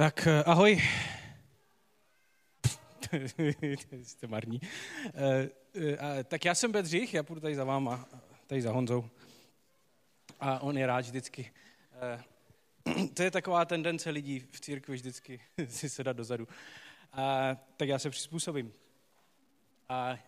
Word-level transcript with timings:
Tak 0.00 0.26
eh, 0.26 0.42
ahoj. 0.46 0.82
Jste 4.02 4.26
marní. 4.26 4.60
Eh, 5.14 5.48
eh, 5.74 6.24
tak 6.24 6.44
já 6.44 6.54
jsem 6.54 6.72
Bedřich, 6.72 7.14
já 7.14 7.22
půjdu 7.22 7.40
tady 7.40 7.54
za 7.54 7.64
váma, 7.64 8.08
tady 8.46 8.62
za 8.62 8.72
Honzou. 8.72 9.04
A 10.40 10.58
on 10.62 10.78
je 10.78 10.86
rád 10.86 11.00
vždycky. 11.00 11.52
To 13.14 13.22
je 13.22 13.30
taková 13.30 13.64
tendence 13.64 14.10
lidí 14.10 14.40
v 14.50 14.60
církvi 14.60 14.94
vždycky 14.94 15.40
si 15.68 15.88
sedat 15.88 16.16
dozadu. 16.16 16.48
A, 17.12 17.56
tak 17.76 17.88
já 17.88 17.98
se 17.98 18.10
přizpůsobím. 18.10 18.72
A 19.88 20.18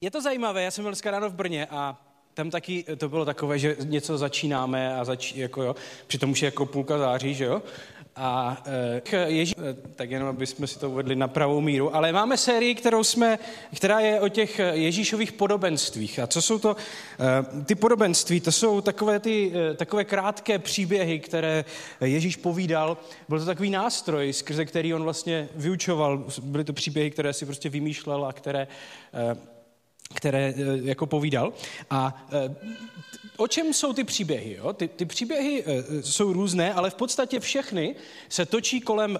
je 0.00 0.10
to 0.10 0.22
zajímavé, 0.22 0.62
já 0.62 0.70
jsem 0.70 0.84
byl 0.84 0.90
dneska 0.90 1.10
ráno 1.10 1.30
v 1.30 1.34
Brně 1.34 1.66
a 1.66 2.04
tam 2.38 2.50
taky 2.50 2.84
to 2.96 3.08
bylo 3.08 3.24
takové, 3.24 3.58
že 3.58 3.76
něco 3.84 4.18
začínáme 4.18 4.96
a 4.96 5.04
zač, 5.04 5.32
jako 5.32 5.62
jo, 5.62 5.76
přitom 6.06 6.30
už 6.30 6.42
je 6.42 6.46
jako 6.46 6.66
půlka 6.66 6.98
září, 6.98 7.34
že 7.34 7.44
jo? 7.44 7.62
A 8.20 8.62
e, 9.12 9.30
Ježí, 9.32 9.54
eh, 9.58 9.76
tak 9.96 10.10
jenom, 10.10 10.28
aby 10.28 10.46
jsme 10.46 10.66
si 10.66 10.78
to 10.78 10.90
uvedli 10.90 11.16
na 11.16 11.28
pravou 11.28 11.60
míru, 11.60 11.96
ale 11.96 12.12
máme 12.12 12.36
sérii, 12.36 12.74
kterou 12.74 13.04
jsme, 13.04 13.38
která 13.76 14.00
je 14.00 14.20
o 14.20 14.28
těch 14.28 14.60
Ježíšových 14.72 15.32
podobenstvích. 15.32 16.18
A 16.18 16.26
co 16.26 16.42
jsou 16.42 16.58
to 16.58 16.76
ty 17.66 17.74
podobenství? 17.74 18.40
To 18.40 18.52
jsou 18.52 18.80
takové, 18.80 19.20
ty, 19.20 19.52
takové 19.76 20.04
krátké 20.04 20.58
příběhy, 20.58 21.18
které 21.18 21.64
Ježíš 22.00 22.36
povídal. 22.36 22.96
Byl 23.28 23.38
to 23.38 23.44
takový 23.44 23.70
nástroj, 23.70 24.32
skrze 24.32 24.64
který 24.64 24.94
on 24.94 25.02
vlastně 25.02 25.48
vyučoval. 25.54 26.24
Byly 26.42 26.64
to 26.64 26.72
příběhy, 26.72 27.10
které 27.10 27.32
si 27.32 27.46
prostě 27.46 27.68
vymýšlel 27.68 28.24
a 28.24 28.32
které 28.32 28.68
které 30.14 30.54
jako 30.82 31.06
povídal. 31.06 31.52
A 31.90 32.26
o 33.36 33.48
čem 33.48 33.72
jsou 33.72 33.92
ty 33.92 34.04
příběhy? 34.04 34.56
Jo? 34.58 34.72
Ty, 34.72 34.88
ty 34.88 35.04
příběhy 35.04 35.64
e, 35.66 36.02
jsou 36.02 36.32
různé, 36.32 36.74
ale 36.74 36.90
v 36.90 36.94
podstatě 36.94 37.40
všechny 37.40 37.94
se 38.28 38.46
točí 38.46 38.80
kolem 38.80 39.18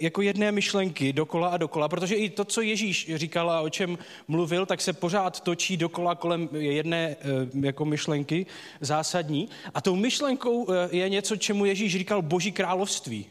jako 0.00 0.22
jedné 0.22 0.52
myšlenky 0.52 1.12
dokola 1.12 1.48
a 1.48 1.56
dokola, 1.56 1.88
protože 1.88 2.14
i 2.14 2.30
to, 2.30 2.44
co 2.44 2.60
Ježíš 2.60 3.10
říkal 3.14 3.50
a 3.50 3.60
o 3.60 3.68
čem 3.68 3.98
mluvil, 4.28 4.66
tak 4.66 4.80
se 4.80 4.92
pořád 4.92 5.40
točí 5.40 5.76
dokola 5.76 6.14
kolem 6.14 6.48
jedné 6.52 7.16
jako 7.60 7.84
myšlenky 7.84 8.46
zásadní. 8.80 9.48
A 9.74 9.80
tou 9.80 9.96
myšlenkou 9.96 10.66
je 10.90 11.08
něco, 11.08 11.36
čemu 11.36 11.64
Ježíš 11.64 11.92
říkal 11.92 12.22
Boží 12.22 12.52
království. 12.52 13.26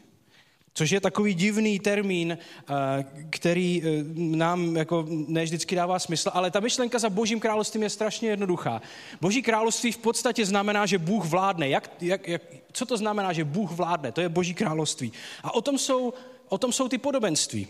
Což 0.74 0.90
je 0.90 1.00
takový 1.00 1.34
divný 1.34 1.78
termín, 1.78 2.38
eh, 2.38 3.04
který 3.30 3.82
eh, 3.84 4.04
nám 4.16 4.76
jako 4.76 5.06
ne 5.08 5.44
vždycky 5.44 5.76
dává 5.76 5.98
smysl, 5.98 6.30
ale 6.34 6.50
ta 6.50 6.60
myšlenka 6.60 6.98
za 6.98 7.10
božím 7.10 7.40
královstvím 7.40 7.82
je 7.82 7.90
strašně 7.90 8.28
jednoduchá. 8.28 8.82
Boží 9.20 9.42
království 9.42 9.92
v 9.92 9.98
podstatě 9.98 10.46
znamená, 10.46 10.86
že 10.86 10.98
Bůh 10.98 11.24
vládne. 11.24 11.68
Jak, 11.68 11.90
jak, 12.00 12.28
jak, 12.28 12.42
co 12.72 12.86
to 12.86 12.96
znamená, 12.96 13.32
že 13.32 13.44
Bůh 13.44 13.70
vládne? 13.70 14.12
To 14.12 14.20
je 14.20 14.28
boží 14.28 14.54
království. 14.54 15.12
A 15.42 15.54
o 15.54 15.60
tom 15.60 15.78
jsou, 15.78 16.14
o 16.48 16.58
tom 16.58 16.72
jsou 16.72 16.88
ty 16.88 16.98
podobenství. 16.98 17.66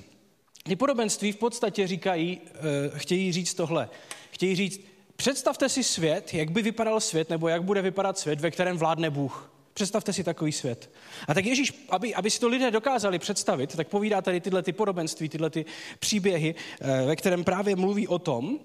Ty 0.63 0.77
podobenství 0.77 1.33
v 1.33 1.37
podstatě 1.37 1.87
říkají, 1.87 2.41
eh, 2.47 2.99
chtějí 2.99 3.33
říct 3.33 3.55
tohle. 3.55 3.89
Chtějí 4.31 4.57
říct, 4.57 4.81
představte 5.17 5.69
si 5.69 5.85
svět, 5.85 6.35
jak 6.35 6.51
by 6.51 6.63
vypadal 6.63 7.01
svět, 7.01 7.31
nebo 7.31 7.49
jak 7.49 7.63
bude 7.63 7.83
vypadat 7.83 8.19
svět, 8.19 8.41
ve 8.41 8.51
kterém 8.51 8.79
vládne 8.79 9.11
Bůh. 9.11 9.52
Představte 9.75 10.13
si 10.13 10.25
takový 10.25 10.53
svět. 10.53 10.91
A 11.29 11.35
tak 11.35 11.45
Ježíš, 11.45 11.87
aby, 11.89 12.15
aby 12.15 12.31
si 12.31 12.41
to 12.41 12.49
lidé 12.49 12.71
dokázali 12.71 13.19
představit, 13.19 13.77
tak 13.77 13.89
povídá 13.89 14.23
tady 14.23 14.41
tyhle 14.41 14.63
ty 14.63 14.73
podobenství, 14.73 15.29
tyhle 15.29 15.51
ty 15.51 15.65
příběhy, 15.99 16.55
eh, 16.81 17.07
ve 17.07 17.17
kterém 17.17 17.45
právě 17.45 17.77
mluví 17.77 18.09
o 18.09 18.19
tom, 18.19 18.59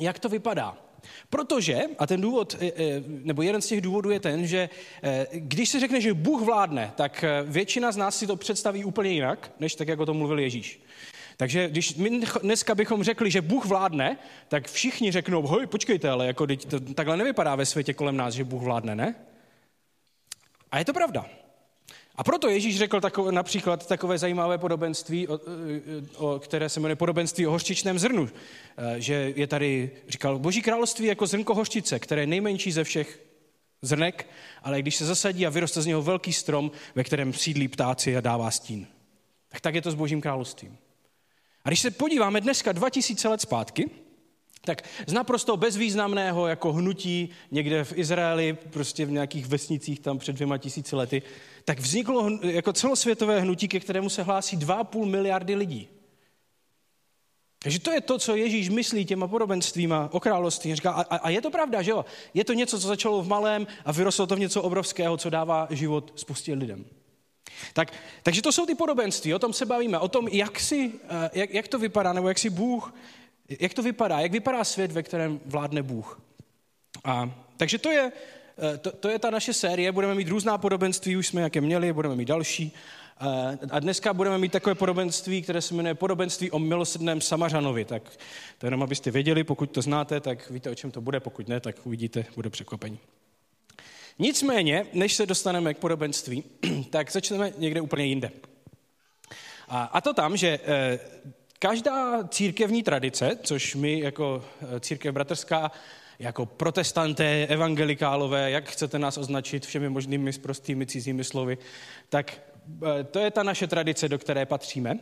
jak 0.00 0.18
to 0.18 0.28
vypadá. 0.28 0.78
Protože, 1.30 1.82
a 1.98 2.06
ten 2.06 2.20
důvod, 2.20 2.56
eh, 2.60 2.72
eh, 2.76 3.02
nebo 3.06 3.42
jeden 3.42 3.62
z 3.62 3.66
těch 3.66 3.80
důvodů 3.80 4.10
je 4.10 4.20
ten, 4.20 4.46
že 4.46 4.68
když 5.32 5.68
se 5.68 5.80
řekne, 5.80 6.00
že 6.00 6.14
Bůh 6.14 6.42
vládne, 6.42 6.92
tak 6.96 7.24
většina 7.44 7.92
z 7.92 7.96
nás 7.96 8.18
si 8.18 8.26
to 8.26 8.36
představí 8.36 8.84
úplně 8.84 9.10
jinak, 9.10 9.52
než 9.60 9.74
tak, 9.74 9.88
jak 9.88 10.00
o 10.00 10.06
tom 10.06 10.16
mluvil 10.16 10.38
Ježíš. 10.38 10.80
Takže 11.36 11.68
když 11.68 11.94
my 11.94 12.20
dneska 12.42 12.74
bychom 12.74 13.02
řekli, 13.02 13.30
že 13.30 13.40
Bůh 13.40 13.64
vládne, 13.66 14.18
tak 14.48 14.68
všichni 14.68 15.12
řeknou, 15.12 15.42
hoj, 15.42 15.66
počkejte, 15.66 16.10
ale 16.10 16.26
jako, 16.26 16.46
to, 16.46 16.80
takhle 16.80 17.16
nevypadá 17.16 17.54
ve 17.54 17.66
světě 17.66 17.94
kolem 17.94 18.16
nás, 18.16 18.34
že 18.34 18.44
Bůh 18.44 18.62
vládne, 18.62 18.94
ne? 18.94 19.14
A 20.74 20.78
je 20.78 20.84
to 20.84 20.92
pravda. 20.92 21.26
A 22.14 22.24
proto 22.24 22.48
Ježíš 22.48 22.78
řekl 22.78 23.00
takové, 23.00 23.32
například 23.32 23.86
takové 23.86 24.18
zajímavé 24.18 24.58
podobenství, 24.58 25.28
o, 25.28 25.40
o, 26.16 26.38
které 26.38 26.68
se 26.68 26.80
jmenuje 26.80 26.96
podobenství 26.96 27.46
o 27.46 27.50
hořčičném 27.50 27.98
zrnu. 27.98 28.30
E, 28.76 29.00
že 29.00 29.32
je 29.36 29.46
tady, 29.46 29.90
říkal, 30.08 30.38
boží 30.38 30.62
království 30.62 31.06
jako 31.06 31.26
zrnko 31.26 31.54
hořčice, 31.54 31.98
které 31.98 32.22
je 32.22 32.26
nejmenší 32.26 32.72
ze 32.72 32.84
všech 32.84 33.20
zrnek, 33.82 34.28
ale 34.62 34.82
když 34.82 34.96
se 34.96 35.06
zasadí 35.06 35.46
a 35.46 35.50
vyroste 35.50 35.82
z 35.82 35.86
něho 35.86 36.02
velký 36.02 36.32
strom, 36.32 36.70
ve 36.94 37.04
kterém 37.04 37.32
sídlí 37.32 37.68
ptáci 37.68 38.16
a 38.16 38.20
dává 38.20 38.50
stín. 38.50 38.86
Tak 39.48 39.60
tak 39.60 39.74
je 39.74 39.82
to 39.82 39.90
s 39.90 39.94
božím 39.94 40.20
královstvím. 40.20 40.78
A 41.64 41.68
když 41.68 41.80
se 41.80 41.90
podíváme 41.90 42.40
dneska 42.40 42.72
2000 42.72 43.28
let 43.28 43.40
zpátky, 43.40 43.90
tak 44.64 44.82
z 45.06 45.12
naprosto 45.12 45.56
bezvýznamného 45.56 46.46
jako 46.46 46.72
hnutí 46.72 47.28
někde 47.50 47.84
v 47.84 47.98
Izraeli, 47.98 48.56
prostě 48.70 49.06
v 49.06 49.10
nějakých 49.10 49.46
vesnicích 49.46 50.00
tam 50.00 50.18
před 50.18 50.32
dvěma 50.32 50.58
tisíci 50.58 50.96
lety, 50.96 51.22
tak 51.64 51.78
vzniklo 51.78 52.30
jako 52.42 52.72
celosvětové 52.72 53.40
hnutí, 53.40 53.68
ke 53.68 53.80
kterému 53.80 54.08
se 54.08 54.22
hlásí 54.22 54.58
2,5 54.58 55.04
miliardy 55.04 55.54
lidí. 55.54 55.88
Takže 57.64 57.80
to 57.80 57.92
je 57.92 58.00
to, 58.00 58.18
co 58.18 58.36
Ježíš 58.36 58.68
myslí 58.68 59.04
těma 59.04 59.28
podobenstvíma 59.28 60.08
o 60.12 60.20
království. 60.20 60.74
Říká, 60.74 60.90
a, 60.90 61.16
a 61.16 61.30
je 61.30 61.40
to 61.40 61.50
pravda, 61.50 61.82
že 61.82 61.90
jo? 61.90 62.04
Je 62.34 62.44
to 62.44 62.52
něco, 62.52 62.80
co 62.80 62.88
začalo 62.88 63.22
v 63.22 63.28
malém 63.28 63.66
a 63.84 63.92
vyrostlo 63.92 64.26
to 64.26 64.36
v 64.36 64.38
něco 64.38 64.62
obrovského, 64.62 65.16
co 65.16 65.30
dává 65.30 65.66
život 65.70 66.12
spoustě 66.16 66.54
lidem. 66.54 66.84
Tak, 67.72 67.92
takže 68.22 68.42
to 68.42 68.52
jsou 68.52 68.66
ty 68.66 68.74
podobenství, 68.74 69.34
o 69.34 69.38
tom 69.38 69.52
se 69.52 69.66
bavíme, 69.66 69.98
o 69.98 70.08
tom, 70.08 70.28
jak, 70.28 70.60
si, 70.60 70.92
eh, 71.08 71.30
jak, 71.32 71.54
jak 71.54 71.68
to 71.68 71.78
vypadá, 71.78 72.12
nebo 72.12 72.28
jak 72.28 72.38
si 72.38 72.50
Bůh 72.50 72.94
jak 73.60 73.74
to 73.74 73.82
vypadá? 73.82 74.20
Jak 74.20 74.32
vypadá 74.32 74.64
svět, 74.64 74.92
ve 74.92 75.02
kterém 75.02 75.40
vládne 75.46 75.82
Bůh? 75.82 76.20
A, 77.04 77.30
takže 77.56 77.78
to 77.78 77.90
je, 77.90 78.12
eh, 78.74 78.78
to, 78.78 78.92
to 78.92 79.08
je 79.08 79.18
ta 79.18 79.30
naše 79.30 79.52
série, 79.52 79.92
budeme 79.92 80.14
mít 80.14 80.28
různá 80.28 80.58
podobenství, 80.58 81.16
už 81.16 81.26
jsme 81.26 81.40
jaké 81.40 81.60
měli, 81.60 81.92
budeme 81.92 82.16
mít 82.16 82.28
další. 82.28 82.72
Eh, 83.20 83.58
a 83.70 83.80
dneska 83.80 84.14
budeme 84.14 84.38
mít 84.38 84.52
takové 84.52 84.74
podobenství, 84.74 85.42
které 85.42 85.62
se 85.62 85.74
jmenuje 85.74 85.94
podobenství 85.94 86.50
o 86.50 86.58
milosrdném 86.58 87.20
Samařanovi. 87.20 87.84
Tak 87.84 88.02
to 88.58 88.66
jenom, 88.66 88.82
abyste 88.82 89.10
věděli, 89.10 89.44
pokud 89.44 89.70
to 89.70 89.82
znáte, 89.82 90.20
tak 90.20 90.50
víte, 90.50 90.70
o 90.70 90.74
čem 90.74 90.90
to 90.90 91.00
bude, 91.00 91.20
pokud 91.20 91.48
ne, 91.48 91.60
tak 91.60 91.86
uvidíte, 91.86 92.24
bude 92.36 92.50
překvapení. 92.50 92.98
Nicméně, 94.18 94.86
než 94.92 95.14
se 95.14 95.26
dostaneme 95.26 95.74
k 95.74 95.78
podobenství, 95.78 96.44
tak 96.90 97.12
začneme 97.12 97.52
někde 97.58 97.80
úplně 97.80 98.04
jinde. 98.04 98.30
A, 99.68 99.84
a 99.84 100.00
to 100.00 100.14
tam, 100.14 100.36
že 100.36 100.60
eh, 100.64 100.98
Každá 101.64 102.24
církevní 102.28 102.82
tradice, 102.82 103.38
což 103.42 103.74
my 103.74 104.00
jako 104.00 104.44
eh, 104.62 104.80
církev 104.80 105.14
bratrská, 105.14 105.70
jako 106.18 106.46
protestanté, 106.46 107.46
evangelikálové, 107.46 108.50
jak 108.50 108.68
chcete 108.68 108.98
nás 108.98 109.18
označit 109.18 109.66
všemi 109.66 109.88
možnými 109.88 110.32
prostými 110.32 110.86
cizími 110.86 111.24
slovy, 111.24 111.58
tak 112.08 112.32
eh, 112.86 113.04
to 113.04 113.18
je 113.18 113.30
ta 113.30 113.42
naše 113.42 113.66
tradice, 113.66 114.08
do 114.08 114.18
které 114.18 114.46
patříme. 114.46 114.98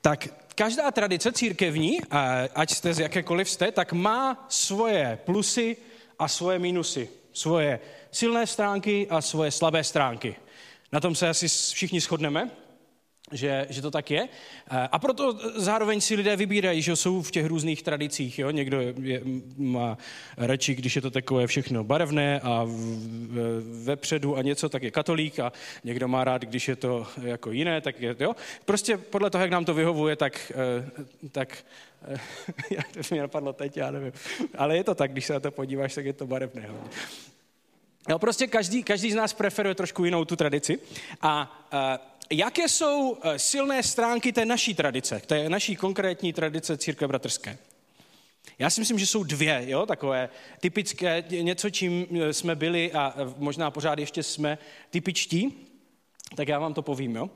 Tak 0.00 0.28
každá 0.54 0.90
tradice 0.90 1.32
církevní, 1.32 1.98
ať 2.54 2.70
jste 2.70 2.94
z 2.94 2.98
jakékoliv 2.98 3.50
jste, 3.50 3.72
tak 3.72 3.92
má 3.92 4.46
svoje 4.48 5.18
plusy 5.24 5.76
a 6.18 6.28
svoje 6.28 6.58
minusy. 6.58 7.08
Svoje 7.32 7.80
silné 8.10 8.46
stránky 8.46 9.06
a 9.10 9.20
svoje 9.20 9.50
slabé 9.50 9.84
stránky. 9.84 10.36
Na 10.92 11.00
tom 11.00 11.14
se 11.14 11.28
asi 11.28 11.48
všichni 11.48 12.00
shodneme 12.00 12.50
že, 13.32 13.66
že 13.70 13.82
to 13.82 13.90
tak 13.90 14.10
je. 14.10 14.28
A 14.92 14.98
proto 14.98 15.38
zároveň 15.56 16.00
si 16.00 16.14
lidé 16.14 16.36
vybírají, 16.36 16.82
že 16.82 16.96
jsou 16.96 17.22
v 17.22 17.30
těch 17.30 17.46
různých 17.46 17.82
tradicích. 17.82 18.38
Jo? 18.38 18.50
Někdo 18.50 18.80
je, 18.80 19.20
má 19.56 19.98
radši, 20.36 20.74
když 20.74 20.96
je 20.96 21.02
to 21.02 21.10
takové 21.10 21.46
všechno 21.46 21.84
barevné 21.84 22.40
a 22.40 22.66
vepředu 23.84 24.36
a 24.36 24.42
něco, 24.42 24.68
tak 24.68 24.82
je 24.82 24.90
katolík 24.90 25.38
a 25.38 25.52
někdo 25.84 26.08
má 26.08 26.24
rád, 26.24 26.42
když 26.42 26.68
je 26.68 26.76
to 26.76 27.06
jako 27.22 27.50
jiné, 27.50 27.80
tak 27.80 28.00
je, 28.00 28.16
jo. 28.20 28.36
Prostě 28.64 28.96
podle 28.96 29.30
toho, 29.30 29.42
jak 29.42 29.50
nám 29.50 29.64
to 29.64 29.74
vyhovuje, 29.74 30.16
tak, 30.16 30.52
eh, 30.54 31.28
tak 31.32 31.64
já 32.70 32.82
to 32.92 33.00
mě 33.10 33.20
napadlo 33.20 33.52
teď, 33.52 33.76
já 33.76 33.90
nevím. 33.90 34.12
Ale 34.58 34.76
je 34.76 34.84
to 34.84 34.94
tak, 34.94 35.12
když 35.12 35.26
se 35.26 35.32
na 35.32 35.40
to 35.40 35.50
podíváš, 35.50 35.94
tak 35.94 36.04
je 36.04 36.12
to 36.12 36.26
barevné. 36.26 36.68
Jo, 38.08 38.18
prostě 38.18 38.46
každý, 38.46 38.82
každý 38.82 39.12
z 39.12 39.14
nás 39.14 39.32
preferuje 39.32 39.74
trošku 39.74 40.04
jinou 40.04 40.24
tu 40.24 40.36
tradici. 40.36 40.78
A, 41.22 41.66
a 41.72 41.98
jaké 42.30 42.68
jsou 42.68 43.18
eh, 43.22 43.38
silné 43.38 43.82
stránky 43.82 44.32
té 44.32 44.44
naší 44.44 44.74
tradice, 44.74 45.22
té 45.26 45.48
naší 45.48 45.76
konkrétní 45.76 46.32
tradice 46.32 46.76
církve 46.76 47.08
bratrské? 47.08 47.58
Já 48.58 48.70
si 48.70 48.80
myslím, 48.80 48.98
že 48.98 49.06
jsou 49.06 49.24
dvě, 49.24 49.62
jo, 49.66 49.86
takové 49.86 50.28
typické, 50.60 51.24
něco, 51.30 51.70
čím 51.70 52.06
eh, 52.20 52.32
jsme 52.32 52.54
byli 52.54 52.92
a 52.92 53.14
eh, 53.16 53.34
možná 53.36 53.70
pořád 53.70 53.98
ještě 53.98 54.22
jsme 54.22 54.58
typičtí, 54.90 55.66
tak 56.36 56.48
já 56.48 56.58
vám 56.58 56.74
to 56.74 56.82
povím. 56.82 57.16
Jo. 57.16 57.30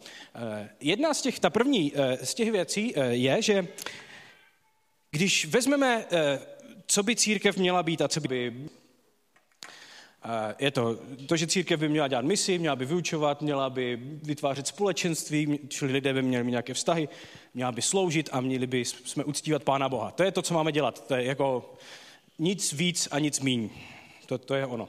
Jedna 0.80 1.14
z 1.14 1.22
těch, 1.22 1.40
ta 1.40 1.50
první 1.50 1.92
z 2.22 2.34
těch 2.34 2.52
věcí 2.52 2.94
je, 3.10 3.42
že 3.42 3.66
když 5.10 5.46
vezmeme, 5.46 6.04
co 6.86 7.02
by 7.02 7.16
církev 7.16 7.56
měla 7.56 7.82
být 7.82 8.02
a 8.02 8.08
co 8.08 8.20
by 8.20 8.68
Je 10.58 10.70
to 10.70 10.98
to, 11.26 11.36
že 11.36 11.46
církev 11.46 11.80
by 11.80 11.88
měla 11.88 12.08
dělat 12.08 12.24
misi, 12.24 12.58
měla 12.58 12.76
by 12.76 12.84
vyučovat, 12.84 13.42
měla 13.42 13.70
by 13.70 13.98
vytvářet 14.22 14.66
společenství, 14.66 15.58
čili 15.68 15.92
lidé 15.92 16.12
by 16.12 16.22
měli 16.22 16.44
mít 16.44 16.50
nějaké 16.50 16.74
vztahy, 16.74 17.08
měla 17.54 17.72
by 17.72 17.82
sloužit 17.82 18.28
a 18.32 18.40
měli 18.40 18.66
by 18.66 18.84
jsme 18.84 19.24
uctívat 19.24 19.64
Pána 19.64 19.88
Boha. 19.88 20.10
To 20.10 20.22
je 20.22 20.32
to, 20.32 20.42
co 20.42 20.54
máme 20.54 20.72
dělat. 20.72 21.06
To 21.06 21.14
je 21.14 21.24
jako 21.24 21.74
nic 22.38 22.72
víc 22.72 23.08
a 23.10 23.18
nic 23.18 23.40
míň. 23.40 23.70
To, 24.26 24.38
to 24.38 24.54
je 24.54 24.66
ono. 24.66 24.88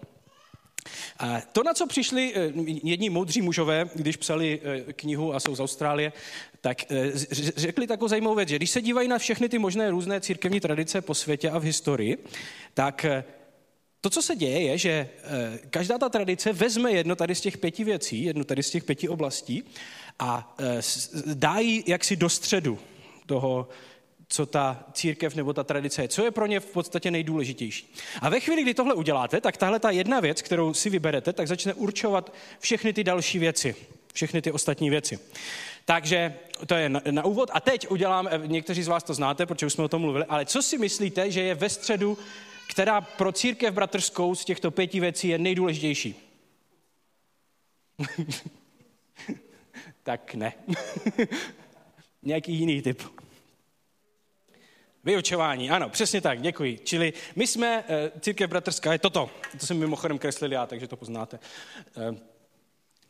A 1.20 1.42
to, 1.42 1.64
na 1.64 1.74
co 1.74 1.88
přišli 1.88 2.34
eh, 2.36 2.52
jedni 2.84 3.10
moudří 3.10 3.42
mužové, 3.42 3.90
když 3.96 4.18
psali 4.18 4.62
eh, 4.64 4.94
knihu 4.94 5.36
a 5.36 5.40
jsou 5.40 5.56
z 5.56 5.60
Austrálie, 5.60 6.14
tak 6.62 6.92
eh, 6.92 7.12
řekli 7.56 7.88
takovou 7.88 8.08
zajímavou 8.08 8.36
věc, 8.36 8.50
že 8.50 8.56
když 8.56 8.70
se 8.70 8.82
dívají 8.82 9.08
na 9.08 9.18
všechny 9.18 9.50
ty 9.50 9.60
možné 9.60 9.90
různé 9.90 10.22
církevní 10.22 10.60
tradice 10.60 11.02
po 11.02 11.14
světě 11.14 11.50
a 11.50 11.60
v 11.60 11.64
historii, 11.64 12.18
tak 12.74 13.06
to, 14.06 14.10
co 14.10 14.22
se 14.22 14.36
děje, 14.36 14.62
je, 14.62 14.78
že 14.78 15.10
každá 15.70 15.98
ta 15.98 16.10
tradice 16.10 16.54
vezme 16.54 16.92
jedno 16.92 17.16
tady 17.16 17.36
z 17.36 17.42
těch 17.42 17.58
pěti 17.58 17.84
věcí, 17.84 18.24
jedno 18.24 18.44
tady 18.44 18.64
z 18.64 18.70
těch 18.70 18.84
pěti 18.84 19.10
oblastí 19.10 19.64
a 20.20 20.56
dá 21.34 21.60
ji 21.60 21.84
jaksi 21.88 22.16
do 22.16 22.30
středu 22.30 22.80
toho, 23.26 23.68
co 24.28 24.46
ta 24.46 24.84
církev 24.94 25.36
nebo 25.36 25.54
ta 25.54 25.64
tradice 25.64 26.02
je, 26.02 26.08
co 26.08 26.24
je 26.26 26.32
pro 26.32 26.46
ně 26.46 26.60
v 26.60 26.66
podstatě 26.66 27.12
nejdůležitější. 27.12 27.94
A 28.22 28.30
ve 28.30 28.40
chvíli, 28.40 28.62
kdy 28.62 28.74
tohle 28.74 28.94
uděláte, 28.94 29.42
tak 29.42 29.58
tahle 29.58 29.80
ta 29.80 29.90
jedna 29.90 30.20
věc, 30.20 30.42
kterou 30.42 30.74
si 30.74 30.90
vyberete, 30.90 31.34
tak 31.34 31.48
začne 31.48 31.74
určovat 31.74 32.34
všechny 32.60 32.94
ty 32.94 33.04
další 33.04 33.40
věci, 33.40 33.76
všechny 34.14 34.42
ty 34.42 34.52
ostatní 34.52 34.90
věci. 34.90 35.20
Takže 35.86 36.34
to 36.68 36.76
je 36.76 36.90
na, 36.90 37.02
na 37.12 37.26
úvod. 37.26 37.50
A 37.54 37.60
teď 37.60 37.88
udělám, 37.90 38.28
eh, 38.32 38.42
někteří 38.46 38.84
z 38.84 38.88
vás 38.88 39.04
to 39.04 39.14
znáte, 39.14 39.46
protože 39.46 39.66
už 39.66 39.74
jsme 39.74 39.84
o 39.84 39.88
tom 39.88 40.02
mluvili, 40.02 40.26
ale 40.26 40.46
co 40.46 40.62
si 40.62 40.78
myslíte, 40.78 41.32
že 41.32 41.42
je 41.42 41.56
ve 41.56 41.70
středu, 41.70 42.18
která 42.68 43.02
pro 43.02 43.32
církev 43.32 43.74
bratrskou 43.74 44.36
z 44.36 44.46
těchto 44.46 44.72
pěti 44.72 45.00
věcí 45.00 45.28
je 45.28 45.38
nejdůležitější? 45.38 46.16
tak 50.04 50.34
ne. 50.34 50.54
Nějaký 52.24 52.54
jiný 52.54 52.82
typ. 52.82 53.04
Vyučování, 55.04 55.70
ano, 55.70 55.90
přesně 55.90 56.22
tak, 56.22 56.42
děkuji. 56.42 56.80
Čili 56.84 57.14
my 57.36 57.48
jsme, 57.48 57.84
eh, 57.88 58.12
církev 58.20 58.50
bratrská 58.50 58.94
je 58.94 59.00
toto. 59.00 59.30
To 59.60 59.66
jsem 59.66 59.80
mimochodem 59.80 60.18
kreslil 60.18 60.52
já, 60.52 60.66
takže 60.66 60.88
to 60.88 60.98
poznáte. 60.98 61.40
Eh, 61.98 62.16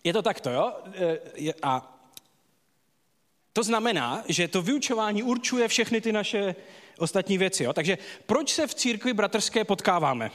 je 0.04 0.13
to 0.13 0.22
takto, 0.22 0.50
jo? 0.50 0.74
Eh, 0.94 1.54
a 1.63 1.96
to 3.54 3.63
znamená, 3.63 4.24
že 4.28 4.48
to 4.48 4.62
vyučování 4.62 5.24
určuje 5.24 5.68
všechny 5.68 6.01
ty 6.01 6.12
naše 6.12 6.56
ostatní 6.98 7.38
věci. 7.38 7.64
Jo? 7.64 7.74
Takže 7.74 7.98
proč 8.26 8.54
se 8.54 8.68
v 8.68 8.76
církvi 8.76 9.14
bratrské 9.14 9.64
potkáváme? 9.64 10.32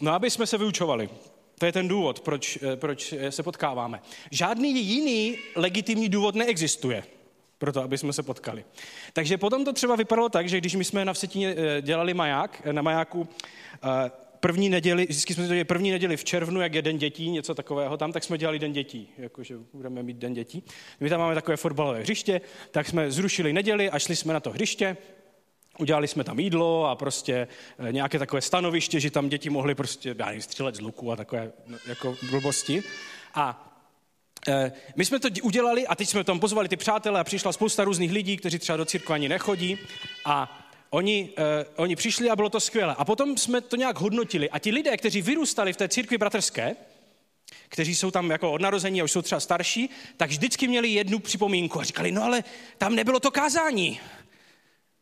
No, 0.00 0.12
aby 0.12 0.30
jsme 0.30 0.46
se 0.46 0.58
vyučovali. 0.58 1.08
To 1.58 1.66
je 1.66 1.72
ten 1.72 1.88
důvod, 1.88 2.20
proč, 2.20 2.58
proč 2.74 3.14
se 3.30 3.42
potkáváme. 3.42 4.02
Žádný 4.30 4.80
jiný 4.80 5.38
legitimní 5.56 6.08
důvod 6.08 6.34
neexistuje 6.34 7.02
pro 7.58 7.72
to, 7.72 7.82
aby 7.82 7.98
jsme 7.98 8.12
se 8.12 8.22
potkali. 8.22 8.64
Takže 9.12 9.38
potom 9.38 9.64
to 9.64 9.72
třeba 9.72 9.96
vypadalo 9.96 10.28
tak, 10.28 10.48
že 10.48 10.58
když 10.58 10.74
my 10.74 10.84
jsme 10.84 11.04
na 11.04 11.12
Vsetíně 11.12 11.54
eh, 11.56 11.82
dělali 11.82 12.14
maják, 12.14 12.62
eh, 12.64 12.72
na 12.72 12.82
majáku 12.82 13.28
eh, 13.84 14.10
první 14.46 14.68
neděli, 14.68 15.06
vždycky 15.08 15.34
jsme 15.34 15.42
to 15.42 15.48
dělali 15.48 15.64
první 15.64 15.90
neděli 15.90 16.16
v 16.16 16.24
červnu, 16.24 16.60
jak 16.60 16.74
je 16.74 16.82
den 16.82 16.98
dětí, 16.98 17.30
něco 17.30 17.54
takového 17.54 17.96
tam, 17.96 18.12
tak 18.12 18.24
jsme 18.24 18.38
dělali 18.38 18.58
den 18.58 18.72
dětí, 18.72 19.08
jakože 19.18 19.54
budeme 19.72 20.02
mít 20.02 20.16
den 20.16 20.34
dětí. 20.34 20.62
My 21.00 21.08
tam 21.08 21.20
máme 21.20 21.34
takové 21.34 21.56
fotbalové 21.56 22.00
hřiště, 22.00 22.40
tak 22.70 22.86
jsme 22.86 23.10
zrušili 23.10 23.52
neděli 23.52 23.90
a 23.90 23.98
šli 23.98 24.16
jsme 24.16 24.34
na 24.34 24.40
to 24.40 24.50
hřiště, 24.50 24.96
Udělali 25.78 26.08
jsme 26.08 26.24
tam 26.24 26.38
jídlo 26.40 26.86
a 26.86 26.94
prostě 26.94 27.48
nějaké 27.90 28.18
takové 28.18 28.42
stanoviště, 28.42 29.00
že 29.00 29.10
tam 29.10 29.28
děti 29.28 29.50
mohly 29.50 29.74
prostě, 29.74 30.14
já 30.18 30.26
nevím, 30.26 30.42
střílet 30.42 30.74
z 30.74 30.80
luku 30.80 31.12
a 31.12 31.16
takové 31.16 31.52
no, 31.66 31.78
jako 31.86 32.16
blbosti. 32.30 32.82
A 33.34 33.72
Eh, 34.48 34.72
my 34.96 35.04
jsme 35.04 35.18
to 35.18 35.28
udělali 35.42 35.86
a 35.86 35.94
teď 35.94 36.08
jsme 36.08 36.24
tam 36.24 36.40
pozvali 36.40 36.68
ty 36.68 36.76
přátelé 36.76 37.20
a 37.20 37.24
přišla 37.24 37.52
spousta 37.52 37.84
různých 37.84 38.12
lidí, 38.12 38.36
kteří 38.36 38.58
třeba 38.58 38.76
do 38.76 38.84
církve 38.84 39.14
ani 39.14 39.28
nechodí 39.28 39.78
a 40.24 40.65
Oni, 40.90 41.30
uh, 41.38 41.44
oni 41.76 41.96
přišli 41.96 42.30
a 42.30 42.36
bylo 42.36 42.50
to 42.50 42.60
skvělé. 42.60 42.94
A 42.98 43.04
potom 43.04 43.36
jsme 43.36 43.60
to 43.60 43.76
nějak 43.76 44.00
hodnotili. 44.00 44.50
A 44.50 44.58
ti 44.58 44.70
lidé, 44.70 44.96
kteří 44.96 45.22
vyrůstali 45.22 45.72
v 45.72 45.76
té 45.76 45.88
církvi 45.88 46.18
bratrské, 46.18 46.76
kteří 47.68 47.94
jsou 47.94 48.10
tam 48.10 48.30
jako 48.30 48.52
od 48.52 48.60
narození 48.60 49.00
a 49.00 49.04
už 49.04 49.12
jsou 49.12 49.22
třeba 49.22 49.40
starší, 49.40 49.90
tak 50.16 50.30
vždycky 50.30 50.68
měli 50.68 50.88
jednu 50.88 51.18
připomínku 51.18 51.80
a 51.80 51.84
říkali, 51.84 52.12
no 52.12 52.24
ale 52.24 52.44
tam 52.78 52.94
nebylo 52.94 53.20
to 53.20 53.30
kázání. 53.30 54.00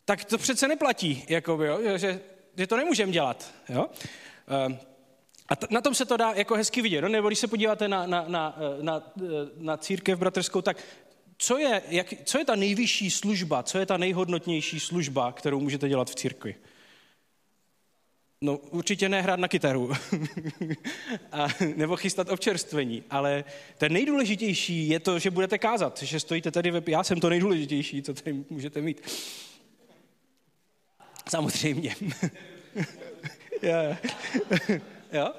Tak 0.05 0.25
to 0.25 0.39
přece 0.39 0.69
neplatí, 0.69 1.25
jako, 1.29 1.53
jo, 1.65 1.99
že, 1.99 2.21
že 2.57 2.67
to 2.67 2.77
nemůžeme 2.77 3.13
dělat. 3.13 3.55
Jo? 3.69 3.87
Uh, 4.67 4.77
a 5.49 5.57
t- 5.57 5.67
na 5.71 5.81
tom 5.81 5.95
se 5.95 6.05
to 6.05 6.17
dá 6.17 6.33
jako 6.33 6.55
hezky 6.55 6.83
vidět. 6.83 7.01
No? 7.01 7.09
Nebo 7.09 7.29
když 7.29 7.39
se 7.39 7.47
podíváte 7.47 7.89
na, 7.89 8.07
na, 8.07 8.25
na, 8.29 8.57
na, 8.81 9.13
na 9.57 9.77
církev 9.77 10.19
bratrskou, 10.19 10.63
tak 10.63 10.77
co 11.39 11.59
je, 11.59 11.83
jak, 11.89 12.15
co 12.25 12.39
je 12.39 12.45
ta 12.45 12.55
nejvyšší 12.55 13.11
služba, 13.11 13.63
co 13.63 13.79
je 13.79 13.87
ta 13.87 13.97
nejhodnotnější 13.97 14.81
služba, 14.81 15.33
kterou 15.33 15.61
můžete 15.61 15.89
dělat 15.89 16.11
v 16.11 16.15
církvi? 16.15 16.55
No 18.41 18.57
určitě 18.57 19.09
ne 19.09 19.23
hrát 19.23 19.39
na 19.39 19.49
kytaru, 19.49 19.93
a, 21.33 21.49
nebo 21.77 21.97
chystat 21.97 22.29
občerstvení, 22.29 23.05
ale 23.11 23.45
ten 23.79 23.93
nejdůležitější 23.93 24.89
je 24.89 25.01
to, 25.01 25.19
že 25.19 25.31
budete 25.31 25.59
kázat, 25.59 26.03
že 26.03 26.21
stojíte 26.21 26.51
tady, 26.51 26.71
ve, 26.71 26.83
já 26.87 27.05
jsem 27.05 27.21
to 27.21 27.29
nejdůležitější, 27.29 28.03
co 28.03 28.15
tady 28.15 28.45
můžete 28.51 28.81
mít. 28.81 29.01
Samozřejmě. 31.29 31.97
Jo? 35.13 35.33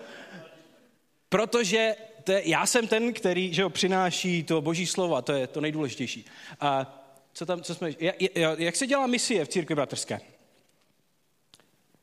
Protože 1.30 1.96
to 2.26 2.32
je, 2.32 2.50
já 2.50 2.66
jsem 2.66 2.88
ten, 2.88 3.14
který 3.14 3.54
že 3.54 3.62
jo, 3.62 3.70
přináší 3.70 4.44
to 4.44 4.62
boží 4.62 4.86
slovo, 4.86 5.22
to 5.22 5.32
je 5.32 5.48
to 5.48 5.62
nejdůležitější. 5.62 6.26
A 6.60 7.02
co 7.34 7.46
tam, 7.46 7.62
co 7.62 7.76
jsme, 7.76 7.90
jak, 8.00 8.16
jak 8.58 8.76
se 8.76 8.88
dělá 8.88 9.08
misie 9.08 9.46
v 9.46 9.48
církvi 9.48 9.76
bratrské? 9.76 10.22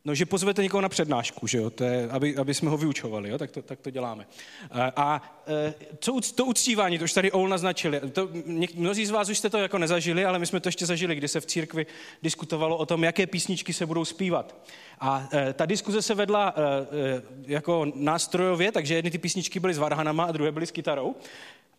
No, 0.04 0.14
že 0.14 0.26
pozvete 0.26 0.62
někoho 0.62 0.80
na 0.80 0.88
přednášku, 0.88 1.46
že 1.46 1.58
jo? 1.58 1.70
To 1.70 1.84
je, 1.84 2.08
aby, 2.10 2.36
aby 2.36 2.54
jsme 2.54 2.70
ho 2.70 2.76
vyučovali, 2.76 3.30
jo? 3.30 3.38
Tak, 3.38 3.50
to, 3.50 3.62
tak 3.62 3.80
to 3.80 3.90
děláme. 3.90 4.26
A, 4.70 4.92
a 4.96 5.22
e, 5.46 5.74
co, 5.98 6.20
to 6.34 6.44
uctívání, 6.44 6.98
to 6.98 7.04
už 7.04 7.12
tady 7.12 7.32
Ol 7.32 7.48
naznačili. 7.48 8.00
To, 8.12 8.28
mnozí 8.74 9.06
z 9.06 9.10
vás 9.10 9.28
už 9.28 9.38
jste 9.38 9.50
to 9.50 9.58
jako 9.58 9.78
nezažili, 9.78 10.24
ale 10.24 10.38
my 10.38 10.46
jsme 10.46 10.60
to 10.60 10.68
ještě 10.68 10.86
zažili, 10.86 11.14
kdy 11.14 11.28
se 11.28 11.40
v 11.40 11.46
církvi 11.46 11.86
diskutovalo 12.22 12.76
o 12.76 12.86
tom, 12.86 13.04
jaké 13.04 13.26
písničky 13.26 13.72
se 13.72 13.86
budou 13.86 14.04
zpívat. 14.04 14.54
A 15.00 15.28
e, 15.32 15.52
ta 15.52 15.66
diskuze 15.66 16.02
se 16.02 16.14
vedla 16.14 16.54
e, 16.56 16.62
e, 16.62 17.22
jako 17.46 17.86
nástrojově, 17.94 18.72
takže 18.72 18.94
jedny 18.94 19.10
ty 19.10 19.18
písničky 19.18 19.60
byly 19.60 19.74
s 19.74 19.78
varhanama 19.78 20.24
a 20.24 20.32
druhé 20.32 20.52
byly 20.52 20.66
s 20.66 20.70
kytarou. 20.70 21.14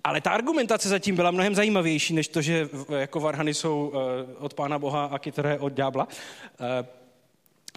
Ale 0.03 0.21
ta 0.21 0.31
argumentace 0.31 0.89
zatím 0.89 1.15
byla 1.15 1.31
mnohem 1.31 1.55
zajímavější, 1.55 2.13
než 2.13 2.27
to, 2.27 2.41
že 2.41 2.69
jako 2.97 3.19
varhany 3.19 3.53
jsou 3.53 3.93
od 4.39 4.53
Pána 4.53 4.79
Boha 4.79 5.05
a 5.05 5.19
kytara 5.19 5.57
od 5.59 5.73
ďábla 5.73 6.07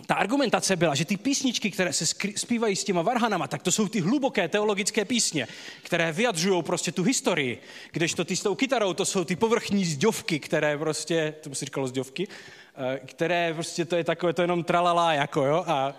ta 0.06 0.14
argumentace 0.14 0.76
byla, 0.76 0.94
že 0.94 1.04
ty 1.04 1.16
písničky, 1.16 1.70
které 1.70 1.92
se 1.92 2.06
zpívají 2.36 2.76
s 2.76 2.84
těma 2.84 3.02
varhanama, 3.02 3.48
tak 3.48 3.62
to 3.62 3.72
jsou 3.72 3.88
ty 3.88 4.00
hluboké 4.00 4.48
teologické 4.48 5.04
písně, 5.04 5.48
které 5.82 6.12
vyjadřují 6.12 6.62
prostě 6.62 6.92
tu 6.92 7.02
historii, 7.02 7.60
kdežto 7.92 8.24
ty 8.24 8.36
s 8.36 8.42
tou 8.42 8.54
kytarou, 8.54 8.92
to 8.92 9.04
jsou 9.04 9.24
ty 9.24 9.36
povrchní 9.36 9.84
zďovky, 9.84 10.40
které 10.40 10.78
prostě, 10.78 11.34
to 11.40 11.54
se 11.54 11.64
říkalo 11.64 11.88
zďovky, 11.88 12.28
eh, 12.76 13.00
které 13.06 13.54
prostě 13.54 13.84
to 13.84 13.96
je 13.96 14.04
takové, 14.04 14.32
to 14.32 14.42
jenom 14.42 14.64
tralala, 14.64 15.12
jako 15.12 15.44
jo, 15.44 15.64
a, 15.66 15.94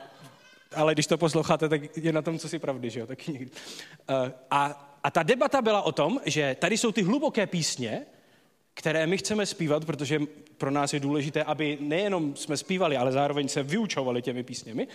ale 0.76 0.94
když 0.94 1.08
to 1.08 1.18
posloucháte, 1.18 1.70
tak 1.70 1.98
je 1.98 2.14
na 2.14 2.22
tom, 2.22 2.40
co 2.40 2.50
si 2.50 2.60
pravdy, 2.60 2.90
že 2.90 3.00
jo, 3.00 3.08
taky 3.08 3.32
někdy. 3.32 3.52
Eh, 4.10 4.34
a, 4.52 4.88
a 5.04 5.12
ta 5.12 5.24
debata 5.24 5.62
byla 5.62 5.82
o 5.82 5.92
tom, 5.92 6.20
že 6.26 6.56
tady 6.60 6.78
jsou 6.78 6.92
ty 6.92 7.02
hluboké 7.02 7.48
písně, 7.48 8.06
které 8.78 9.08
my 9.08 9.18
chceme 9.18 9.46
zpívat, 9.46 9.86
protože 9.86 10.20
pro 10.58 10.72
nás 10.72 10.94
je 10.94 11.00
důležité, 11.00 11.44
aby 11.44 11.78
nejenom 11.82 12.36
jsme 12.36 12.58
zpívali, 12.58 12.98
ale 12.98 13.12
zároveň 13.12 13.48
se 13.48 13.64
vyučovali 13.64 14.22
těmi 14.22 14.44
písněmi. 14.44 14.88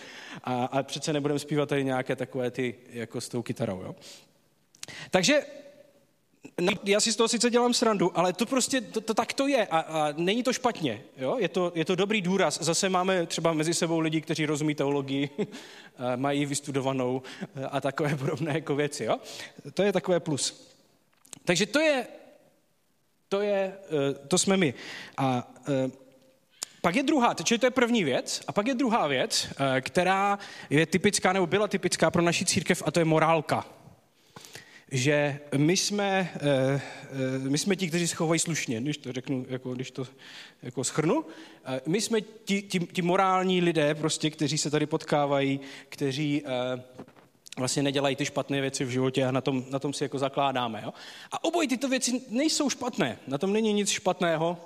A, 0.43 0.65
a 0.65 0.83
přece 0.83 1.13
nebudeme 1.13 1.39
zpívat 1.39 1.69
tady 1.69 1.83
nějaké 1.83 2.15
takové 2.15 2.51
ty, 2.51 2.75
jako 2.89 3.21
s 3.21 3.29
tou 3.29 3.41
kytarou. 3.41 3.81
Jo? 3.81 3.95
Takže 5.11 5.45
já 6.83 6.99
si 6.99 7.11
z 7.11 7.15
toho 7.15 7.27
sice 7.27 7.49
dělám 7.49 7.73
srandu, 7.73 8.17
ale 8.17 8.33
to 8.33 8.45
prostě, 8.45 8.81
to, 8.81 9.01
to 9.01 9.13
tak 9.13 9.33
to 9.33 9.47
je 9.47 9.67
a, 9.67 9.79
a 9.79 10.13
není 10.17 10.43
to 10.43 10.53
špatně, 10.53 11.01
jo? 11.17 11.37
Je, 11.39 11.49
to, 11.49 11.71
je 11.75 11.85
to 11.85 11.95
dobrý 11.95 12.21
důraz. 12.21 12.59
Zase 12.61 12.89
máme 12.89 13.25
třeba 13.25 13.53
mezi 13.53 13.73
sebou 13.73 13.99
lidi, 13.99 14.21
kteří 14.21 14.45
rozumí 14.45 14.75
teologii, 14.75 15.29
mají 16.15 16.45
vystudovanou 16.45 17.21
a 17.71 17.81
takové 17.81 18.15
podobné 18.23 18.53
jako 18.53 18.75
věci, 18.75 19.03
jo? 19.03 19.17
To 19.73 19.83
je 19.83 19.93
takové 19.93 20.19
plus. 20.19 20.71
Takže 21.45 21.65
to 21.65 21.79
je 21.79 22.07
to, 23.33 23.41
je, 23.41 23.73
eh, 23.83 24.27
to 24.27 24.37
jsme 24.37 24.57
my. 24.57 24.73
A 25.17 25.53
eh, 25.69 25.91
pak 26.81 26.95
je 26.95 27.03
druhá, 27.03 27.35
čili 27.43 27.57
to 27.57 27.65
je 27.65 27.71
první 27.71 28.03
věc, 28.03 28.41
a 28.47 28.51
pak 28.51 28.67
je 28.67 28.73
druhá 28.73 29.07
věc, 29.07 29.47
eh, 29.49 29.81
která 29.81 30.39
je 30.69 30.85
typická, 30.85 31.33
nebo 31.33 31.47
byla 31.47 31.67
typická 31.67 32.11
pro 32.11 32.21
naši 32.21 32.45
církev, 32.45 32.83
a 32.85 32.91
to 32.91 32.99
je 32.99 33.05
morálka. 33.05 33.65
že 34.91 35.39
my 35.57 35.77
jsme, 35.77 36.29
my 37.49 37.57
jsme 37.57 37.75
ti, 37.75 37.87
kteří 37.87 38.07
se 38.07 38.15
chovají 38.15 38.39
slušně, 38.39 38.81
když 38.81 38.97
to 38.97 39.11
řeknu, 39.11 39.45
jako, 39.49 39.73
když 39.73 39.91
to 39.91 40.07
jako 40.63 40.83
schrnu. 40.83 41.25
My 41.87 42.01
jsme 42.01 42.21
ti, 42.21 42.61
ti, 42.61 42.79
ti 42.79 43.01
morální 43.01 43.61
lidé, 43.61 43.95
prostě, 43.95 44.29
kteří 44.29 44.57
se 44.57 44.69
tady 44.69 44.85
potkávají, 44.85 45.59
kteří 45.89 46.43
vlastně 47.57 47.83
nedělají 47.83 48.15
ty 48.15 48.25
špatné 48.25 48.61
věci 48.61 48.85
v 48.85 48.89
životě 48.89 49.25
a 49.25 49.31
na 49.31 49.41
tom, 49.41 49.65
na 49.69 49.79
tom 49.79 49.93
si 49.93 50.03
jako 50.03 50.19
zakládáme. 50.19 50.81
Jo? 50.83 50.93
A 51.31 51.43
obojí 51.43 51.67
tyto 51.67 51.89
věci 51.89 52.21
nejsou 52.29 52.69
špatné, 52.69 53.19
na 53.27 53.37
tom 53.37 53.53
není 53.53 53.73
nic 53.73 53.89
špatného. 53.89 54.57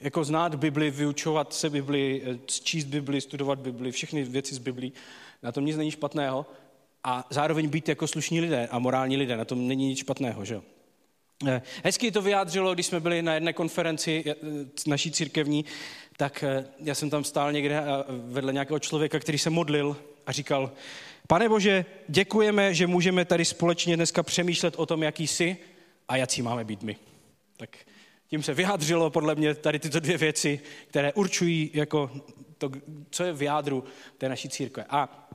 Jako 0.00 0.24
znát 0.24 0.54
Bibli, 0.54 0.90
vyučovat 0.90 1.54
se 1.54 1.70
Bibli, 1.70 2.22
číst 2.46 2.84
Bibli, 2.84 3.20
studovat 3.20 3.58
Bibli, 3.58 3.92
všechny 3.92 4.24
věci 4.24 4.54
z 4.54 4.58
Bibli, 4.58 4.92
na 5.42 5.52
tom 5.52 5.64
nic 5.64 5.76
není 5.76 5.90
špatného 5.90 6.46
a 7.04 7.26
zároveň 7.30 7.68
být 7.68 7.88
jako 7.88 8.06
slušní 8.06 8.40
lidé 8.40 8.68
a 8.70 8.78
morální 8.78 9.16
lidé. 9.16 9.36
Na 9.36 9.44
tom 9.44 9.68
není 9.68 9.88
nic 9.88 9.98
špatného, 9.98 10.44
že 10.44 10.60
eh, 11.46 11.62
Hezky 11.84 12.10
to 12.10 12.22
vyjádřilo, 12.22 12.74
když 12.74 12.86
jsme 12.86 13.00
byli 13.00 13.22
na 13.22 13.34
jedné 13.34 13.52
konferenci 13.52 14.24
eh, 14.26 14.34
naší 14.86 15.10
církevní, 15.10 15.64
tak 16.16 16.42
eh, 16.42 16.66
já 16.80 16.94
jsem 16.94 17.10
tam 17.10 17.24
stál 17.24 17.52
někde 17.52 17.82
vedle 18.08 18.52
nějakého 18.52 18.78
člověka, 18.78 19.18
který 19.18 19.38
se 19.38 19.50
modlil 19.50 19.96
a 20.26 20.32
říkal, 20.32 20.72
pane 21.26 21.48
Bože, 21.48 21.84
děkujeme, 22.08 22.74
že 22.74 22.86
můžeme 22.86 23.24
tady 23.24 23.44
společně 23.44 23.96
dneska 23.96 24.22
přemýšlet 24.22 24.74
o 24.76 24.86
tom, 24.86 25.02
jaký 25.02 25.26
jsi 25.26 25.56
a 26.08 26.16
jaký 26.16 26.42
máme 26.42 26.64
být 26.64 26.82
my. 26.82 26.96
Tak 27.56 27.76
tím 28.28 28.42
se 28.42 28.54
vyjádřilo 28.54 29.10
podle 29.10 29.34
mě 29.34 29.54
tady 29.54 29.78
tyto 29.78 30.00
dvě 30.00 30.18
věci, 30.18 30.60
které 30.88 31.12
určují 31.12 31.70
jako 31.74 32.10
to, 32.58 32.70
co 33.10 33.24
je 33.24 33.32
v 33.32 33.42
jádru 33.42 33.84
té 34.18 34.28
naší 34.28 34.48
církve. 34.48 34.84
A 34.90 35.28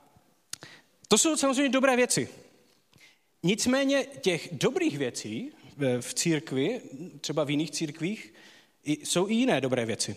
to 1.08 1.18
jsou 1.18 1.36
samozřejmě 1.36 1.68
dobré 1.68 1.96
věci. 1.96 2.28
Nicméně 3.42 4.04
těch 4.20 4.48
dobrých 4.52 4.98
věcí 4.98 5.52
v 6.00 6.14
církvi, 6.14 6.80
třeba 7.20 7.44
v 7.44 7.50
jiných 7.50 7.70
církvích, 7.70 8.34
jsou 8.84 9.28
i 9.28 9.34
jiné 9.34 9.60
dobré 9.60 9.86
věci. 9.86 10.16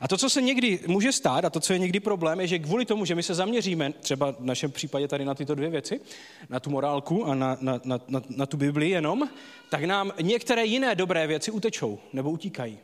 A 0.00 0.08
to, 0.08 0.16
co 0.16 0.30
se 0.30 0.42
někdy 0.42 0.80
může 0.86 1.12
stát, 1.12 1.44
a 1.44 1.50
to, 1.50 1.60
co 1.60 1.72
je 1.72 1.78
někdy 1.78 2.00
problém, 2.00 2.40
je, 2.40 2.46
že 2.46 2.58
kvůli 2.58 2.84
tomu, 2.84 3.04
že 3.04 3.14
my 3.14 3.22
se 3.22 3.34
zaměříme, 3.34 3.92
třeba 3.92 4.32
v 4.32 4.44
našem 4.44 4.72
případě 4.72 5.08
tady 5.08 5.24
na 5.24 5.34
tyto 5.34 5.54
dvě 5.54 5.70
věci, 5.70 6.00
na 6.48 6.60
tu 6.60 6.70
morálku 6.70 7.24
a 7.24 7.34
na, 7.34 7.58
na, 7.60 7.80
na, 7.84 8.00
na, 8.08 8.22
na 8.28 8.46
tu 8.46 8.56
Bibli 8.56 8.90
jenom, 8.90 9.28
tak 9.70 9.84
nám 9.84 10.12
některé 10.22 10.64
jiné 10.64 10.94
dobré 10.94 11.26
věci 11.26 11.50
utečou 11.50 11.98
nebo 12.12 12.30
utíkají. 12.30 12.78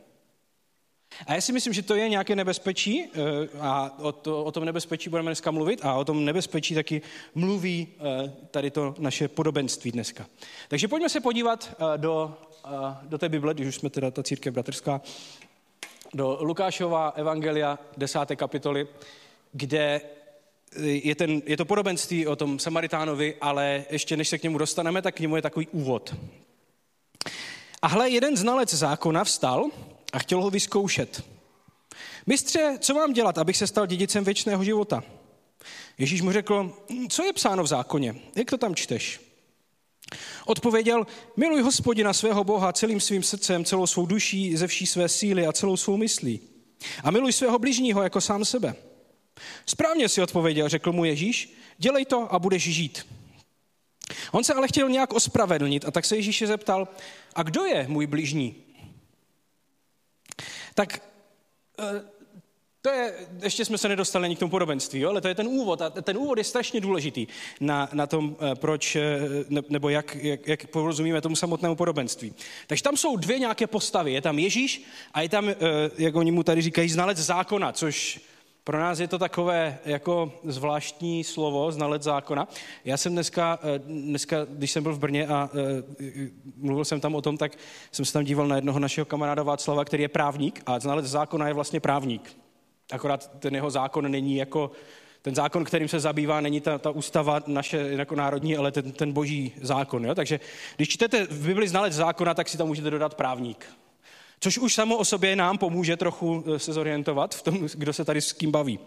A 1.27 1.35
já 1.35 1.41
si 1.41 1.53
myslím, 1.53 1.73
že 1.73 1.83
to 1.83 1.95
je 1.95 2.09
nějaké 2.09 2.37
nebezpečí 2.37 3.05
eh, 3.05 3.09
a 3.61 3.99
o, 3.99 4.13
to, 4.13 4.45
o 4.45 4.53
tom 4.53 4.65
nebezpečí 4.65 5.11
budeme 5.11 5.29
dneska 5.29 5.51
mluvit 5.51 5.85
a 5.85 5.95
o 5.95 6.05
tom 6.05 6.25
nebezpečí 6.25 6.75
taky 6.75 7.03
mluví 7.35 7.89
eh, 7.99 8.33
tady 8.51 8.71
to 8.71 8.95
naše 8.99 9.29
podobenství 9.29 9.93
dneska. 9.93 10.27
Takže 10.69 10.89
pojďme 10.89 11.09
se 11.09 11.21
podívat 11.21 11.75
eh, 11.75 11.99
do, 11.99 12.39
do 13.03 13.19
té 13.19 13.29
Bible, 13.29 13.55
když 13.55 13.69
už 13.69 13.75
jsme 13.75 13.91
teda 13.91 14.11
ta 14.11 14.23
církev 14.23 14.55
bratrská, 14.55 15.01
do 16.15 16.39
Lukášova 16.41 17.13
evangelia 17.17 17.79
10. 17.97 18.19
kapitoly, 18.37 18.89
kde 19.53 20.01
je, 20.81 21.15
ten, 21.15 21.43
je 21.47 21.57
to 21.57 21.65
podobenství 21.65 22.27
o 22.27 22.37
tom 22.37 22.59
Samaritánovi, 22.59 23.35
ale 23.41 23.85
ještě 23.91 24.17
než 24.17 24.29
se 24.29 24.39
k 24.39 24.43
němu 24.43 24.59
dostaneme, 24.59 25.03
tak 25.03 25.15
k 25.15 25.21
němu 25.21 25.37
je 25.37 25.43
takový 25.43 25.69
úvod. 25.69 26.15
A 27.83 27.87
hle, 27.87 28.11
jeden 28.11 28.37
znalec 28.37 28.75
zákona 28.75 29.25
vstal 29.25 29.71
a 30.13 30.19
chtěl 30.19 30.43
ho 30.43 30.51
vyzkoušet. 30.51 31.25
Mistře, 32.27 32.77
co 32.81 32.95
mám 32.95 33.13
dělat, 33.13 33.39
abych 33.39 33.57
se 33.57 33.67
stal 33.67 33.87
dědicem 33.87 34.25
věčného 34.25 34.65
života? 34.65 35.05
Ježíš 35.99 36.23
mu 36.23 36.33
řekl, 36.33 36.77
co 37.09 37.25
je 37.25 37.33
psáno 37.33 37.63
v 37.63 37.67
zákoně, 37.67 38.15
jak 38.37 38.51
to 38.51 38.59
tam 38.59 38.75
čteš? 38.75 39.32
Odpověděl, 40.47 41.07
miluj 41.37 41.63
hospodina 41.63 42.13
svého 42.13 42.45
Boha 42.45 42.73
celým 42.73 43.01
svým 43.01 43.23
srdcem, 43.23 43.65
celou 43.65 43.87
svou 43.87 44.07
duší, 44.07 44.57
ze 44.57 44.67
vší 44.67 44.87
své 44.87 45.09
síly 45.09 45.47
a 45.47 45.53
celou 45.53 45.77
svou 45.77 45.97
myslí. 45.97 46.41
A 47.05 47.11
miluj 47.11 47.33
svého 47.33 47.59
bližního 47.59 48.03
jako 48.03 48.21
sám 48.21 48.45
sebe. 48.45 48.75
Správně 49.67 50.09
si 50.09 50.23
odpověděl, 50.23 50.69
řekl 50.69 50.93
mu 50.93 51.05
Ježíš, 51.05 51.57
dělej 51.79 52.05
to 52.05 52.35
a 52.35 52.39
budeš 52.39 52.63
žít. 52.63 53.07
On 54.33 54.45
se 54.45 54.55
ale 54.55 54.69
chtěl 54.69 54.89
nějak 54.89 55.13
ospravedlnit 55.13 55.85
a 55.85 55.91
tak 55.91 56.05
se 56.05 56.17
Ježíše 56.17 56.47
zeptal, 56.47 56.89
a 57.35 57.43
kdo 57.43 57.65
je 57.65 57.89
můj 57.89 58.07
bližní? 58.07 58.57
Tak 60.75 61.03
eh, 61.79 62.03
to 62.83 62.91
je, 62.91 63.15
ještě 63.43 63.65
jsme 63.65 63.79
se 63.79 63.89
nedostali 63.89 64.25
ani 64.25 64.37
k 64.37 64.39
tomu 64.39 64.51
podobenství, 64.51 65.01
jo? 65.01 65.11
ale 65.11 65.21
to 65.21 65.29
je 65.29 65.35
ten 65.35 65.49
úvod. 65.49 65.83
A 65.83 65.91
ten 65.91 66.17
úvod 66.17 66.39
je 66.39 66.45
strašně 66.45 66.81
důležitý 66.81 67.27
na, 67.61 67.89
na 67.93 68.07
tom, 68.07 68.37
eh, 68.41 68.55
proč, 68.55 68.97
eh, 68.97 69.21
nebo 69.69 69.89
jak, 69.89 70.15
jak, 70.15 70.49
jak 70.49 70.67
porozumíme 70.67 71.21
tomu 71.21 71.37
samotnému 71.37 71.77
podobenství. 71.77 72.35
Takže 72.67 72.85
tam 72.85 72.97
jsou 72.97 73.17
dvě 73.17 73.39
nějaké 73.39 73.67
postavy. 73.67 74.13
Je 74.13 74.21
tam 74.21 74.39
Ježíš 74.39 74.85
a 75.15 75.21
je 75.21 75.29
tam, 75.29 75.51
jak 75.99 76.15
oni 76.15 76.31
mu 76.31 76.43
tady 76.43 76.63
říkají, 76.63 76.89
znalec 76.89 77.19
zákona, 77.19 77.73
což 77.73 78.21
pro 78.65 78.81
nás 78.81 79.01
je 79.01 79.09
to 79.09 79.19
takové 79.19 79.79
jako 79.85 80.33
zvláštní 80.45 81.25
slovo, 81.25 81.73
znalec 81.73 82.03
zákona. 82.03 82.49
Já 82.85 82.97
jsem 82.97 83.13
dneska, 83.13 83.59
eh, 83.63 83.79
dneska, 83.79 84.37
když 84.45 84.71
jsem 84.71 84.83
byl 84.83 84.95
v 84.95 84.99
Brně 84.99 85.27
a 85.27 85.51
eh, 85.55 86.31
mluvil 86.57 86.85
jsem 86.85 87.01
tam 87.01 87.15
o 87.15 87.23
tom, 87.23 87.37
tak 87.37 87.53
jsem 87.93 88.05
se 88.05 88.13
tam 88.13 88.25
díval 88.25 88.49
na 88.49 88.57
jednoho 88.57 88.79
našeho 88.79 89.05
kamaráda 89.05 89.43
Václava, 89.43 89.85
který 89.85 90.03
je 90.03 90.09
právník 90.09 90.63
a 90.67 90.81
znalec 90.81 91.07
zákona 91.07 91.49
je 91.49 91.55
vlastně 91.55 91.81
právník. 91.81 92.37
Akorát 92.93 93.31
ten 93.39 93.55
jeho 93.55 93.71
zákon 93.71 94.11
není 94.11 94.37
jako, 94.37 94.71
ten 95.23 95.35
zákon, 95.35 95.65
kterým 95.65 95.89
se 95.89 96.01
zabývá, 96.01 96.41
není 96.41 96.61
ta, 96.61 96.79
ta 96.79 96.91
ústava 96.91 97.43
naše 97.47 97.77
jako 97.79 98.15
národní, 98.15 98.57
ale 98.57 98.73
ten, 98.73 98.93
ten 98.93 99.13
boží 99.13 99.53
zákon. 99.61 100.05
Jo? 100.07 100.15
Takže 100.15 100.41
když 100.77 100.89
čtete 100.89 101.27
v 101.27 101.47
Bibli 101.47 101.69
znalec 101.69 101.95
zákona, 101.95 102.35
tak 102.35 102.49
si 102.49 102.59
tam 102.59 102.67
můžete 102.67 102.91
dodat 102.91 103.15
právník. 103.15 103.67
Což 104.41 104.59
už 104.59 104.75
samo 104.75 104.97
o 104.97 105.05
sobě 105.05 105.37
nám 105.37 105.59
pomůže 105.59 105.97
trochu 105.97 106.45
eh, 106.47 106.59
se 106.59 106.73
zorientovat 106.73 107.35
v 107.35 107.43
tom, 107.43 107.69
kdo 107.75 107.93
se 107.93 108.05
tady 108.05 108.21
s 108.21 108.33
kým 108.33 108.51
baví. 108.51 108.79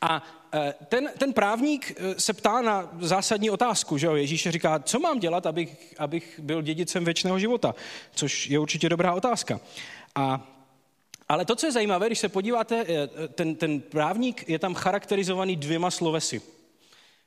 A 0.00 0.22
eh, 0.54 0.74
ten, 0.88 1.10
ten 1.18 1.32
právník 1.32 1.92
eh, 1.96 2.20
se 2.20 2.32
ptá 2.32 2.62
na 2.62 2.90
zásadní 3.00 3.50
otázku, 3.50 3.98
že 3.98 4.06
jo? 4.06 4.14
Ježíš 4.14 4.48
říká, 4.50 4.78
co 4.78 5.00
mám 5.00 5.18
dělat, 5.18 5.46
abych, 5.46 5.94
abych 5.98 6.40
byl 6.42 6.62
dědicem 6.62 7.04
věčného 7.04 7.38
života, 7.38 7.74
což 8.14 8.46
je 8.46 8.58
určitě 8.58 8.88
dobrá 8.88 9.14
otázka. 9.14 9.60
A, 10.14 10.48
ale 11.32 11.44
to, 11.44 11.56
co 11.56 11.66
je 11.66 11.72
zajímavé, 11.72 12.06
když 12.06 12.18
se 12.18 12.28
podíváte, 12.28 12.86
ten, 13.34 13.54
ten 13.54 13.80
právník 13.80 14.48
je 14.48 14.58
tam 14.58 14.74
charakterizovaný 14.74 15.56
dvěma 15.56 15.90
slovesy. 15.90 16.42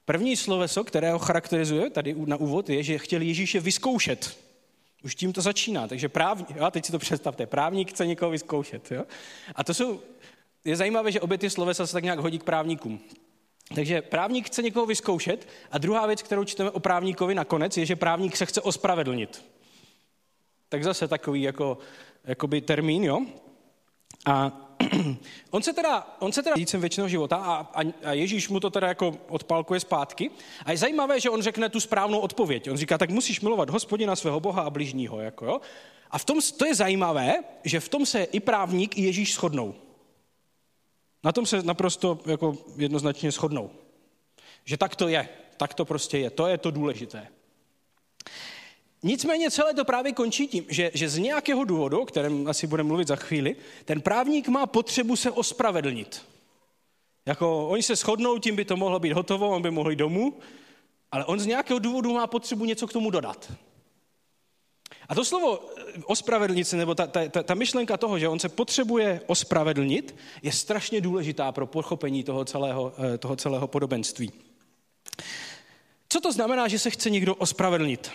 První 0.05 0.35
sloveso, 0.35 0.83
které 0.83 1.11
ho 1.11 1.19
charakterizuje 1.19 1.89
tady 1.89 2.15
na 2.25 2.37
úvod, 2.37 2.69
je, 2.69 2.83
že 2.83 2.97
chtěl 2.97 3.21
Ježíše 3.21 3.59
vyzkoušet. 3.59 4.37
Už 5.03 5.15
tím 5.15 5.33
to 5.33 5.41
začíná. 5.41 5.87
Takže 5.87 6.09
právník, 6.09 6.47
jo, 6.55 6.71
teď 6.71 6.85
si 6.85 6.91
to 6.91 6.99
představte, 6.99 7.45
právník 7.45 7.89
chce 7.89 8.07
někoho 8.07 8.31
vyzkoušet. 8.31 8.91
Jo? 8.91 9.03
A 9.55 9.63
to 9.63 9.73
jsou, 9.73 10.01
je 10.65 10.75
zajímavé, 10.75 11.11
že 11.11 11.21
obě 11.21 11.37
ty 11.37 11.49
slovesa 11.49 11.87
se 11.87 11.93
tak 11.93 12.03
nějak 12.03 12.19
hodí 12.19 12.39
k 12.39 12.43
právníkům. 12.43 12.99
Takže 13.75 14.01
právník 14.01 14.47
chce 14.47 14.61
někoho 14.61 14.85
vyzkoušet 14.85 15.47
a 15.71 15.77
druhá 15.77 16.07
věc, 16.07 16.21
kterou 16.21 16.43
čteme 16.43 16.71
o 16.71 16.79
právníkovi 16.79 17.35
nakonec, 17.35 17.77
je, 17.77 17.85
že 17.85 17.95
právník 17.95 18.37
se 18.37 18.45
chce 18.45 18.61
ospravedlnit. 18.61 19.45
Tak 20.69 20.83
zase 20.83 21.07
takový 21.07 21.41
jako, 21.41 21.77
jakoby 22.23 22.61
termín, 22.61 23.03
jo? 23.03 23.25
A 24.25 24.61
on 25.51 25.61
se 25.61 25.73
teda, 25.73 26.15
on 26.19 26.31
se 26.31 26.43
teda 26.43 26.55
dědicem 26.55 26.81
věčného 26.81 27.09
života 27.09 27.35
a, 27.35 27.55
a, 27.55 27.83
a 28.03 28.13
Ježíš 28.13 28.49
mu 28.49 28.59
to 28.59 28.69
teda 28.69 28.87
jako 28.87 29.17
odpalkuje 29.27 29.79
zpátky. 29.79 30.31
A 30.65 30.71
je 30.71 30.77
zajímavé, 30.77 31.19
že 31.19 31.29
on 31.29 31.41
řekne 31.41 31.69
tu 31.69 31.79
správnou 31.79 32.19
odpověď. 32.19 32.69
On 32.69 32.77
říká, 32.77 32.97
tak 32.97 33.09
musíš 33.09 33.41
milovat 33.41 33.69
hospodina 33.69 34.15
svého 34.15 34.39
Boha 34.39 34.61
a 34.61 34.69
bližního. 34.69 35.19
Jako 35.19 35.45
jo? 35.45 35.61
A 36.11 36.17
v 36.17 36.25
tom, 36.25 36.39
to 36.57 36.65
je 36.65 36.75
zajímavé, 36.75 37.43
že 37.63 37.79
v 37.79 37.89
tom 37.89 38.05
se 38.05 38.23
i 38.23 38.39
právník, 38.39 38.97
i 38.97 39.01
Ježíš 39.01 39.33
shodnou. 39.33 39.75
Na 41.23 41.31
tom 41.31 41.45
se 41.45 41.63
naprosto 41.63 42.19
jako 42.25 42.57
jednoznačně 42.77 43.31
shodnou. 43.31 43.71
Že 44.65 44.77
tak 44.77 44.95
to 44.95 45.07
je, 45.07 45.29
tak 45.57 45.73
to 45.73 45.85
prostě 45.85 46.17
je, 46.17 46.29
to 46.29 46.47
je 46.47 46.57
to 46.57 46.71
důležité. 46.71 47.27
Nicméně 49.05 49.51
celé 49.51 49.73
to 49.73 49.85
právě 49.85 50.11
končí 50.11 50.47
tím, 50.47 50.65
že, 50.69 50.91
že 50.93 51.09
z 51.09 51.17
nějakého 51.17 51.63
důvodu, 51.63 51.99
o 51.99 52.05
kterém 52.05 52.47
asi 52.47 52.67
budeme 52.67 52.87
mluvit 52.87 53.07
za 53.07 53.15
chvíli, 53.15 53.55
ten 53.85 54.01
právník 54.01 54.47
má 54.47 54.65
potřebu 54.65 55.15
se 55.15 55.31
ospravedlnit. 55.31 56.21
Jako 57.25 57.67
oni 57.67 57.83
se 57.83 57.95
shodnou, 57.95 58.37
tím 58.37 58.55
by 58.55 58.65
to 58.65 58.77
mohlo 58.77 58.99
být 58.99 59.13
hotovo, 59.13 59.49
on 59.49 59.61
by 59.61 59.71
mohl 59.71 59.89
jít 59.89 59.95
domů, 59.95 60.39
ale 61.11 61.25
on 61.25 61.39
z 61.39 61.45
nějakého 61.45 61.79
důvodu 61.79 62.13
má 62.13 62.27
potřebu 62.27 62.65
něco 62.65 62.87
k 62.87 62.93
tomu 62.93 63.11
dodat. 63.11 63.51
A 65.09 65.15
to 65.15 65.25
slovo 65.25 65.69
eh, 65.77 66.03
ospravedlnit 66.05 66.67
se, 66.67 66.77
nebo 66.77 66.95
ta, 66.95 67.07
ta, 67.07 67.43
ta, 67.43 67.53
myšlenka 67.53 67.97
toho, 67.97 68.19
že 68.19 68.27
on 68.27 68.39
se 68.39 68.49
potřebuje 68.49 69.21
ospravedlnit, 69.27 70.15
je 70.41 70.51
strašně 70.51 71.01
důležitá 71.01 71.51
pro 71.51 71.67
pochopení 71.67 72.23
toho 72.23 72.45
celého, 72.45 72.93
eh, 73.13 73.17
toho 73.17 73.35
celého 73.35 73.67
podobenství. 73.67 74.31
Co 76.09 76.21
to 76.21 76.31
znamená, 76.31 76.67
že 76.67 76.79
se 76.79 76.89
chce 76.89 77.09
někdo 77.09 77.35
ospravedlnit? 77.35 78.11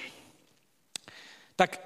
Tak 1.61 1.81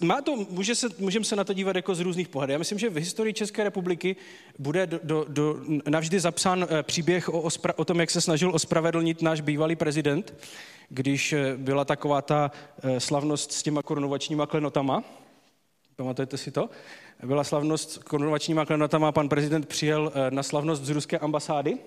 má 0.00 0.22
to, 0.22 0.36
může 0.36 0.74
se, 0.74 0.88
můžeme 0.98 1.24
se 1.24 1.36
na 1.36 1.44
to 1.44 1.52
dívat 1.52 1.76
jako 1.76 1.94
z 1.94 2.00
různých 2.00 2.28
pohledů. 2.28 2.52
Já 2.52 2.58
myslím, 2.58 2.78
že 2.78 2.90
v 2.90 2.96
historii 2.96 3.34
České 3.34 3.64
republiky 3.64 4.16
bude 4.58 4.86
do, 4.86 5.00
do, 5.02 5.24
do, 5.28 5.56
navždy 5.88 6.20
zapsán 6.20 6.66
příběh 6.82 7.28
o, 7.28 7.42
o, 7.42 7.48
o 7.76 7.84
tom, 7.84 8.00
jak 8.00 8.10
se 8.10 8.20
snažil 8.20 8.54
ospravedlnit 8.54 9.22
náš 9.22 9.40
bývalý 9.40 9.76
prezident, 9.76 10.34
když 10.88 11.34
byla 11.56 11.84
taková 11.84 12.22
ta 12.22 12.50
slavnost 12.98 13.52
s 13.52 13.62
těma 13.62 13.82
korunovačníma 13.82 14.46
klenotama. 14.46 15.04
Pamatujete 15.96 16.38
si 16.38 16.50
to? 16.50 16.70
Byla 17.26 17.44
slavnost 17.44 17.90
s 17.90 17.98
korunovačníma 17.98 18.66
klenotama, 18.66 19.12
pan 19.12 19.28
prezident 19.28 19.66
přijel 19.66 20.12
na 20.30 20.42
slavnost 20.42 20.82
z 20.82 20.90
ruské 20.90 21.18
ambasády 21.18 21.78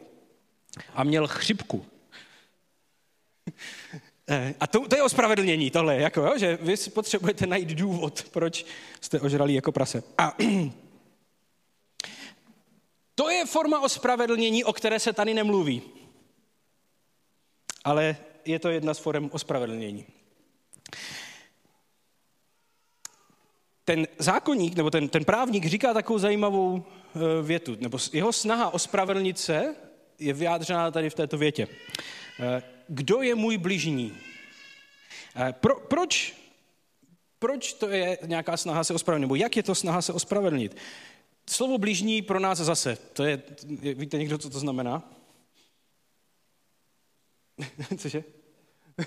a 0.93 1.03
měl 1.03 1.27
chřipku. 1.27 1.85
Eh, 4.29 4.55
a 4.59 4.67
to, 4.67 4.87
to 4.87 4.95
je 4.95 5.03
ospravedlnění 5.03 5.71
tohle, 5.71 5.95
jako, 5.95 6.21
jo, 6.21 6.33
že 6.37 6.57
vy 6.61 6.77
si 6.77 6.89
potřebujete 6.89 7.47
najít 7.47 7.69
důvod, 7.69 8.25
proč 8.31 8.65
jste 9.01 9.19
ožrali 9.19 9.53
jako 9.53 9.71
prase. 9.71 10.03
A 10.17 10.37
to 13.15 13.29
je 13.29 13.45
forma 13.45 13.79
ospravedlnění, 13.79 14.63
o 14.63 14.73
které 14.73 14.99
se 14.99 15.13
tady 15.13 15.33
nemluví. 15.33 15.81
Ale 17.83 18.17
je 18.45 18.59
to 18.59 18.69
jedna 18.69 18.93
z 18.93 18.99
forem 18.99 19.29
ospravedlnění. 19.33 20.05
Ten 23.85 24.07
zákonník, 24.19 24.75
nebo 24.75 24.91
ten, 24.91 25.09
ten 25.09 25.25
právník 25.25 25.65
říká 25.65 25.93
takovou 25.93 26.19
zajímavou 26.19 26.85
eh, 26.85 27.19
větu, 27.41 27.77
nebo 27.79 27.97
jeho 28.13 28.33
snaha 28.33 28.73
ospravedlnit 28.73 29.39
se 29.39 29.75
je 30.19 30.33
vyjádřená 30.33 30.91
tady 30.91 31.09
v 31.09 31.13
této 31.13 31.37
větě. 31.37 31.67
Eh, 32.39 32.63
kdo 32.87 33.21
je 33.21 33.35
můj 33.35 33.57
bližní? 33.57 34.17
Eh, 35.35 35.53
pro, 35.53 35.79
proč, 35.79 36.35
proč 37.39 37.73
to 37.73 37.89
je 37.89 38.17
nějaká 38.25 38.57
snaha 38.57 38.83
se 38.83 38.93
ospravedlnit? 38.93 39.27
Nebo 39.27 39.35
jak 39.35 39.57
je 39.57 39.63
to 39.63 39.75
snaha 39.75 40.01
se 40.01 40.13
ospravedlnit? 40.13 40.77
Slovo 41.49 41.77
bližní 41.77 42.21
pro 42.21 42.39
nás 42.39 42.57
zase, 42.57 42.95
to 42.95 43.23
je, 43.23 43.41
víte 43.95 44.17
někdo, 44.17 44.37
co 44.37 44.49
to 44.49 44.59
znamená? 44.59 45.11
Cože? 47.97 48.23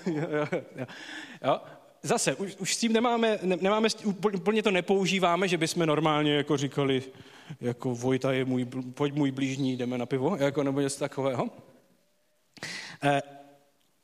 jo, 0.05 0.27
jo, 0.31 0.47
jo. 0.51 0.85
jo. 1.43 1.61
Zase, 2.03 2.35
už, 2.35 2.55
už 2.55 2.75
s 2.75 2.77
tím 2.77 2.93
nemáme, 2.93 3.39
ne, 3.43 3.55
nemáme, 3.61 3.89
úplně 4.33 4.63
to 4.63 4.71
nepoužíváme, 4.71 5.47
že 5.47 5.57
bychom 5.57 5.85
normálně 5.85 6.35
jako 6.35 6.57
říkali, 6.57 7.03
jako 7.61 7.95
Vojta 7.95 8.31
je 8.31 8.45
můj, 8.45 8.65
pojď 8.93 9.13
můj 9.13 9.31
blížní, 9.31 9.77
jdeme 9.77 9.97
na 9.97 10.05
pivo, 10.05 10.35
jako 10.35 10.63
nebo 10.63 10.81
něco 10.81 10.99
takového. 10.99 11.49
Eh, 13.03 13.21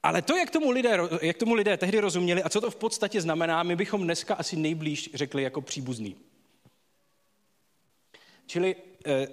ale 0.03 0.21
to, 0.21 0.37
jak 0.37 0.49
tomu, 0.49 0.71
lidé, 0.71 0.97
jak 1.21 1.37
tomu 1.37 1.53
lidé 1.53 1.77
tehdy 1.77 1.99
rozuměli 1.99 2.43
a 2.43 2.49
co 2.49 2.61
to 2.61 2.71
v 2.71 2.75
podstatě 2.75 3.21
znamená, 3.21 3.63
my 3.63 3.75
bychom 3.75 4.03
dneska 4.03 4.35
asi 4.35 4.55
nejblíž 4.55 5.09
řekli 5.13 5.43
jako 5.43 5.61
příbuzný. 5.61 6.15
Čili 8.45 8.75
eh, 9.05 9.27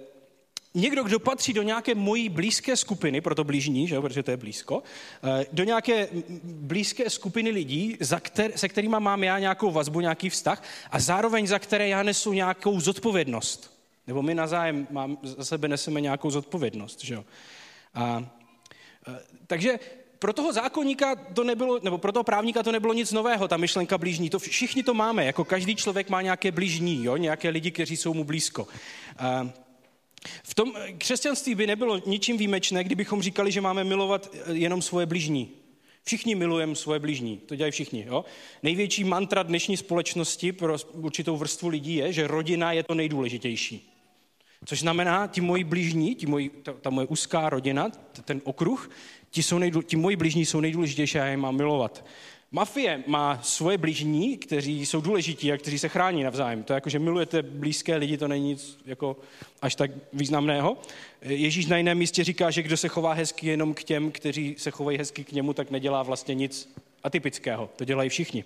někdo, 0.73 1.03
kdo 1.03 1.19
patří 1.19 1.53
do 1.53 1.61
nějaké 1.61 1.95
mojí 1.95 2.29
blízké 2.29 2.77
skupiny, 2.77 3.21
proto 3.21 3.43
blížní, 3.43 3.87
že, 3.87 4.01
protože 4.01 4.23
to 4.23 4.31
je 4.31 4.37
blízko, 4.37 4.83
eh, 5.23 5.45
do 5.51 5.63
nějaké 5.63 6.07
blízké 6.43 7.09
skupiny 7.09 7.49
lidí, 7.49 7.97
za 7.99 8.19
kter, 8.19 8.51
se 8.55 8.69
kterými 8.69 8.95
mám 8.99 9.23
já 9.23 9.39
nějakou 9.39 9.71
vazbu, 9.71 9.99
nějaký 10.01 10.29
vztah 10.29 10.63
a 10.91 10.99
zároveň 10.99 11.47
za 11.47 11.59
které 11.59 11.87
já 11.87 12.03
nesu 12.03 12.33
nějakou 12.33 12.79
zodpovědnost. 12.79 13.81
Nebo 14.07 14.21
my 14.21 14.35
nazájem 14.35 14.87
mám, 14.91 15.17
za 15.23 15.45
sebe 15.45 15.67
neseme 15.67 16.01
nějakou 16.01 16.31
zodpovědnost. 16.31 17.03
Že 17.03 17.13
jo? 17.13 17.25
A, 17.93 18.25
takže 19.47 19.79
pro 20.19 20.33
toho 20.33 20.53
zákonníka 20.53 21.15
to 21.15 21.43
nebylo, 21.43 21.79
nebo 21.83 21.97
pro 21.97 22.11
toho 22.11 22.23
právníka 22.23 22.63
to 22.63 22.71
nebylo 22.71 22.93
nic 22.93 23.11
nového, 23.11 23.47
ta 23.47 23.57
myšlenka 23.57 23.97
blížní. 23.97 24.29
To 24.29 24.39
všichni 24.39 24.83
to 24.83 24.93
máme, 24.93 25.25
jako 25.25 25.45
každý 25.45 25.75
člověk 25.75 26.09
má 26.09 26.21
nějaké 26.21 26.51
blížní, 26.51 27.05
jo? 27.05 27.17
nějaké 27.17 27.49
lidi, 27.49 27.71
kteří 27.71 27.97
jsou 27.97 28.13
mu 28.13 28.23
blízko. 28.23 28.67
A, 29.17 29.49
v 30.43 30.55
tom 30.55 30.73
křesťanství 30.97 31.55
by 31.55 31.67
nebylo 31.67 32.01
ničím 32.05 32.37
výjimečné, 32.37 32.83
kdybychom 32.83 33.21
říkali, 33.21 33.51
že 33.51 33.61
máme 33.61 33.83
milovat 33.83 34.35
jenom 34.51 34.81
svoje 34.81 35.05
blížní. 35.05 35.49
Všichni 36.03 36.35
milujeme 36.35 36.75
svoje 36.75 36.99
blížní, 36.99 37.37
to 37.37 37.55
dělají 37.55 37.71
všichni. 37.71 38.05
Jo? 38.07 38.25
Největší 38.63 39.03
mantra 39.03 39.43
dnešní 39.43 39.77
společnosti 39.77 40.51
pro 40.51 40.77
určitou 40.91 41.37
vrstvu 41.37 41.69
lidí 41.69 41.95
je, 41.95 42.13
že 42.13 42.27
rodina 42.27 42.71
je 42.71 42.83
to 42.83 42.93
nejdůležitější. 42.93 43.90
Což 44.65 44.79
znamená, 44.79 45.27
ti 45.27 45.41
moji 45.41 45.63
blížní, 45.63 46.15
ti 46.15 46.25
moji, 46.25 46.49
ta, 46.49 46.73
ta 46.73 46.89
moje 46.89 47.07
úzká 47.07 47.49
rodina, 47.49 47.91
ten 48.25 48.41
okruh, 48.43 48.89
ti, 49.29 49.43
jsou 49.43 49.57
nejdůl, 49.57 49.83
ti 49.83 49.95
moji 49.95 50.15
blížní 50.15 50.45
jsou 50.45 50.59
nejdůležitější 50.59 51.19
a 51.19 51.25
já 51.25 51.31
je 51.31 51.37
mám 51.37 51.55
milovat. 51.55 52.05
Mafie 52.51 53.03
má 53.07 53.39
svoje 53.43 53.77
blížní, 53.77 54.37
kteří 54.37 54.85
jsou 54.85 55.01
důležití 55.01 55.51
a 55.51 55.57
kteří 55.57 55.79
se 55.79 55.89
chrání 55.89 56.23
navzájem. 56.23 56.63
To 56.63 56.73
je 56.73 56.75
jako, 56.75 56.89
že 56.89 56.99
milujete 56.99 57.41
blízké 57.41 57.95
lidi, 57.95 58.17
to 58.17 58.27
není 58.27 58.47
nic 58.47 58.77
jako 58.85 59.17
až 59.61 59.75
tak 59.75 59.91
významného. 60.13 60.77
Ježíš 61.21 61.65
na 61.65 61.77
jiném 61.77 61.97
místě 61.97 62.23
říká, 62.23 62.51
že 62.51 62.61
kdo 62.61 62.77
se 62.77 62.87
chová 62.87 63.13
hezky 63.13 63.47
jenom 63.47 63.73
k 63.73 63.83
těm, 63.83 64.11
kteří 64.11 64.55
se 64.57 64.71
chovají 64.71 64.97
hezky 64.97 65.23
k 65.23 65.31
němu, 65.31 65.53
tak 65.53 65.71
nedělá 65.71 66.03
vlastně 66.03 66.35
nic 66.35 66.73
atypického. 67.03 67.69
To 67.75 67.85
dělají 67.85 68.09
všichni. 68.09 68.43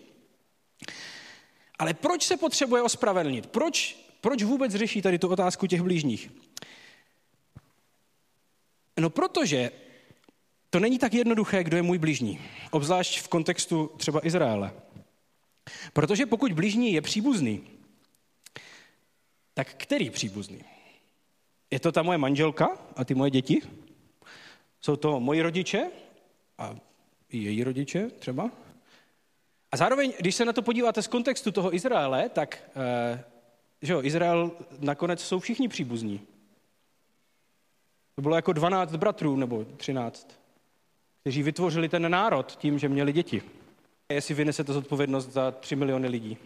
Ale 1.80 1.94
proč 1.94 2.24
se 2.24 2.38
potřebuje 2.38 2.82
ospravedlnit? 2.82 3.48
Proč 3.48 4.05
proč 4.26 4.44
vůbec 4.44 4.72
řeší 4.72 5.02
tady 5.02 5.20
tu 5.20 5.28
otázku 5.28 5.68
těch 5.68 5.82
blížních? 5.82 6.32
No 9.00 9.10
protože 9.10 9.72
to 10.70 10.80
není 10.80 11.00
tak 11.00 11.14
jednoduché, 11.14 11.64
kdo 11.64 11.78
je 11.78 11.84
můj 11.84 11.98
blížní. 11.98 12.40
Obzvlášť 12.72 13.22
v 13.22 13.28
kontextu 13.28 13.92
třeba 13.98 14.26
Izraele. 14.28 14.74
Protože 15.94 16.26
pokud 16.26 16.54
blížní 16.54 16.94
je 16.94 17.02
příbuzný, 17.02 17.64
tak 19.54 19.74
který 19.74 20.10
příbuzný? 20.10 20.64
Je 21.72 21.80
to 21.80 21.92
ta 21.92 22.04
moje 22.04 22.18
manželka 22.18 22.68
a 22.96 23.06
ty 23.06 23.16
moje 23.16 23.32
děti? 23.32 23.62
Jsou 24.82 24.96
to 24.96 25.20
moji 25.20 25.42
rodiče 25.42 25.92
a 26.58 26.76
její 27.32 27.64
rodiče 27.64 28.10
třeba? 28.10 28.52
A 29.72 29.78
zároveň, 29.78 30.14
když 30.20 30.36
se 30.36 30.46
na 30.46 30.54
to 30.54 30.62
podíváte 30.62 31.02
z 31.02 31.08
kontextu 31.08 31.52
toho 31.52 31.76
Izraele, 31.76 32.30
tak 32.30 32.70
eh, 32.76 33.35
že 33.82 33.94
jo, 33.94 34.04
Izrael 34.04 34.52
nakonec 34.80 35.24
jsou 35.24 35.40
všichni 35.40 35.68
příbuzní. 35.68 36.22
To 38.16 38.22
bylo 38.22 38.36
jako 38.36 38.54
12 38.54 38.96
bratrů 38.96 39.36
nebo 39.36 39.66
13, 39.78 40.40
kteří 41.22 41.44
vytvořili 41.44 41.90
ten 41.90 42.12
národ 42.12 42.56
tím, 42.56 42.80
že 42.80 42.90
měli 42.90 43.14
děti. 43.14 43.42
Jestli 44.10 44.34
vynesete 44.34 44.74
zodpovědnost 44.74 45.32
za 45.32 45.52
3 45.52 45.76
miliony 45.76 46.08
lidí. 46.08 46.38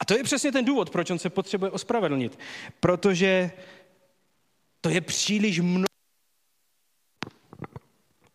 A 0.00 0.04
to 0.04 0.16
je 0.16 0.24
přesně 0.24 0.52
ten 0.52 0.64
důvod, 0.64 0.90
proč 0.90 1.10
on 1.10 1.18
se 1.18 1.30
potřebuje 1.30 1.70
ospravedlnit. 1.70 2.38
Protože 2.80 3.50
to 4.80 4.88
je 4.88 5.00
příliš 5.00 5.60
mnoho. 5.60 5.84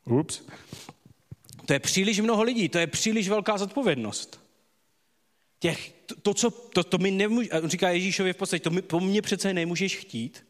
Ups. 0.06 0.42
To 1.66 1.74
je 1.74 1.80
příliš 1.80 2.20
mnoho 2.20 2.44
lidí, 2.44 2.70
to 2.70 2.78
je 2.78 2.88
příliš 2.88 3.30
velká 3.30 3.58
zodpovědnost 3.58 4.45
těch, 5.60 5.94
to, 6.06 6.16
to 6.16 6.34
co, 6.34 6.52
to, 6.52 6.84
to 6.84 6.98
mi 6.98 7.12
nemůže, 7.12 7.50
on 7.52 7.70
říká 7.70 7.90
Ježíšovi 7.90 8.34
v 8.34 8.38
podstatě, 8.38 8.64
to 8.64 8.70
mi, 8.70 8.82
po 8.82 9.00
mně 9.00 9.22
přece 9.22 9.54
nemůžeš 9.54 9.98
chtít, 9.98 10.46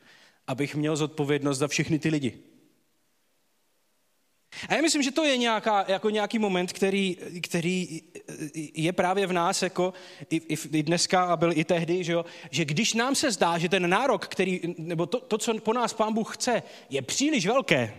abych 0.48 0.76
měl 0.76 0.96
zodpovědnost 0.96 1.58
za 1.58 1.68
všechny 1.68 2.00
ty 2.00 2.10
lidi. 2.10 2.40
A 4.70 4.76
já 4.76 4.82
myslím, 4.82 5.04
že 5.04 5.12
to 5.12 5.24
je 5.24 5.38
nějaká, 5.38 5.86
jako 5.88 6.10
nějaký 6.10 6.40
moment, 6.40 6.74
který, 6.74 7.18
který 7.44 8.02
je 8.74 8.94
právě 8.94 9.28
v 9.28 9.34
nás, 9.34 9.62
jako 9.62 9.94
i, 10.30 10.42
i 10.72 10.84
dneska 10.84 11.24
a 11.24 11.38
byl 11.38 11.52
i 11.56 11.64
tehdy, 11.64 12.04
že, 12.04 12.14
jo, 12.14 12.26
že 12.52 12.66
když 12.66 12.94
nám 12.94 13.16
se 13.16 13.32
zdá, 13.32 13.58
že 13.58 13.70
ten 13.70 13.90
nárok, 13.90 14.28
který, 14.28 14.62
nebo 14.78 15.06
to, 15.06 15.20
to, 15.20 15.38
co 15.38 15.60
po 15.60 15.74
nás 15.74 15.94
pán 15.94 16.14
Bůh 16.14 16.36
chce, 16.38 16.64
je 16.90 17.02
příliš 17.02 17.46
velké, 17.46 17.94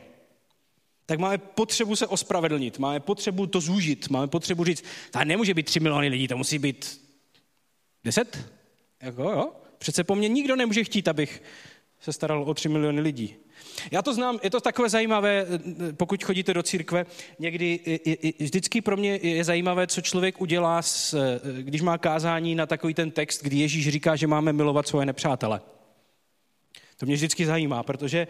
tak 1.06 1.18
máme 1.18 1.38
potřebu 1.38 1.96
se 1.96 2.06
ospravedlnit, 2.06 2.78
máme 2.78 3.00
potřebu 3.00 3.46
to 3.46 3.60
zúžit, 3.60 4.10
máme 4.10 4.28
potřebu 4.28 4.64
říct, 4.64 4.84
to 5.10 5.24
nemůže 5.24 5.54
být 5.54 5.66
tři 5.66 5.80
miliony 5.80 6.08
lidí, 6.08 6.28
to 6.28 6.36
musí 6.36 6.58
být 6.58 7.00
deset. 8.04 8.38
Jako 9.02 9.22
jo, 9.22 9.52
přece 9.78 10.04
po 10.04 10.14
mně 10.14 10.28
nikdo 10.28 10.56
nemůže 10.56 10.84
chtít, 10.84 11.08
abych 11.08 11.42
se 12.00 12.12
staral 12.12 12.42
o 12.42 12.54
tři 12.54 12.68
miliony 12.68 13.00
lidí. 13.00 13.34
Já 13.90 14.02
to 14.02 14.14
znám, 14.14 14.38
je 14.42 14.50
to 14.50 14.60
takové 14.60 14.88
zajímavé, 14.88 15.46
pokud 15.96 16.24
chodíte 16.24 16.54
do 16.54 16.62
církve, 16.62 17.06
někdy 17.38 17.80
vždycky 18.38 18.80
pro 18.80 18.96
mě 18.96 19.18
je 19.22 19.44
zajímavé, 19.44 19.86
co 19.86 20.00
člověk 20.00 20.40
udělá, 20.40 20.82
s, 20.82 21.16
když 21.60 21.82
má 21.82 21.98
kázání 21.98 22.54
na 22.54 22.66
takový 22.66 22.94
ten 22.94 23.10
text, 23.10 23.42
kdy 23.42 23.56
Ježíš 23.56 23.88
říká, 23.88 24.16
že 24.16 24.26
máme 24.26 24.52
milovat 24.52 24.88
svoje 24.88 25.06
nepřátele. 25.06 25.60
To 26.96 27.06
mě 27.06 27.14
vždycky 27.14 27.46
zajímá, 27.46 27.82
protože 27.82 28.26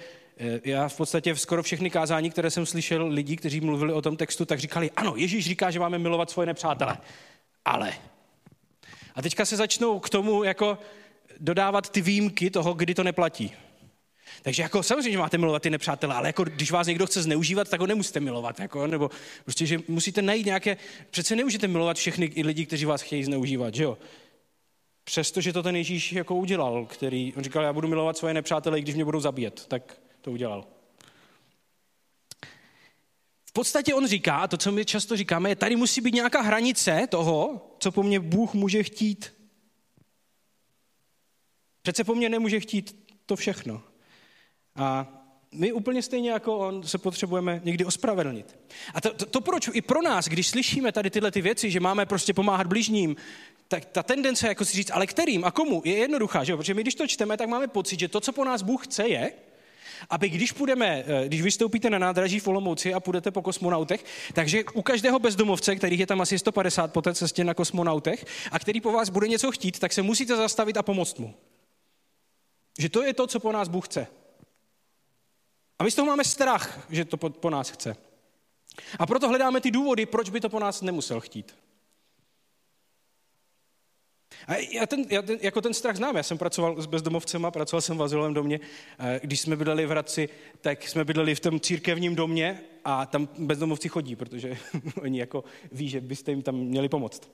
já 0.65 0.89
v 0.89 0.97
podstatě 0.97 1.35
v 1.35 1.41
skoro 1.41 1.63
všechny 1.63 1.91
kázání, 1.91 2.31
které 2.31 2.51
jsem 2.51 2.67
slyšel 2.67 3.07
lidí, 3.07 3.37
kteří 3.37 3.61
mluvili 3.61 3.93
o 3.93 4.03
tom 4.03 4.17
textu, 4.17 4.45
tak 4.45 4.59
říkali, 4.59 4.91
ano, 4.97 5.15
Ježíš 5.17 5.45
říká, 5.45 5.71
že 5.71 5.81
máme 5.81 5.99
milovat 5.99 6.31
svoje 6.31 6.47
nepřátele. 6.47 6.99
Ale. 7.65 7.93
A 9.15 9.23
teďka 9.23 9.45
se 9.45 9.57
začnou 9.57 9.99
k 9.99 10.11
tomu 10.11 10.45
jako 10.45 10.79
dodávat 11.41 11.91
ty 11.91 12.01
výjimky 12.01 12.51
toho, 12.51 12.75
kdy 12.75 12.95
to 12.95 13.05
neplatí. 13.05 13.53
Takže 14.43 14.63
jako 14.63 14.83
samozřejmě 14.83 15.19
máte 15.19 15.39
milovat 15.39 15.63
ty 15.63 15.71
nepřátele, 15.71 16.15
ale 16.15 16.29
jako 16.29 16.45
když 16.45 16.71
vás 16.71 16.87
někdo 16.87 17.07
chce 17.07 17.23
zneužívat, 17.23 17.69
tak 17.69 17.81
ho 17.81 17.87
nemusíte 17.87 18.21
milovat. 18.21 18.61
Jako, 18.61 18.87
nebo 18.87 19.11
prostě, 19.45 19.67
že 19.67 19.79
musíte 19.89 20.23
najít 20.23 20.47
nějaké, 20.47 20.77
přece 21.11 21.37
nemůžete 21.37 21.69
milovat 21.69 21.97
všechny 21.97 22.33
lidi, 22.45 22.67
kteří 22.67 22.85
vás 22.85 23.03
chtějí 23.03 23.25
zneužívat, 23.25 23.75
že 23.75 23.83
jo? 23.83 23.99
Přestože 25.05 25.53
to 25.53 25.63
ten 25.63 25.77
Ježíš 25.77 26.13
jako 26.13 26.35
udělal, 26.35 26.87
který, 26.87 27.35
on 27.37 27.45
říkal, 27.45 27.63
já 27.63 27.73
budu 27.73 27.89
milovat 27.89 28.17
svoje 28.17 28.35
nepřátele, 28.35 28.79
i 28.79 28.83
když 28.83 28.95
mě 28.95 29.05
budou 29.05 29.21
zabíjet, 29.21 29.67
tak 29.69 29.97
to 30.27 30.33
udělal. 30.33 30.67
V 33.45 33.53
podstatě 33.53 33.95
on 33.95 34.07
říká, 34.07 34.37
a 34.37 34.49
to, 34.49 34.57
co 34.57 34.73
my 34.73 34.85
často 34.85 35.17
říkáme, 35.17 35.49
je, 35.49 35.57
tady 35.57 35.77
musí 35.77 36.01
být 36.01 36.15
nějaká 36.15 36.41
hranice 36.41 37.07
toho, 37.11 37.67
co 37.79 37.93
po 37.93 38.03
mně 38.03 38.21
Bůh 38.21 38.55
může 38.55 38.83
chtít. 38.83 39.35
Přece 41.83 42.05
po 42.05 42.15
mně 42.15 42.29
nemůže 42.29 42.61
chtít 42.61 43.15
to 43.27 43.37
všechno. 43.37 43.83
A 44.77 45.09
my 45.53 45.73
úplně 45.73 46.03
stejně 46.03 46.31
jako 46.31 46.59
on 46.59 46.83
se 46.83 46.99
potřebujeme 46.99 47.61
někdy 47.65 47.85
ospravedlnit. 47.85 48.59
A 48.95 49.01
to, 49.01 49.15
to, 49.15 49.27
to 49.27 49.41
proč 49.41 49.71
i 49.73 49.83
pro 49.83 50.03
nás, 50.03 50.29
když 50.29 50.49
slyšíme 50.49 50.93
tady 50.93 51.11
tyhle 51.11 51.31
ty 51.31 51.41
věci, 51.41 51.71
že 51.71 51.81
máme 51.81 52.07
prostě 52.07 52.35
pomáhat 52.35 52.67
bližním, 52.67 53.17
tak 53.69 53.85
ta 53.85 54.03
tendence 54.03 54.49
jako 54.49 54.65
si 54.65 54.77
říct, 54.77 54.91
ale 54.91 55.07
kterým 55.07 55.45
a 55.45 55.51
komu, 55.51 55.83
je 55.85 55.97
jednoduchá, 55.97 56.45
že 56.45 56.53
jo? 56.53 56.59
Protože 56.59 56.75
my 56.75 56.83
když 56.83 56.95
to 56.95 57.07
čteme, 57.07 57.37
tak 57.37 57.49
máme 57.49 57.69
pocit, 57.69 58.01
že 58.01 58.09
to, 58.09 58.21
co 58.21 58.33
po 58.33 58.45
nás 58.45 58.63
Bůh 58.63 58.87
chce, 58.87 59.09
je, 59.09 59.33
aby 60.11 60.29
když 60.29 60.53
půjdeme, 60.53 61.05
eh, 61.07 61.27
když 61.27 61.43
vystoupíte 61.43 61.91
na 61.91 61.99
nádraží 61.99 62.41
v 62.41 62.49
Olomouci 62.49 62.95
a 62.95 63.01
půjdete 63.01 63.31
po 63.31 63.43
kosmonautech, 63.43 64.05
takže 64.33 64.65
u 64.75 64.83
každého 64.83 65.19
bezdomovce, 65.19 65.77
kterých 65.77 66.01
je 66.01 66.07
tam 66.07 66.21
asi 66.21 66.39
150 66.39 66.93
po 66.93 67.03
té 67.03 67.15
cestě 67.15 67.45
na 67.45 67.55
kosmonautech, 67.55 68.25
a 68.51 68.59
který 68.59 68.81
po 68.81 68.93
vás 68.93 69.09
bude 69.09 69.29
něco 69.29 69.53
chtít, 69.53 69.79
tak 69.79 69.93
se 69.93 70.03
musíte 70.03 70.37
zastavit 70.37 70.77
a 70.77 70.83
pomoct 70.83 71.19
mu. 71.19 71.35
Že 72.79 72.89
to 72.89 73.03
je 73.03 73.15
to, 73.15 73.27
co 73.27 73.41
po 73.41 73.53
nás 73.53 73.69
Bůh 73.69 73.87
chce. 73.87 74.07
A 75.79 75.85
my 75.85 75.91
z 75.91 75.95
toho 75.95 76.07
máme 76.07 76.25
strach, 76.25 76.87
že 76.91 77.05
to 77.05 77.17
po, 77.17 77.31
po 77.31 77.51
nás 77.51 77.71
chce. 77.71 77.97
A 78.99 79.07
proto 79.07 79.29
hledáme 79.29 79.61
ty 79.61 79.71
důvody, 79.71 80.07
proč 80.07 80.31
by 80.31 80.41
to 80.41 80.49
po 80.49 80.61
nás 80.61 80.83
nemusel 80.83 81.21
chtít. 81.21 81.55
A 84.47 84.57
já 84.57 84.87
ten, 84.87 85.05
já 85.09 85.23
ten, 85.23 85.39
jako 85.43 85.61
ten 85.61 85.75
strach 85.75 85.97
znám, 85.97 86.17
já 86.17 86.23
jsem 86.23 86.39
pracoval 86.39 86.83
s 86.83 86.87
bezdomovcema, 86.87 87.51
pracoval 87.51 87.81
jsem 87.81 87.97
v 87.99 88.03
azylovém 88.03 88.35
domě. 88.35 88.61
Když 89.23 89.41
jsme 89.41 89.57
bydleli 89.57 89.87
v 89.87 89.91
Hradci, 89.91 90.29
tak 90.61 90.89
jsme 90.89 91.05
bydleli 91.05 91.35
v 91.35 91.41
tom 91.41 91.61
církevním 91.61 92.15
domě 92.15 92.61
a 92.85 93.07
tam 93.07 93.29
bezdomovci 93.39 93.89
chodí, 93.89 94.17
protože 94.17 94.57
oni 95.03 95.19
jako 95.19 95.45
ví, 95.73 95.89
že 95.89 96.01
byste 96.01 96.31
jim 96.33 96.43
tam 96.43 96.55
měli 96.55 96.89
pomoct. 96.89 97.31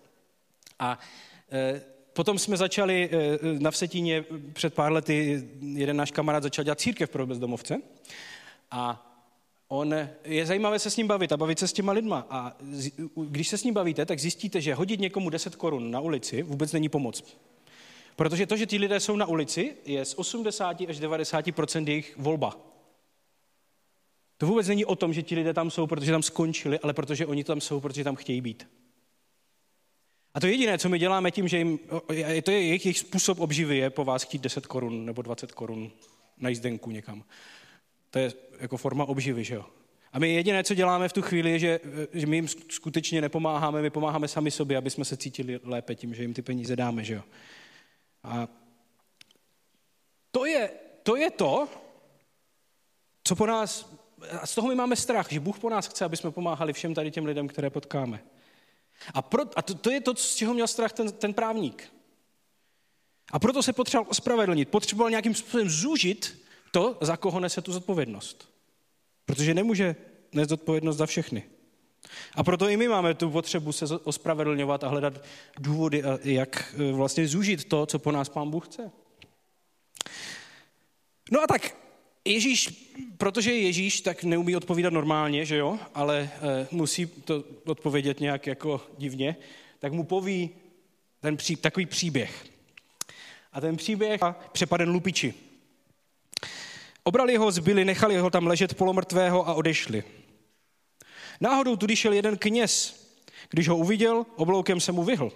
A 0.78 0.98
e, 1.52 1.82
potom 2.12 2.38
jsme 2.38 2.56
začali 2.56 3.10
e, 3.12 3.38
na 3.58 3.70
Vsetíně 3.70 4.24
před 4.52 4.74
pár 4.74 4.92
lety, 4.92 5.48
jeden 5.60 5.96
náš 5.96 6.10
kamarád 6.10 6.42
začal 6.42 6.64
dělat 6.64 6.80
církev 6.80 7.10
pro 7.10 7.26
bezdomovce. 7.26 7.82
A 8.70 9.12
on, 9.72 9.94
je 10.24 10.46
zajímavé 10.46 10.78
se 10.78 10.90
s 10.90 10.96
ním 10.96 11.06
bavit 11.06 11.32
a 11.32 11.37
bavit 11.37 11.58
se 11.58 11.68
s 11.68 11.72
těma 11.72 11.92
lidma. 11.92 12.26
A 12.30 12.56
když 13.26 13.48
se 13.48 13.58
s 13.58 13.64
ním 13.64 13.74
bavíte, 13.74 14.06
tak 14.06 14.18
zjistíte, 14.18 14.61
že 14.61 14.74
hodit 14.74 15.00
někomu 15.00 15.30
10 15.30 15.56
korun 15.56 15.90
na 15.90 16.00
ulici 16.00 16.42
vůbec 16.42 16.72
není 16.72 16.88
pomoc. 16.88 17.37
Protože 18.16 18.46
to, 18.46 18.56
že 18.56 18.66
ti 18.66 18.78
lidé 18.78 19.00
jsou 19.00 19.16
na 19.16 19.26
ulici, 19.26 19.76
je 19.85 20.04
z 20.04 20.14
80 20.14 20.80
až 20.88 20.98
90 20.98 21.44
jejich 21.88 22.16
volba. 22.16 22.56
To 24.38 24.46
vůbec 24.46 24.68
není 24.68 24.85
o 24.85 24.96
tom, 24.96 25.12
že 25.12 25.22
ti 25.22 25.35
lidé 25.35 25.54
tam 25.54 25.70
jsou, 25.70 25.87
protože 25.87 26.12
tam 26.12 26.22
skončili, 26.22 26.78
ale 26.78 26.92
protože 26.92 27.26
oni 27.26 27.44
tam 27.44 27.61
jsou, 27.61 27.80
protože 27.80 28.04
tam 28.04 28.16
chtějí 28.16 28.40
být. 28.40 28.68
A 30.35 30.40
to 30.40 30.46
jediné, 30.46 30.78
co 30.78 30.88
my 30.88 30.98
děláme 30.98 31.30
tím, 31.30 31.48
že 31.48 31.58
jim, 31.58 31.78
to 32.42 32.50
je 32.50 32.62
jejich, 32.62 32.87
jejich 32.87 32.98
způsob 32.98 33.40
obživy, 33.40 33.76
je 33.76 33.90
po 33.90 34.04
vás 34.04 34.22
chtít 34.22 34.42
10 34.42 34.66
korun 34.66 35.06
nebo 35.06 35.22
20 35.22 35.52
korun 35.52 35.90
na 36.38 36.48
jízdenku 36.48 36.90
někam. 36.90 37.24
To 38.12 38.18
je 38.18 38.33
jako 38.61 38.77
forma 38.77 39.05
obživy, 39.05 39.44
že 39.44 39.55
jo? 39.55 39.64
A 40.12 40.18
my 40.18 40.35
jediné, 40.35 40.64
co 40.64 40.75
děláme 40.75 41.09
v 41.09 41.12
tu 41.12 41.22
chvíli, 41.22 41.51
je, 41.51 41.59
že, 41.59 41.81
že 42.12 42.27
my 42.27 42.37
jim 42.37 42.48
skutečně 42.48 43.20
nepomáháme, 43.20 43.83
my 43.83 43.90
pomáháme 43.90 44.29
sami 44.29 44.51
sobě, 44.51 44.77
aby 44.77 44.90
jsme 44.90 45.05
se 45.05 45.16
cítili 45.16 45.61
lépe 45.64 45.94
tím, 45.94 46.14
že 46.14 46.22
jim 46.22 46.35
ty 46.35 46.42
peníze 46.42 46.77
dáme, 46.77 47.05
že 47.05 47.14
jo? 47.14 47.22
A 48.25 48.48
to 50.31 50.46
je 50.46 50.70
to, 51.03 51.16
je 51.16 51.31
to 51.31 51.68
co 53.25 53.37
po 53.37 53.46
nás, 53.46 53.92
a 54.40 54.46
z 54.46 54.55
toho 54.55 54.68
my 54.68 54.75
máme 54.75 54.96
strach, 54.96 55.33
že 55.33 55.40
Bůh 55.40 55.59
po 55.59 55.70
nás 55.70 55.87
chce, 55.87 56.05
aby 56.05 56.16
jsme 56.16 56.31
pomáhali 56.31 56.72
všem 56.72 56.94
tady 56.94 57.11
těm 57.11 57.27
lidem, 57.27 57.48
které 57.48 57.70
potkáme. 57.70 58.25
A, 59.14 59.22
pro, 59.22 59.42
a 59.57 59.62
to, 59.62 59.75
to 59.75 59.90
je 59.90 60.01
to, 60.01 60.14
z 60.14 60.35
čeho 60.35 60.55
měl 60.55 60.66
strach 60.66 60.92
ten, 60.92 61.12
ten 61.12 61.35
právník. 61.35 61.92
A 63.33 63.38
proto 63.38 63.62
se 63.62 63.72
potřeboval 63.72 64.11
ospravedlnit, 64.11 64.68
potřeboval 64.68 65.11
nějakým 65.11 65.35
způsobem 65.35 65.70
zúžit 65.70 66.42
to, 66.72 66.98
za 67.00 67.16
koho 67.16 67.40
nese 67.40 67.62
tu 67.62 67.72
zodpovědnost. 67.72 68.48
Protože 69.26 69.54
nemůže 69.54 69.96
nést 70.32 70.48
zodpovědnost 70.48 70.96
za 70.96 71.06
všechny. 71.06 71.42
A 72.35 72.44
proto 72.44 72.68
i 72.68 72.76
my 72.76 72.88
máme 72.88 73.14
tu 73.14 73.30
potřebu 73.30 73.72
se 73.72 73.85
ospravedlňovat 73.85 74.85
a 74.85 74.88
hledat 74.88 75.24
důvody, 75.58 76.02
jak 76.24 76.74
e, 76.78 76.92
vlastně 76.92 77.28
zúžit 77.28 77.64
to, 77.64 77.87
co 77.87 77.98
po 77.98 78.12
nás 78.12 78.28
Pán 78.28 78.50
Bůh 78.50 78.66
chce. 78.66 78.90
No 81.30 81.40
a 81.40 81.46
tak 81.46 81.76
Ježíš, 82.24 82.90
protože 83.18 83.52
je 83.52 83.61
Ježíš, 83.61 84.00
tak 84.00 84.24
neumí 84.24 84.56
odpovídat 84.56 84.92
normálně, 84.92 85.44
že 85.44 85.56
jo, 85.56 85.78
ale 85.94 86.18
e, 86.20 86.66
musí 86.70 87.06
to 87.06 87.44
odpovědět 87.64 88.20
nějak 88.20 88.46
jako 88.46 88.87
divně, 88.98 89.37
tak 89.78 89.92
mu 89.92 90.04
poví 90.04 90.50
ten 91.20 91.37
pří, 91.37 91.56
takový 91.56 91.87
příběh. 91.87 92.46
A 93.52 93.61
ten 93.61 93.76
příběh 93.76 94.20
přepaden 94.52 94.88
lupiči. 94.88 95.35
Obrali 97.04 97.36
ho, 97.36 97.50
zbyli, 97.50 97.84
nechali 97.84 98.16
ho 98.16 98.30
tam 98.30 98.46
ležet 98.46 98.74
polomrtvého 98.74 99.48
a 99.48 99.54
odešli. 99.54 100.04
Náhodou 101.40 101.76
tudy 101.76 101.96
šel 101.96 102.12
jeden 102.12 102.38
kněz. 102.38 103.02
Když 103.50 103.68
ho 103.68 103.76
uviděl, 103.76 104.26
obloukem 104.36 104.80
se 104.80 104.92
mu 104.92 105.04
vyhl. 105.04 105.32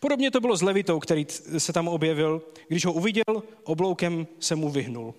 Podobně 0.00 0.30
to 0.30 0.40
bylo 0.40 0.56
s 0.56 0.62
Levitou, 0.62 1.00
který 1.00 1.26
se 1.58 1.72
tam 1.72 1.88
objevil. 1.88 2.42
Když 2.68 2.84
ho 2.84 2.92
uviděl, 2.92 3.42
obloukem 3.64 4.26
se 4.40 4.56
mu 4.56 4.70
vyhnul. 4.70 5.14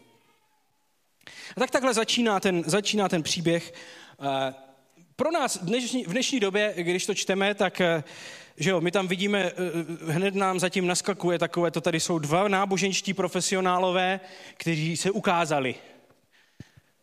A 1.57 1.59
tak 1.59 1.71
takhle 1.71 1.93
začíná 1.93 2.39
ten, 2.39 2.63
začíná 2.67 3.09
ten 3.09 3.23
příběh. 3.23 3.73
Eh, 4.21 4.53
pro 5.15 5.31
nás 5.31 5.55
v 5.55 5.65
dnešní, 5.65 6.03
v 6.03 6.11
dnešní 6.11 6.39
době, 6.39 6.73
když 6.77 7.05
to 7.05 7.13
čteme, 7.13 7.55
tak 7.55 7.81
eh, 7.81 8.03
že 8.57 8.69
jo, 8.69 8.81
my 8.81 8.91
tam 8.91 9.07
vidíme, 9.07 9.39
eh, 9.39 9.53
eh, 10.09 10.11
hned 10.11 10.35
nám 10.35 10.59
zatím 10.59 10.87
naskakuje 10.87 11.39
takové, 11.39 11.71
to 11.71 11.81
tady 11.81 11.99
jsou 11.99 12.19
dva 12.19 12.47
náboženští 12.47 13.13
profesionálové, 13.13 14.19
kteří 14.57 14.97
se 14.97 15.11
ukázali. 15.11 15.75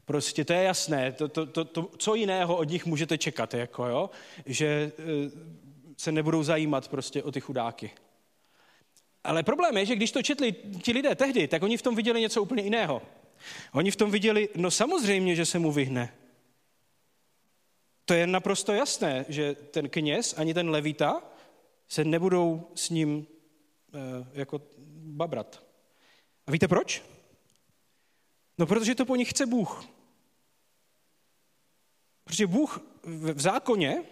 Prostě 0.04 0.44
to 0.44 0.52
je 0.52 0.62
jasné, 0.62 1.12
to, 1.12 1.28
to, 1.28 1.46
to, 1.46 1.64
to, 1.64 1.90
co 1.98 2.14
jiného 2.14 2.56
od 2.56 2.68
nich 2.68 2.86
můžete 2.86 3.18
čekat, 3.18 3.54
jako 3.54 3.86
jo? 3.86 4.10
že 4.46 4.92
se 5.96 6.12
nebudou 6.12 6.42
zajímat 6.42 6.88
prostě 6.88 7.22
o 7.22 7.32
ty 7.32 7.40
chudáky. 7.40 7.90
Ale 9.24 9.42
problém 9.42 9.76
je, 9.76 9.86
že 9.86 9.96
když 9.96 10.12
to 10.12 10.22
četli 10.22 10.54
ti 10.82 10.92
lidé 10.92 11.14
tehdy, 11.14 11.48
tak 11.48 11.62
oni 11.62 11.76
v 11.76 11.82
tom 11.82 11.96
viděli 11.96 12.20
něco 12.20 12.42
úplně 12.42 12.62
jiného. 12.62 13.02
Oni 13.72 13.90
v 13.90 13.96
tom 13.96 14.10
viděli, 14.10 14.48
no 14.56 14.70
samozřejmě, 14.70 15.34
že 15.34 15.46
se 15.46 15.58
mu 15.58 15.72
vyhne. 15.72 16.14
To 18.04 18.14
je 18.14 18.26
naprosto 18.26 18.72
jasné, 18.72 19.24
že 19.28 19.54
ten 19.54 19.88
kněz 19.88 20.34
ani 20.38 20.54
ten 20.54 20.70
levita 20.70 21.22
se 21.88 22.04
nebudou 22.04 22.70
s 22.74 22.90
ním 22.90 23.26
e, 23.94 24.26
jako 24.32 24.60
babrat. 24.98 25.62
A 26.46 26.50
víte 26.50 26.68
proč? 26.68 27.02
No, 28.58 28.66
protože 28.66 28.94
to 28.94 29.04
po 29.04 29.16
nich 29.16 29.30
chce 29.30 29.46
Bůh. 29.46 29.84
Protože 32.24 32.46
Bůh 32.46 32.80
v 33.04 33.40
zákoně, 33.40 34.02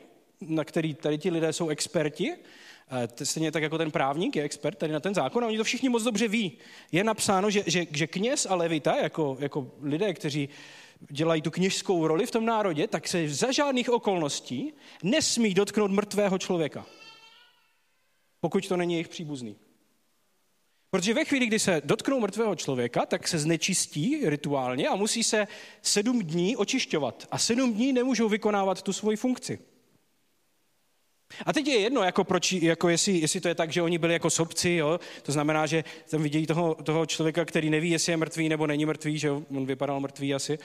na 0.40 0.64
který 0.64 0.94
tady 0.94 1.18
ti 1.18 1.30
lidé 1.30 1.52
jsou 1.52 1.68
experti, 1.68 2.32
eh, 2.32 3.24
stejně 3.24 3.52
tak 3.52 3.62
jako 3.62 3.78
ten 3.78 3.90
právník 3.90 4.36
je 4.36 4.42
expert 4.42 4.78
tady 4.78 4.92
na 4.92 5.00
ten 5.00 5.14
zákon, 5.14 5.44
a 5.44 5.46
oni 5.46 5.56
to 5.56 5.64
všichni 5.64 5.88
moc 5.88 6.02
dobře 6.02 6.28
ví. 6.28 6.58
Je 6.92 7.04
napsáno, 7.04 7.50
že, 7.50 7.62
že, 7.66 7.86
že 7.90 8.06
kněz 8.06 8.46
a 8.46 8.54
levita, 8.54 8.96
jako, 8.96 9.36
jako 9.40 9.72
lidé, 9.80 10.14
kteří 10.14 10.48
dělají 11.10 11.42
tu 11.42 11.50
kněžskou 11.50 12.06
roli 12.06 12.26
v 12.26 12.30
tom 12.30 12.46
národě, 12.46 12.86
tak 12.86 13.08
se 13.08 13.28
za 13.28 13.52
žádných 13.52 13.90
okolností 13.90 14.72
nesmí 15.02 15.54
dotknout 15.54 15.90
mrtvého 15.90 16.38
člověka 16.38 16.86
pokud 18.40 18.68
to 18.68 18.76
není 18.76 18.94
jejich 18.94 19.08
příbuzný. 19.08 19.56
Protože 20.90 21.14
ve 21.14 21.24
chvíli, 21.24 21.46
kdy 21.46 21.58
se 21.58 21.82
dotknou 21.84 22.20
mrtvého 22.20 22.54
člověka, 22.54 23.06
tak 23.06 23.28
se 23.28 23.38
znečistí 23.38 24.30
rituálně 24.30 24.88
a 24.88 24.96
musí 24.96 25.24
se 25.24 25.46
sedm 25.82 26.22
dní 26.22 26.56
očišťovat. 26.56 27.26
A 27.30 27.38
sedm 27.38 27.74
dní 27.74 27.92
nemůžou 27.92 28.28
vykonávat 28.28 28.82
tu 28.82 28.92
svoji 28.92 29.16
funkci. 29.16 29.58
A 31.46 31.52
teď 31.52 31.66
je 31.66 31.80
jedno, 31.80 32.02
jako, 32.02 32.24
proč, 32.24 32.52
jako 32.52 32.88
jestli, 32.88 33.18
jestli 33.18 33.40
to 33.40 33.48
je 33.48 33.54
tak, 33.54 33.72
že 33.72 33.82
oni 33.82 33.98
byli 33.98 34.12
jako 34.12 34.30
sobci, 34.30 34.70
jo? 34.70 35.00
to 35.22 35.32
znamená, 35.32 35.66
že 35.66 35.84
tam 36.10 36.22
vidějí 36.22 36.46
toho, 36.46 36.74
toho 36.74 37.06
člověka, 37.06 37.44
který 37.44 37.70
neví, 37.70 37.90
jestli 37.90 38.12
je 38.12 38.16
mrtvý 38.16 38.48
nebo 38.48 38.66
není 38.66 38.86
mrtvý, 38.86 39.18
že 39.18 39.30
on 39.30 39.66
vypadal 39.66 40.00
mrtvý 40.00 40.34
asi, 40.34 40.58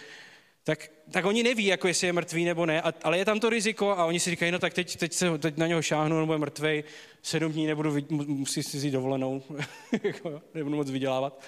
tak, 0.63 0.91
tak 1.11 1.25
oni 1.25 1.43
neví, 1.43 1.65
jako 1.65 1.87
jestli 1.87 2.07
je 2.07 2.13
mrtvý 2.13 2.45
nebo 2.45 2.65
ne, 2.65 2.81
a, 2.81 2.93
ale 3.03 3.17
je 3.17 3.25
tam 3.25 3.39
to 3.39 3.49
riziko 3.49 3.89
a 3.89 4.05
oni 4.05 4.19
si 4.19 4.29
říkají, 4.29 4.51
no 4.51 4.59
tak 4.59 4.73
teď, 4.73 4.95
teď, 4.95 5.13
se, 5.13 5.37
teď 5.37 5.57
na 5.57 5.67
něho 5.67 5.81
šáhnu, 5.81 6.19
nebo 6.19 6.33
je 6.33 6.39
mrtvej, 6.39 6.83
sedm 7.21 7.51
dní 7.51 7.67
nebudu, 7.67 7.97
musí 8.09 8.63
si 8.63 8.77
vzít 8.77 8.91
dovolenou, 8.91 9.43
jako, 10.03 10.41
nebudu 10.53 10.75
moc 10.75 10.91
vydělávat. 10.91 11.43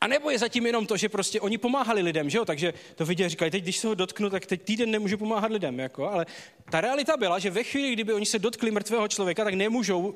A 0.00 0.06
nebo 0.06 0.30
je 0.30 0.38
zatím 0.38 0.66
jenom 0.66 0.86
to, 0.86 0.96
že 0.96 1.08
prostě 1.08 1.40
oni 1.40 1.58
pomáhali 1.58 2.02
lidem, 2.02 2.30
že 2.30 2.38
jo? 2.38 2.44
Takže 2.44 2.74
to 2.94 3.06
viděli, 3.06 3.28
říkali, 3.28 3.50
teď 3.50 3.62
když 3.62 3.76
se 3.76 3.88
ho 3.88 3.94
dotknu, 3.94 4.30
tak 4.30 4.46
teď 4.46 4.62
týden 4.62 4.90
nemůžu 4.90 5.16
pomáhat 5.16 5.50
lidem, 5.50 5.80
jako? 5.80 6.08
ale 6.08 6.26
ta 6.70 6.80
realita 6.80 7.16
byla, 7.16 7.38
že 7.38 7.50
ve 7.50 7.64
chvíli, 7.64 7.92
kdyby 7.92 8.12
oni 8.12 8.26
se 8.26 8.38
dotkli 8.38 8.70
mrtvého 8.70 9.08
člověka, 9.08 9.44
tak 9.44 9.54
nemůžou 9.54 10.14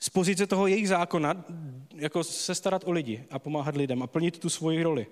z 0.00 0.10
pozice 0.10 0.46
toho 0.46 0.66
jejich 0.66 0.88
zákona 0.88 1.44
jako 1.94 2.24
se 2.24 2.54
starat 2.54 2.82
o 2.84 2.92
lidi 2.92 3.24
a 3.30 3.38
pomáhat 3.38 3.76
lidem 3.76 4.02
a 4.02 4.06
plnit 4.06 4.38
tu 4.38 4.48
svoji 4.48 4.82
roli. 4.82 5.06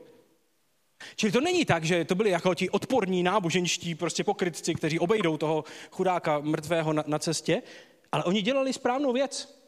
Čili 1.16 1.32
to 1.32 1.40
není 1.40 1.64
tak, 1.64 1.84
že 1.84 2.04
to 2.04 2.14
byli 2.14 2.30
jako 2.30 2.54
ti 2.54 2.70
odporní 2.70 3.22
náboženští 3.22 3.94
prostě 3.94 4.24
pokrytci, 4.24 4.74
kteří 4.74 4.98
obejdou 4.98 5.36
toho 5.36 5.64
chudáka 5.90 6.38
mrtvého 6.38 6.92
na, 6.92 7.04
na 7.06 7.18
cestě, 7.18 7.62
ale 8.12 8.24
oni 8.24 8.42
dělali 8.42 8.72
správnou 8.72 9.12
věc. 9.12 9.62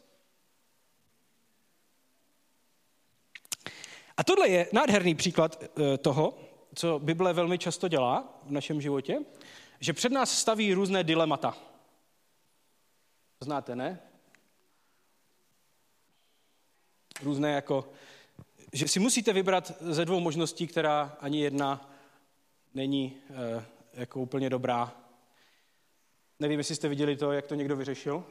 A 4.16 4.24
tohle 4.24 4.48
je 4.48 4.66
nádherný 4.72 5.14
příklad 5.14 5.62
eh, 5.62 5.98
toho, 5.98 6.38
co 6.74 6.98
Bible 6.98 7.32
velmi 7.32 7.58
často 7.58 7.88
dělá 7.88 8.40
v 8.42 8.50
našem 8.50 8.80
životě, 8.80 9.18
že 9.80 9.92
před 9.92 10.12
nás 10.12 10.38
staví 10.38 10.74
různé 10.74 11.04
dilemata. 11.04 11.56
Znáte, 13.40 13.76
ne? 13.76 14.00
Různé 17.22 17.52
jako, 17.52 17.88
že 18.74 18.88
si 18.88 19.00
musíte 19.00 19.32
vybrat 19.32 19.72
ze 19.80 20.04
dvou 20.04 20.20
možností, 20.20 20.66
která 20.66 21.16
ani 21.20 21.40
jedna 21.40 21.90
není 22.74 23.16
e, 23.30 23.64
jako 23.92 24.20
úplně 24.20 24.50
dobrá. 24.50 24.96
Nevím, 26.40 26.58
jestli 26.58 26.74
jste 26.74 26.88
viděli 26.88 27.16
to, 27.16 27.32
jak 27.32 27.46
to 27.46 27.54
někdo 27.54 27.76
vyřešil. 27.76 28.24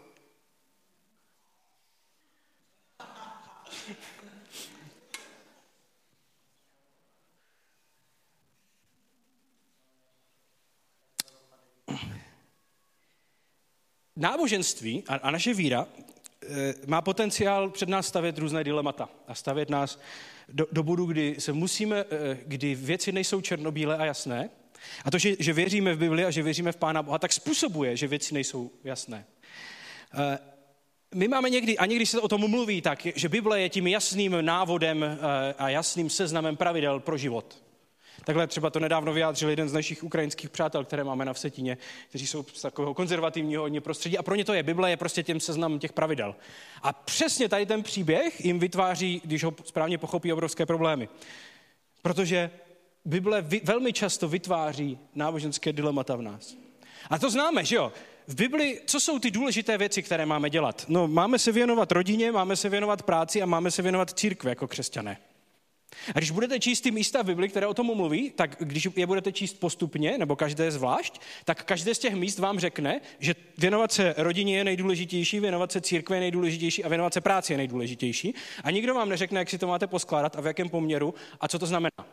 náboženství 14.16 15.04
a, 15.08 15.16
a 15.16 15.32
naše 15.32 15.54
víra 15.54 15.88
má 16.88 17.02
potenciál 17.02 17.70
před 17.70 17.90
nás 17.90 18.08
stavět 18.08 18.38
různé 18.38 18.64
dilemata 18.64 19.10
a 19.28 19.36
stavět 19.36 19.70
nás 19.70 20.00
do, 20.50 20.68
do 20.72 20.84
bodu, 20.84 21.06
kdy 21.06 21.36
se 21.40 21.54
musíme, 21.54 22.00
e, 22.00 22.38
kdy 22.46 22.76
věci 22.76 23.12
nejsou 23.12 23.42
černobílé 23.42 23.98
a 23.98 24.06
jasné. 24.06 24.50
A 25.06 25.12
to, 25.12 25.18
že, 25.18 25.36
že 25.40 25.54
věříme 25.54 25.94
v 25.94 25.98
Bibli 25.98 26.26
a 26.26 26.32
že 26.32 26.44
věříme 26.44 26.72
v 26.72 26.76
Pána 26.76 27.04
Boha, 27.04 27.20
tak 27.20 27.34
způsobuje, 27.34 27.98
že 27.98 28.08
věci 28.08 28.34
nejsou 28.34 28.72
jasné. 28.84 29.26
E, 30.14 30.40
my 31.16 31.28
máme 31.28 31.50
někdy, 31.50 31.78
a 31.78 31.86
někdy 31.86 32.06
se 32.06 32.20
o 32.20 32.28
tom 32.28 32.50
mluví 32.50 32.82
tak, 32.82 33.08
že 33.16 33.30
Bible 33.30 33.62
je 33.62 33.70
tím 33.70 33.88
jasným 33.88 34.38
návodem 34.42 35.06
a 35.58 35.70
jasným 35.70 36.10
seznamem 36.10 36.58
pravidel 36.58 37.00
pro 37.00 37.18
život. 37.18 37.63
Takhle 38.26 38.48
třeba 38.48 38.70
to 38.70 38.80
nedávno 38.80 39.14
vyjádřil 39.14 39.50
jeden 39.50 39.70
z 39.70 39.74
našich 39.74 40.04
ukrajinských 40.04 40.50
přátel, 40.50 40.86
které 40.86 41.04
máme 41.04 41.26
na 41.26 41.34
Vsetině, 41.34 41.78
kteří 42.10 42.28
jsou 42.28 42.46
z 42.54 42.62
takového 42.62 42.94
konzervativního 42.94 43.62
hodně 43.62 43.82
prostředí. 43.82 44.18
A 44.18 44.24
pro 44.24 44.36
ně 44.36 44.46
to 44.46 44.54
je, 44.54 44.64
Bible 44.64 44.90
je 44.90 44.98
prostě 44.98 45.24
tím 45.24 45.40
seznam 45.40 45.80
těch 45.80 45.94
pravidel. 45.94 46.36
A 46.84 46.94
přesně 46.94 47.50
tady 47.50 47.66
ten 47.66 47.84
příběh 47.84 48.46
jim 48.46 48.60
vytváří, 48.60 49.22
když 49.26 49.44
ho 49.44 49.54
správně 49.66 49.98
pochopí, 49.98 50.34
obrovské 50.34 50.66
problémy. 50.66 51.10
Protože 52.02 52.50
Bible 53.06 53.46
velmi 53.64 53.94
často 53.94 54.28
vytváří 54.28 55.00
náboženské 55.16 55.74
dilemata 55.74 56.16
v 56.16 56.22
nás. 56.22 56.56
A 57.10 57.20
to 57.20 57.30
známe, 57.30 57.66
že 57.66 57.76
jo? 57.76 57.92
V 58.28 58.36
Bibli, 58.36 58.82
co 58.86 59.00
jsou 59.00 59.20
ty 59.20 59.32
důležité 59.32 59.78
věci, 59.78 60.04
které 60.04 60.26
máme 60.26 60.50
dělat? 60.50 60.86
No, 60.88 61.08
máme 61.08 61.40
se 61.40 61.52
věnovat 61.52 61.92
rodině, 61.92 62.32
máme 62.32 62.56
se 62.56 62.70
věnovat 62.70 63.04
práci 63.04 63.42
a 63.42 63.46
máme 63.46 63.72
se 63.72 63.82
věnovat 63.82 64.20
církvi 64.20 64.50
jako 64.50 64.68
křesťané. 64.68 65.18
A 66.16 66.20
když 66.20 66.32
budete 66.32 66.60
číst 66.60 66.82
ty 66.82 66.92
místa 66.92 67.22
v 67.22 67.26
Bibli, 67.26 67.50
které 67.50 67.68
o 67.68 67.74
tom 67.74 67.96
mluví, 67.96 68.32
tak 68.32 68.56
když 68.60 68.88
je 68.96 69.08
budete 69.08 69.32
číst 69.32 69.54
postupně, 69.54 70.18
nebo 70.18 70.36
každé 70.36 70.72
zvlášť, 70.72 71.22
tak 71.46 71.64
každé 71.64 71.96
z 71.96 72.00
těch 72.00 72.16
míst 72.16 72.40
vám 72.40 72.60
řekne, 72.60 73.02
že 73.20 73.36
věnovat 73.58 73.92
se 73.92 74.16
rodině 74.18 74.58
je 74.58 74.64
nejdůležitější, 74.64 75.40
věnovat 75.40 75.72
se 75.72 75.82
církve 75.82 76.16
je 76.16 76.20
nejdůležitější 76.20 76.84
a 76.84 76.90
věnovat 76.90 77.14
se 77.14 77.22
práci 77.22 77.54
je 77.54 77.58
nejdůležitější. 77.58 78.36
A 78.64 78.72
nikdo 78.72 78.94
vám 78.94 79.10
neřekne, 79.10 79.40
jak 79.40 79.50
si 79.50 79.58
to 79.58 79.68
máte 79.68 79.88
poskládat 79.88 80.36
a 80.36 80.42
v 80.42 80.46
jakém 80.46 80.70
poměru 80.70 81.14
a 81.40 81.48
co 81.48 81.60
to 81.60 81.66
znamená. 81.66 82.08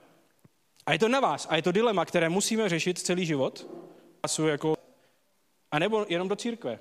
A 0.86 0.92
je 0.92 0.98
to 0.98 1.08
na 1.08 1.20
vás 1.20 1.46
a 1.50 1.56
je 1.56 1.62
to 1.62 1.72
dilema, 1.72 2.04
které 2.04 2.28
musíme 2.28 2.68
řešit 2.68 2.98
celý 2.98 3.26
život. 3.26 3.70
A 5.70 5.78
nebo 5.78 6.06
jenom 6.08 6.28
do 6.28 6.36
církve. 6.36 6.78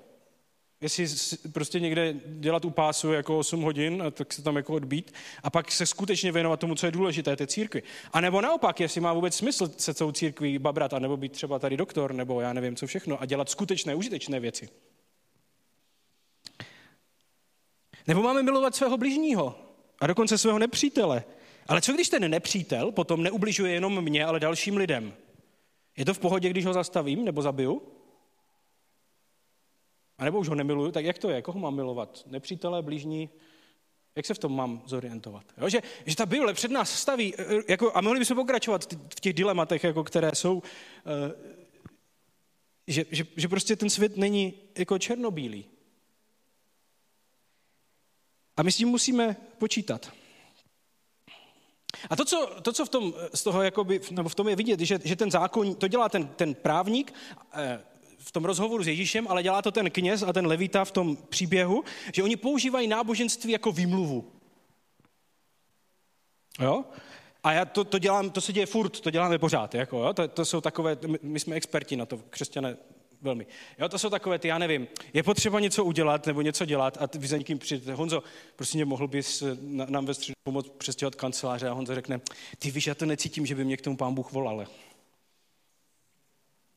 Jestli 0.82 1.08
prostě 1.52 1.80
někde 1.80 2.16
dělat 2.26 2.66
u 2.66 2.70
pásu 2.70 3.12
jako 3.12 3.40
8 3.40 3.62
hodin, 3.62 4.04
tak 4.12 4.34
se 4.34 4.42
tam 4.42 4.56
jako 4.56 4.74
odbít 4.74 5.14
a 5.44 5.50
pak 5.50 5.72
se 5.72 5.86
skutečně 5.86 6.32
věnovat 6.32 6.60
tomu, 6.60 6.76
co 6.76 6.86
je 6.86 6.92
důležité, 6.92 7.36
té 7.36 7.48
církvi. 7.48 7.84
A 8.14 8.22
nebo 8.22 8.42
naopak, 8.42 8.80
jestli 8.80 9.02
má 9.02 9.14
vůbec 9.14 9.36
smysl 9.36 9.72
se 9.78 9.94
celou 9.94 10.12
církví 10.12 10.60
babrat, 10.60 10.94
a 10.94 11.00
nebo 11.00 11.18
být 11.18 11.32
třeba 11.32 11.60
tady 11.60 11.78
doktor, 11.78 12.14
nebo 12.14 12.42
já 12.42 12.54
nevím 12.54 12.76
co 12.76 12.88
všechno, 12.88 13.22
a 13.22 13.26
dělat 13.26 13.50
skutečné, 13.50 13.96
užitečné 13.96 14.40
věci. 14.40 14.70
Nebo 18.08 18.24
máme 18.24 18.44
milovat 18.44 18.76
svého 18.76 18.98
bližního 18.98 19.60
a 20.02 20.08
dokonce 20.08 20.38
svého 20.38 20.60
nepřítele. 20.60 21.24
Ale 21.68 21.82
co 21.82 21.94
když 21.94 22.10
ten 22.10 22.32
nepřítel 22.32 22.92
potom 22.92 23.24
neubližuje 23.24 23.74
jenom 23.74 24.02
mě, 24.02 24.26
ale 24.26 24.40
dalším 24.40 24.78
lidem? 24.78 25.14
Je 25.98 26.06
to 26.06 26.14
v 26.14 26.20
pohodě, 26.20 26.50
když 26.50 26.66
ho 26.66 26.74
zastavím 26.74 27.26
nebo 27.26 27.42
zabiju? 27.42 27.82
A 30.20 30.26
nebo 30.26 30.40
už 30.40 30.48
ho 30.48 30.56
nemiluju, 30.56 30.92
tak 30.92 31.06
jak 31.06 31.18
to 31.18 31.30
je? 31.30 31.42
Koho 31.42 31.60
mám 31.60 31.76
milovat? 31.76 32.24
Nepřítele, 32.26 32.82
blížní? 32.82 33.30
Jak 34.16 34.26
se 34.26 34.34
v 34.34 34.40
tom 34.40 34.56
mám 34.56 34.82
zorientovat? 34.86 35.44
Jo? 35.58 35.70
Že, 35.70 35.82
že 36.06 36.16
ta 36.16 36.26
Bible 36.26 36.54
před 36.54 36.72
nás 36.72 37.00
staví, 37.00 37.36
eh, 37.38 37.44
jako, 37.68 37.92
a 37.96 38.02
mohli 38.02 38.20
bychom 38.20 38.38
pokračovat 38.38 38.94
v 39.16 39.20
těch 39.20 39.34
dilematech, 39.34 39.84
jako, 39.84 40.04
které 40.04 40.32
jsou, 40.34 40.64
eh, 41.06 41.60
že, 42.88 43.06
že, 43.12 43.24
že 43.36 43.48
prostě 43.48 43.76
ten 43.76 43.90
svět 43.90 44.18
není 44.18 44.54
jako 44.78 45.00
černobílý. 45.00 45.66
A 48.58 48.64
my 48.64 48.72
s 48.72 48.78
tím 48.78 48.88
musíme 48.88 49.36
počítat. 49.58 50.12
A 52.10 52.16
to, 52.16 52.26
co, 52.26 52.62
to, 52.62 52.74
co 52.74 52.86
v 52.86 52.90
tom, 52.90 53.14
z 53.34 53.44
toho 53.44 53.62
jakoby, 53.62 54.02
nebo 54.12 54.30
v 54.30 54.36
tom 54.36 54.50
je 54.50 54.56
vidět, 54.56 54.80
že, 54.80 55.00
že 55.04 55.16
ten 55.16 55.32
zákon, 55.32 55.76
to 55.76 55.88
dělá 55.88 56.10
ten, 56.10 56.28
ten 56.28 56.56
právník, 56.56 57.14
eh, 57.54 57.84
v 58.20 58.32
tom 58.32 58.46
rozhovoru 58.46 58.84
s 58.84 58.88
Ježíšem, 58.88 59.28
ale 59.28 59.44
dělá 59.44 59.62
to 59.62 59.72
ten 59.72 59.92
kněz 59.92 60.24
a 60.24 60.34
ten 60.34 60.48
levita 60.48 60.86
v 60.86 60.92
tom 60.92 61.16
příběhu, 61.16 61.84
že 62.16 62.24
oni 62.24 62.36
používají 62.36 62.88
náboženství 62.88 63.52
jako 63.52 63.72
výmluvu. 63.72 64.32
Jo? 66.60 66.86
A 67.44 67.52
já 67.52 67.66
to, 67.66 67.84
to 67.84 68.00
dělám, 68.00 68.30
to 68.30 68.42
se 68.42 68.54
děje 68.54 68.66
furt, 68.66 69.00
to 69.00 69.10
děláme 69.10 69.38
pořád. 69.38 69.76
Jako, 69.76 70.04
jo? 70.04 70.14
To, 70.14 70.28
to 70.28 70.46
jsou 70.46 70.62
takové, 70.62 70.98
my 71.22 71.40
jsme 71.40 71.56
experti 71.56 71.96
na 71.96 72.06
to, 72.06 72.18
křesťané 72.30 72.78
velmi. 73.22 73.48
Jo, 73.80 73.90
to 73.90 74.00
jsou 74.00 74.10
takové 74.10 74.40
ty, 74.40 74.48
já 74.48 74.58
nevím, 74.58 74.88
je 75.14 75.24
potřeba 75.24 75.60
něco 75.60 75.84
udělat 75.84 76.28
nebo 76.28 76.42
něco 76.42 76.66
dělat 76.66 76.98
a 77.02 77.18
vy 77.18 77.28
za 77.28 77.38
někým 77.38 77.60
přijďte. 77.60 77.94
Honzo, 77.94 78.24
prosím 78.56 78.88
možl 78.88 79.08
bys 79.08 79.44
nám 79.62 80.06
ve 80.06 80.14
středu 80.14 80.34
pomoct 80.44 80.70
přestěhovat 80.70 81.16
kanceláře 81.16 81.70
a 81.70 81.74
Honzo 81.74 81.96
řekne, 81.96 82.22
ty 82.60 82.72
víš, 82.72 82.88
já 82.88 82.96
to 82.96 83.06
necítím, 83.06 83.46
že 83.46 83.56
by 83.56 83.66
mě 83.66 83.78
k 83.78 83.82
tomu 83.82 83.98
pán 83.98 84.14
Bůh 84.14 84.32
volal. 84.32 84.66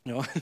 Jo? 0.04 0.22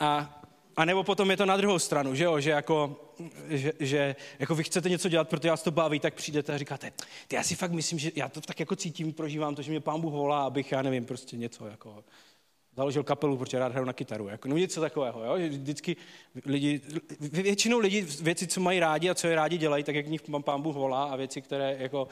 a, 0.00 0.42
a 0.76 0.84
nebo 0.84 1.04
potom 1.04 1.30
je 1.30 1.36
to 1.36 1.46
na 1.46 1.56
druhou 1.56 1.78
stranu, 1.78 2.14
že 2.14 2.24
jo, 2.24 2.40
že 2.40 2.50
jako, 2.50 3.00
že, 3.48 3.72
že 3.80 4.16
jako 4.38 4.54
vy 4.54 4.64
chcete 4.64 4.88
něco 4.88 5.08
dělat, 5.08 5.28
protože 5.28 5.50
vás 5.50 5.62
to 5.62 5.70
baví, 5.70 6.00
tak 6.00 6.14
přijdete 6.14 6.54
a 6.54 6.58
říkáte, 6.58 6.92
ty 7.28 7.36
já 7.36 7.42
si 7.42 7.54
fakt 7.54 7.72
myslím, 7.72 7.98
že 7.98 8.10
já 8.14 8.28
to 8.28 8.40
tak 8.40 8.60
jako 8.60 8.76
cítím, 8.76 9.12
prožívám 9.12 9.54
to, 9.54 9.62
že 9.62 9.70
mě 9.70 9.80
pán 9.80 10.00
Bůh 10.00 10.12
volá, 10.12 10.44
abych, 10.44 10.72
já 10.72 10.82
nevím, 10.82 11.04
prostě 11.04 11.36
něco 11.36 11.66
jako 11.66 12.04
založil 12.76 13.02
kapelu, 13.02 13.36
protože 13.36 13.58
rád 13.58 13.72
hraju 13.72 13.86
na 13.86 13.92
kytaru, 13.92 14.28
jako, 14.28 14.48
no 14.48 14.56
něco 14.56 14.80
takového, 14.80 15.24
jo? 15.24 15.48
vždycky 15.48 15.96
lidi, 16.46 16.80
většinou 17.20 17.78
lidi 17.78 18.02
věci, 18.02 18.46
co 18.46 18.60
mají 18.60 18.80
rádi 18.80 19.10
a 19.10 19.14
co 19.14 19.26
je 19.26 19.34
rádi 19.34 19.58
dělají, 19.58 19.84
tak 19.84 19.94
jak 19.94 20.06
nich 20.06 20.22
pán 20.44 20.62
Bůh 20.62 20.74
volá 20.74 21.04
a 21.04 21.16
věci, 21.16 21.42
které 21.42 21.76
jako 21.78 22.08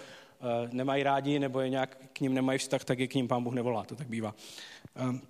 nemají 0.73 1.03
rádi 1.03 1.39
nebo 1.39 1.61
je 1.61 1.69
nějak 1.69 1.97
k 2.13 2.21
ním 2.21 2.35
nemají 2.35 2.59
vztah, 2.59 2.85
tak 2.85 2.99
je 2.99 3.09
k 3.09 3.15
ním 3.15 3.29
pán 3.29 3.45
Bůh 3.45 3.55
nevolá, 3.55 3.85
to 3.85 3.97
tak 3.97 4.09
bývá. 4.09 4.35
Um, 5.09 5.23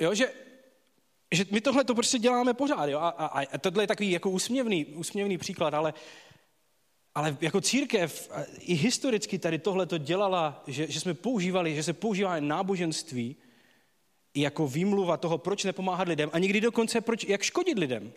jo, 0.00 0.14
že, 0.14 0.32
že 1.32 1.44
my 1.50 1.60
tohle 1.60 1.84
to 1.84 1.94
prostě 1.94 2.18
děláme 2.18 2.54
pořád, 2.54 2.86
jo? 2.86 2.98
A, 2.98 3.08
a, 3.08 3.40
a 3.40 3.58
tohle 3.58 3.82
je 3.82 3.86
takový 3.86 4.10
jako 4.10 4.30
úsměvný, 4.30 4.86
úsměvný 4.86 5.38
příklad, 5.38 5.74
ale, 5.74 5.94
ale 7.14 7.36
jako 7.40 7.60
církev 7.60 8.30
i 8.58 8.74
historicky 8.74 9.38
tady 9.38 9.58
tohle 9.58 9.86
to 9.86 9.98
dělala, 9.98 10.62
že, 10.66 10.86
že 10.90 11.00
jsme 11.00 11.14
používali, 11.14 11.74
že 11.74 11.82
se 11.82 11.92
používá 11.92 12.40
náboženství 12.40 13.36
jako 14.34 14.68
výmluva 14.68 15.16
toho, 15.16 15.38
proč 15.38 15.64
nepomáhat 15.64 16.08
lidem 16.08 16.30
a 16.32 16.38
někdy 16.38 16.60
dokonce, 16.60 17.00
proč, 17.00 17.24
jak 17.24 17.42
škodit 17.42 17.78
lidem. 17.78 18.12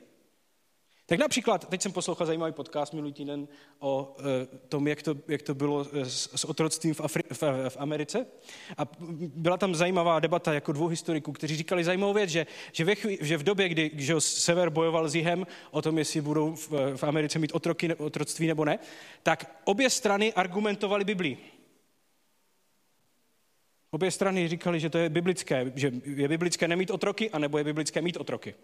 Tak 1.12 1.20
například, 1.20 1.70
teď 1.70 1.82
jsem 1.82 1.92
poslouchal 1.92 2.28
zajímavý 2.28 2.54
podcast 2.54 2.94
minulý 2.94 3.14
týden 3.14 3.48
o 3.80 4.16
e, 4.20 4.46
tom, 4.70 4.88
jak 4.88 5.02
to, 5.02 5.16
jak 5.28 5.42
to 5.42 5.56
bylo 5.56 5.84
s, 5.84 6.30
s 6.36 6.46
otroctvím 6.46 6.94
v, 6.94 7.00
Afri- 7.00 7.34
v, 7.34 7.70
v 7.70 7.78
Americe. 7.78 8.26
A 8.78 8.82
byla 9.20 9.58
tam 9.58 9.76
zajímavá 9.76 10.20
debata 10.20 10.54
jako 10.54 10.72
dvou 10.72 10.88
historiků, 10.88 11.32
kteří 11.32 11.56
říkali 11.56 11.84
zajímavou 11.84 12.14
věc, 12.14 12.30
že, 12.30 12.48
že, 12.72 12.86
ve 12.86 12.96
chví, 12.96 13.18
že 13.22 13.38
v 13.38 13.44
době, 13.44 13.70
kdy 13.70 13.92
že 13.94 14.22
sever 14.22 14.70
bojoval 14.70 15.10
s 15.10 15.16
jihem 15.16 15.48
o 15.72 15.82
tom, 15.82 15.98
jestli 15.98 16.22
budou 16.22 16.56
v, 16.56 16.72
v 16.96 17.04
Americe 17.04 17.40
mít 17.40 17.52
otroky, 17.52 17.96
otroctví 17.96 18.48
nebo 18.48 18.66
ne, 18.66 18.80
tak 19.24 19.62
obě 19.64 19.90
strany 19.90 20.34
argumentovaly 20.34 21.04
Biblii. 21.04 21.38
Obě 23.92 24.12
strany 24.12 24.48
říkali, 24.48 24.80
že 24.80 24.90
to 24.90 24.98
je 24.98 25.10
biblické, 25.10 25.72
že 25.76 25.92
je 26.06 26.28
biblické 26.28 26.68
nemít 26.68 26.92
otroky, 26.92 27.30
anebo 27.30 27.58
je 27.58 27.64
biblické 27.64 28.02
mít 28.02 28.18
otroky. 28.18 28.56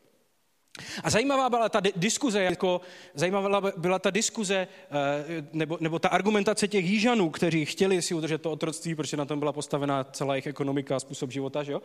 A 1.04 1.10
zajímavá 1.10 1.50
byla 1.50 1.70
ta 1.70 1.82
diskuze, 1.96 2.44
jako 2.44 2.82
zajímavá 3.14 3.72
byla 3.78 4.00
ta 4.00 4.10
diskuze, 4.10 4.68
eh, 4.92 5.48
nebo, 5.54 5.78
nebo 5.82 6.00
ta 6.00 6.10
argumentace 6.10 6.68
těch 6.68 6.86
jížanů, 6.86 7.30
kteří 7.30 7.66
chtěli 7.66 8.02
si 8.02 8.14
udržet 8.14 8.42
to 8.42 8.52
otroctví, 8.52 8.96
protože 8.96 9.18
na 9.18 9.26
tom 9.26 9.40
byla 9.40 9.54
postavená 9.54 10.04
celá 10.04 10.36
jejich 10.36 10.48
ekonomika 10.48 10.96
a 10.96 11.00
způsob 11.00 11.32
života, 11.32 11.64
že 11.64 11.72
jo? 11.72 11.82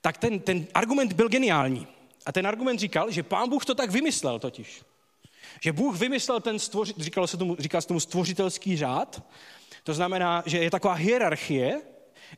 tak 0.00 0.18
ten, 0.18 0.40
ten 0.40 0.66
argument 0.74 1.12
byl 1.12 1.28
geniální. 1.28 1.86
A 2.26 2.32
ten 2.32 2.46
argument 2.46 2.80
říkal, 2.80 3.10
že 3.10 3.22
pán 3.22 3.48
Bůh 3.48 3.64
to 3.64 3.74
tak 3.74 3.90
vymyslel 3.90 4.38
totiž. 4.38 4.82
Že 5.60 5.72
Bůh 5.72 5.96
vymyslel 5.96 6.40
ten, 6.40 6.58
stvoři, 6.58 6.94
říkalo 6.98 7.26
se 7.26 7.36
tomu, 7.36 7.56
říká 7.58 7.80
se 7.80 7.88
tomu 7.88 8.00
stvořitelský 8.00 8.76
řád, 8.76 9.22
to 9.84 9.94
znamená, 9.94 10.42
že 10.46 10.58
je 10.58 10.70
taková 10.70 10.94
hierarchie, 10.94 11.80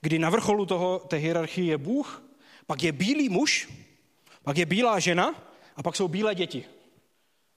kdy 0.00 0.18
na 0.18 0.30
vrcholu 0.30 0.66
toho, 0.66 0.98
té 0.98 1.16
hierarchie 1.16 1.66
je 1.66 1.78
Bůh, 1.78 2.22
pak 2.66 2.82
je 2.82 2.92
bílý 2.92 3.28
muž, 3.28 3.68
pak 4.42 4.58
je 4.58 4.66
bílá 4.66 4.98
žena 4.98 5.51
a 5.76 5.82
pak 5.82 5.96
jsou 5.96 6.08
bílé 6.08 6.34
děti. 6.34 6.64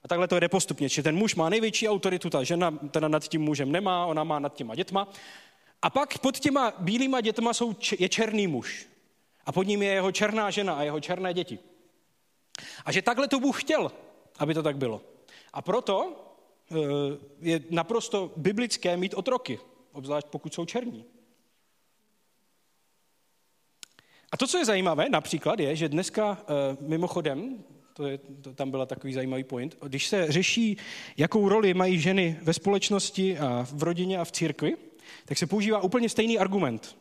A 0.03 0.07
takhle 0.07 0.27
to 0.27 0.39
jde 0.39 0.49
postupně. 0.49 0.89
Čiže 0.89 1.03
ten 1.03 1.15
muž 1.15 1.35
má 1.35 1.49
největší 1.49 1.89
autoritu, 1.89 2.29
ta 2.29 2.43
žena 2.43 2.71
teda 2.71 3.07
nad 3.07 3.27
tím 3.27 3.41
mužem 3.41 3.71
nemá, 3.71 4.05
ona 4.05 4.23
má 4.23 4.39
nad 4.39 4.55
těma 4.55 4.75
dětma. 4.75 5.07
A 5.81 5.89
pak 5.89 6.19
pod 6.19 6.39
těma 6.39 6.73
bílýma 6.79 7.21
dětma 7.21 7.53
jsou, 7.53 7.75
je 7.99 8.09
černý 8.09 8.47
muž. 8.47 8.87
A 9.45 9.51
pod 9.51 9.67
ním 9.67 9.81
je 9.81 9.89
jeho 9.89 10.11
černá 10.11 10.49
žena 10.49 10.73
a 10.73 10.83
jeho 10.83 10.99
černé 10.99 11.33
děti. 11.33 11.59
A 12.85 12.91
že 12.91 13.01
takhle 13.01 13.27
to 13.27 13.39
Bůh 13.39 13.61
chtěl, 13.61 13.91
aby 14.39 14.53
to 14.53 14.63
tak 14.63 14.77
bylo. 14.77 15.01
A 15.53 15.61
proto 15.61 16.13
eh, 16.71 16.75
je 17.39 17.59
naprosto 17.69 18.31
biblické 18.35 18.97
mít 18.97 19.13
otroky, 19.13 19.59
obzvlášť 19.91 20.27
pokud 20.27 20.53
jsou 20.53 20.65
černí. 20.65 21.05
A 24.31 24.37
to, 24.37 24.47
co 24.47 24.57
je 24.57 24.65
zajímavé 24.65 25.09
například, 25.09 25.59
je, 25.59 25.75
že 25.75 25.89
dneska 25.89 26.37
eh, 26.41 26.77
mimochodem, 26.79 27.63
to 27.97 28.07
je, 28.07 28.17
to, 28.41 28.53
tam 28.53 28.71
byla 28.71 28.85
takový 28.85 29.13
zajímavý 29.13 29.43
point, 29.43 29.77
když 29.83 30.07
se 30.07 30.31
řeší, 30.31 30.77
jakou 31.17 31.49
roli 31.49 31.73
mají 31.73 31.99
ženy 31.99 32.39
ve 32.41 32.53
společnosti 32.53 33.37
a 33.37 33.67
v 33.71 33.83
rodině 33.83 34.17
a 34.19 34.25
v 34.25 34.31
církvi, 34.31 34.77
tak 35.25 35.37
se 35.37 35.47
používá 35.47 35.81
úplně 35.81 36.09
stejný 36.09 36.39
argument. 36.39 36.97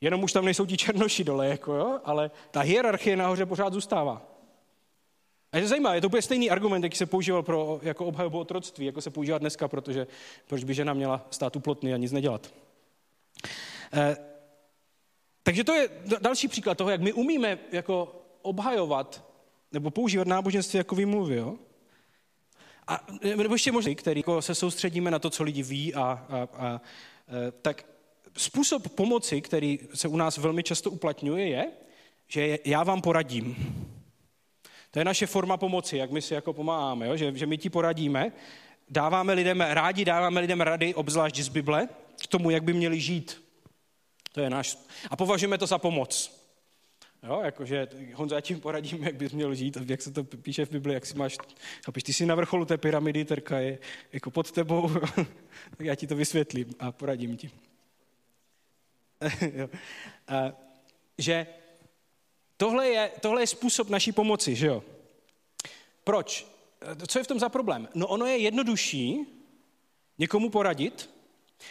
Jenom 0.00 0.22
už 0.22 0.32
tam 0.32 0.44
nejsou 0.44 0.66
ti 0.66 0.76
černoši 0.76 1.24
dole, 1.24 1.48
jako 1.48 1.74
jo, 1.74 2.00
ale 2.04 2.30
ta 2.50 2.60
hierarchie 2.60 3.16
nahoře 3.16 3.46
pořád 3.46 3.72
zůstává. 3.72 4.22
A 5.52 5.56
je 5.56 5.62
to 5.62 5.68
zajímavé, 5.68 5.96
je 5.96 6.00
to 6.00 6.06
úplně 6.06 6.22
stejný 6.22 6.50
argument, 6.50 6.84
jaký 6.84 6.96
se 6.96 7.06
používal 7.06 7.42
pro, 7.42 7.80
jako 7.82 8.06
obhajobu 8.06 8.38
otroctví, 8.38 8.86
jako 8.86 9.00
se 9.00 9.10
používá 9.10 9.38
dneska, 9.38 9.68
protože 9.68 10.06
proč 10.46 10.64
by 10.64 10.74
žena 10.74 10.94
měla 10.94 11.26
stát 11.30 11.56
u 11.56 11.60
plotny 11.60 11.94
a 11.94 11.96
nic 11.96 12.12
nedělat. 12.12 12.54
Eh, 13.92 14.16
takže 15.42 15.64
to 15.64 15.74
je 15.74 15.88
další 16.20 16.48
příklad 16.48 16.78
toho, 16.78 16.90
jak 16.90 17.00
my 17.00 17.12
umíme 17.12 17.58
jako 17.72 18.22
obhajovat 18.42 19.27
nebo 19.72 19.90
používat 19.90 20.26
náboženství 20.26 20.76
jako 20.76 20.94
výmluvy. 20.94 21.36
Jo? 21.36 21.56
A 22.86 23.06
nebo 23.36 23.54
ještě 23.54 23.72
možná, 23.72 23.94
který 23.94 24.18
jako 24.18 24.42
se 24.42 24.54
soustředíme 24.54 25.10
na 25.10 25.18
to, 25.18 25.30
co 25.30 25.42
lidi 25.42 25.62
ví 25.62 25.94
a, 25.94 26.02
a, 26.02 26.48
a 26.52 26.80
e, 27.28 27.52
tak 27.62 27.86
způsob 28.36 28.88
pomoci, 28.88 29.40
který 29.40 29.78
se 29.94 30.08
u 30.08 30.16
nás 30.16 30.38
velmi 30.38 30.62
často 30.62 30.90
uplatňuje, 30.90 31.48
je, 31.48 31.70
že 32.28 32.58
já 32.64 32.82
vám 32.82 33.02
poradím. 33.02 33.56
To 34.90 34.98
je 34.98 35.04
naše 35.04 35.26
forma 35.26 35.56
pomoci, 35.56 35.96
jak 35.96 36.10
my 36.10 36.22
si 36.22 36.34
jako 36.34 36.52
pomáháme, 36.52 37.06
jo? 37.06 37.16
Že, 37.16 37.32
že 37.38 37.46
my 37.46 37.58
ti 37.58 37.70
poradíme, 37.70 38.32
dáváme 38.90 39.32
lidem, 39.32 39.60
rádi 39.60 40.04
dáváme 40.04 40.40
lidem 40.40 40.60
rady, 40.60 40.94
obzvlášť 40.94 41.40
z 41.40 41.48
Bible, 41.48 41.88
k 42.22 42.26
tomu, 42.26 42.50
jak 42.50 42.64
by 42.64 42.72
měli 42.72 43.00
žít. 43.00 43.42
To 44.32 44.40
je 44.40 44.50
náš... 44.50 44.78
A 45.10 45.16
považujeme 45.16 45.58
to 45.58 45.66
za 45.66 45.78
pomoc. 45.78 46.37
Jo, 47.22 47.40
jakože 47.44 47.88
Honzo, 48.14 48.34
já 48.34 48.40
tím 48.40 48.60
poradím, 48.60 49.02
jak 49.02 49.14
bys 49.14 49.32
měl 49.32 49.54
žít, 49.54 49.76
jak 49.86 50.02
se 50.02 50.12
to 50.12 50.24
píše 50.24 50.64
v 50.64 50.70
Bibli, 50.70 50.94
jak 50.94 51.06
si 51.06 51.14
máš, 51.14 51.36
chápeš, 51.84 52.02
ty 52.02 52.12
jsi 52.12 52.26
na 52.26 52.34
vrcholu 52.34 52.64
té 52.64 52.78
pyramidy, 52.78 53.24
terka 53.24 53.58
je 53.58 53.78
jako 54.12 54.30
pod 54.30 54.52
tebou, 54.52 54.90
tak 55.76 55.80
já 55.80 55.94
ti 55.94 56.06
to 56.06 56.16
vysvětlím 56.16 56.74
a 56.78 56.92
poradím 56.92 57.36
ti. 57.36 57.50
a, 60.28 60.52
že 61.18 61.46
tohle 62.56 62.88
je, 62.88 63.10
tohle 63.20 63.42
je 63.42 63.46
způsob 63.46 63.88
naší 63.88 64.12
pomoci, 64.12 64.56
že 64.56 64.66
jo? 64.66 64.84
Proč? 66.04 66.46
Co 67.06 67.18
je 67.18 67.24
v 67.24 67.26
tom 67.28 67.38
za 67.38 67.48
problém? 67.48 67.88
No 67.94 68.06
ono 68.06 68.26
je 68.26 68.36
jednodušší 68.36 69.26
někomu 70.18 70.50
poradit, 70.50 71.10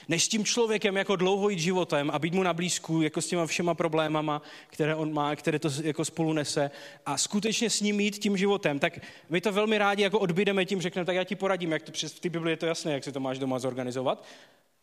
než 0.07 0.23
s 0.23 0.27
tím 0.27 0.45
člověkem 0.45 0.97
jako 0.97 1.15
dlouho 1.15 1.49
jít 1.49 1.59
životem 1.59 2.11
a 2.13 2.19
být 2.19 2.33
mu 2.33 2.43
na 2.43 2.53
blízku, 2.53 3.01
jako 3.01 3.21
s 3.21 3.27
těma 3.27 3.45
všema 3.45 3.73
problémama, 3.73 4.41
které 4.67 4.95
on 4.95 5.13
má, 5.13 5.35
které 5.35 5.59
to 5.59 5.69
jako 5.83 6.05
spolu 6.05 6.33
nese 6.33 6.71
a 7.05 7.17
skutečně 7.17 7.69
s 7.69 7.81
ním 7.81 7.99
jít 7.99 8.17
tím 8.17 8.37
životem, 8.37 8.79
tak 8.79 8.99
my 9.29 9.41
to 9.41 9.51
velmi 9.51 9.77
rádi 9.77 10.03
jako 10.03 10.19
odbydeme 10.19 10.65
tím, 10.65 10.81
řekneme, 10.81 11.05
tak 11.05 11.15
já 11.15 11.23
ti 11.23 11.35
poradím, 11.35 11.71
jak 11.71 11.83
to 11.83 11.91
přes 11.91 12.13
v 12.13 12.19
té 12.19 12.29
Bibli 12.29 12.51
je 12.51 12.57
to 12.57 12.65
jasné, 12.65 12.93
jak 12.93 13.03
si 13.03 13.11
to 13.11 13.19
máš 13.19 13.39
doma 13.39 13.59
zorganizovat, 13.59 14.25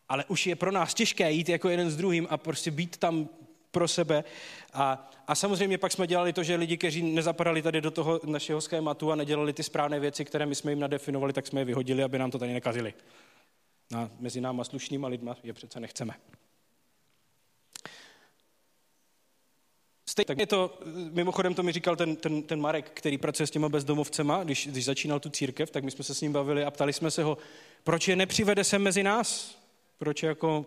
ale 0.09 0.25
už 0.29 0.47
je 0.47 0.57
pro 0.57 0.73
nás 0.73 0.95
těžké 0.95 1.33
jít 1.33 1.49
jako 1.49 1.69
jeden 1.69 1.91
s 1.91 1.97
druhým 1.97 2.27
a 2.31 2.37
prostě 2.37 2.71
být 2.71 2.97
tam 2.97 3.29
pro 3.75 3.89
sebe. 3.89 4.25
A, 4.73 5.11
a 5.27 5.35
samozřejmě 5.35 5.79
pak 5.79 5.93
jsme 5.93 6.07
dělali 6.07 6.33
to, 6.33 6.43
že 6.43 6.57
lidi, 6.57 6.77
kteří 6.77 7.03
nezapadali 7.03 7.63
tady 7.63 7.81
do 7.81 7.91
toho 7.91 8.21
našeho 8.25 8.61
schématu 8.61 9.13
a 9.13 9.15
nedělali 9.15 9.53
ty 9.53 9.63
správné 9.63 10.01
věci, 10.01 10.25
které 10.25 10.47
my 10.47 10.55
jsme 10.55 10.73
jim 10.73 10.81
nadefinovali, 10.81 11.33
tak 11.33 11.47
jsme 11.47 11.61
je 11.61 11.65
vyhodili, 11.65 12.03
aby 12.03 12.19
nám 12.19 12.31
to 12.31 12.39
tady 12.39 12.53
nekazili. 12.53 12.95
A 13.97 14.11
mezi 14.19 14.41
náma 14.41 14.65
slušnýma 14.65 15.09
lidma 15.09 15.37
je 15.43 15.53
přece 15.53 15.81
nechceme. 15.81 16.15
Stejně 20.09 20.27
tak 20.27 20.39
je 20.39 20.47
to, 20.47 20.79
mimochodem 21.13 21.55
to 21.55 21.63
mi 21.63 21.73
říkal 21.73 21.97
ten, 21.97 22.17
ten, 22.17 22.43
ten 22.43 22.61
Marek, 22.61 22.91
který 22.95 23.19
pracuje 23.19 23.47
s 23.47 23.51
těma 23.51 23.69
bezdomovcema, 23.69 24.45
když, 24.45 24.67
když 24.67 24.85
začínal 24.85 25.21
tu 25.21 25.31
církev, 25.31 25.71
tak 25.71 25.85
my 25.85 25.91
jsme 25.91 26.05
se 26.05 26.15
s 26.15 26.21
ním 26.21 26.33
bavili 26.33 26.65
a 26.65 26.71
ptali 26.71 26.93
jsme 26.93 27.11
se 27.11 27.23
ho, 27.23 27.39
proč 27.85 28.09
je 28.09 28.17
nepřivede 28.17 28.65
sem 28.65 28.83
mezi 28.83 29.03
nás? 29.03 29.59
Proč, 29.99 30.23
jako, 30.23 30.67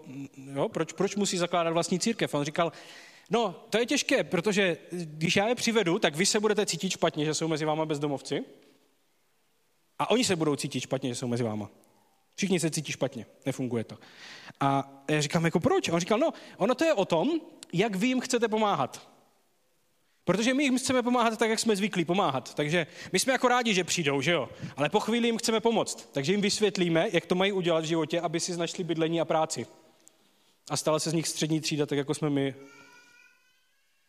jo, 0.53 0.69
proč, 0.69 0.93
proč 0.93 1.15
musí 1.15 1.37
zakládat 1.37 1.71
vlastní 1.71 1.99
církev? 1.99 2.33
On 2.33 2.43
říkal, 2.43 2.71
no, 3.29 3.55
to 3.69 3.77
je 3.77 3.85
těžké, 3.85 4.23
protože 4.23 4.77
když 4.91 5.35
já 5.35 5.47
je 5.47 5.55
přivedu, 5.55 5.99
tak 5.99 6.15
vy 6.15 6.25
se 6.25 6.39
budete 6.39 6.65
cítit 6.65 6.89
špatně, 6.89 7.25
že 7.25 7.33
jsou 7.33 7.47
mezi 7.47 7.65
váma 7.65 7.85
bezdomovci 7.85 8.43
a 9.99 10.09
oni 10.09 10.23
se 10.23 10.35
budou 10.35 10.55
cítit 10.55 10.81
špatně, 10.81 11.09
že 11.09 11.15
jsou 11.15 11.27
mezi 11.27 11.43
váma. 11.43 11.69
Všichni 12.37 12.59
se 12.59 12.71
cítí 12.71 12.91
špatně, 12.91 13.25
nefunguje 13.45 13.83
to. 13.83 13.97
A 14.59 15.01
já 15.09 15.21
říkám, 15.21 15.45
jako 15.45 15.59
proč? 15.59 15.89
A 15.89 15.93
on 15.93 15.99
říkal, 15.99 16.19
no, 16.19 16.33
ono 16.57 16.75
to 16.75 16.85
je 16.85 16.93
o 16.93 17.05
tom, 17.05 17.41
jak 17.73 17.95
vy 17.95 18.07
jim 18.07 18.19
chcete 18.19 18.47
pomáhat. 18.47 19.09
Protože 20.23 20.53
my 20.53 20.63
jim 20.63 20.77
chceme 20.77 21.03
pomáhat 21.03 21.39
tak, 21.39 21.49
jak 21.49 21.59
jsme 21.59 21.75
zvyklí 21.75 22.05
pomáhat. 22.05 22.53
Takže 22.53 22.87
my 23.11 23.19
jsme 23.19 23.33
jako 23.33 23.47
rádi, 23.47 23.73
že 23.73 23.83
přijdou, 23.83 24.21
že 24.21 24.31
jo? 24.31 24.49
Ale 24.75 24.89
po 24.89 24.99
chvíli 24.99 25.27
jim 25.27 25.37
chceme 25.37 25.59
pomoct. 25.59 26.09
Takže 26.11 26.33
jim 26.33 26.41
vysvětlíme, 26.41 27.07
jak 27.11 27.25
to 27.25 27.35
mají 27.35 27.51
udělat 27.51 27.83
v 27.83 27.87
životě, 27.87 28.21
aby 28.21 28.39
si 28.39 28.57
našli 28.57 28.83
bydlení 28.83 29.21
a 29.21 29.25
práci. 29.25 29.67
A 30.69 30.77
stala 30.77 30.99
se 30.99 31.09
z 31.09 31.13
nich 31.13 31.27
střední 31.27 31.61
třída, 31.61 31.85
tak 31.85 31.97
jako 31.97 32.13
jsme 32.13 32.29
my. 32.29 32.55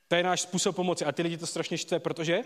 To 0.09 0.14
je 0.14 0.23
náš 0.23 0.41
způsob 0.41 0.77
pomoci. 0.77 1.05
A 1.05 1.12
ty 1.12 1.23
lidi 1.23 1.37
to 1.37 1.47
strašně 1.47 1.79
štve, 1.79 1.99
protože 1.99 2.41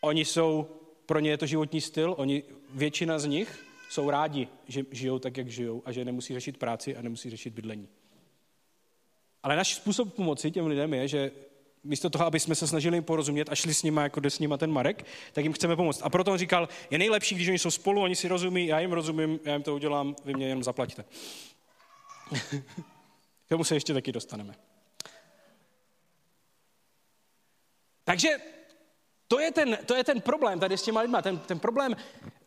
oni 0.00 0.24
jsou, 0.24 0.68
pro 1.06 1.18
ně 1.18 1.30
je 1.30 1.38
to 1.38 1.46
životní 1.46 1.80
styl, 1.80 2.14
oni, 2.18 2.42
většina 2.74 3.18
z 3.18 3.26
nich 3.26 3.69
jsou 3.90 4.10
rádi, 4.10 4.48
že 4.66 4.84
žijou 4.90 5.18
tak, 5.18 5.36
jak 5.36 5.48
žijou 5.48 5.82
a 5.84 5.92
že 5.92 6.04
nemusí 6.04 6.34
řešit 6.34 6.56
práci 6.56 6.96
a 6.96 7.02
nemusí 7.02 7.30
řešit 7.30 7.54
bydlení. 7.54 7.88
Ale 9.42 9.56
náš 9.56 9.74
způsob 9.74 10.14
pomoci 10.14 10.50
těm 10.50 10.66
lidem 10.66 10.94
je, 10.94 11.08
že 11.08 11.30
místo 11.84 12.10
toho, 12.10 12.26
aby 12.26 12.40
jsme 12.40 12.54
se 12.54 12.66
snažili 12.66 12.96
jim 12.96 13.04
porozumět 13.04 13.48
a 13.48 13.54
šli 13.54 13.74
s 13.74 13.82
nimi, 13.82 14.00
jako 14.00 14.20
jde 14.20 14.30
s 14.30 14.38
nimi 14.38 14.54
ten 14.58 14.72
Marek, 14.72 15.06
tak 15.32 15.44
jim 15.44 15.52
chceme 15.52 15.76
pomoct. 15.76 16.02
A 16.02 16.10
proto 16.10 16.32
on 16.32 16.38
říkal, 16.38 16.68
je 16.90 16.98
nejlepší, 16.98 17.34
když 17.34 17.48
oni 17.48 17.58
jsou 17.58 17.70
spolu, 17.70 18.02
oni 18.02 18.16
si 18.16 18.28
rozumí, 18.28 18.66
já 18.66 18.80
jim 18.80 18.92
rozumím, 18.92 19.40
já 19.44 19.52
jim 19.52 19.62
to 19.62 19.74
udělám, 19.74 20.16
vy 20.24 20.34
mě 20.34 20.48
jenom 20.48 20.64
zaplatíte. 20.64 21.04
K 23.46 23.48
tomu 23.48 23.64
se 23.64 23.76
ještě 23.76 23.94
taky 23.94 24.12
dostaneme. 24.12 24.54
Takže 28.04 28.28
to 29.28 29.40
je 29.40 29.52
ten, 29.52 29.78
to 29.86 29.94
je 29.94 30.04
ten 30.04 30.20
problém 30.20 30.60
tady 30.60 30.78
s 30.78 30.82
těma 30.82 31.00
lidma. 31.00 31.22
Ten, 31.22 31.38
ten 31.38 31.58
problém 31.58 31.96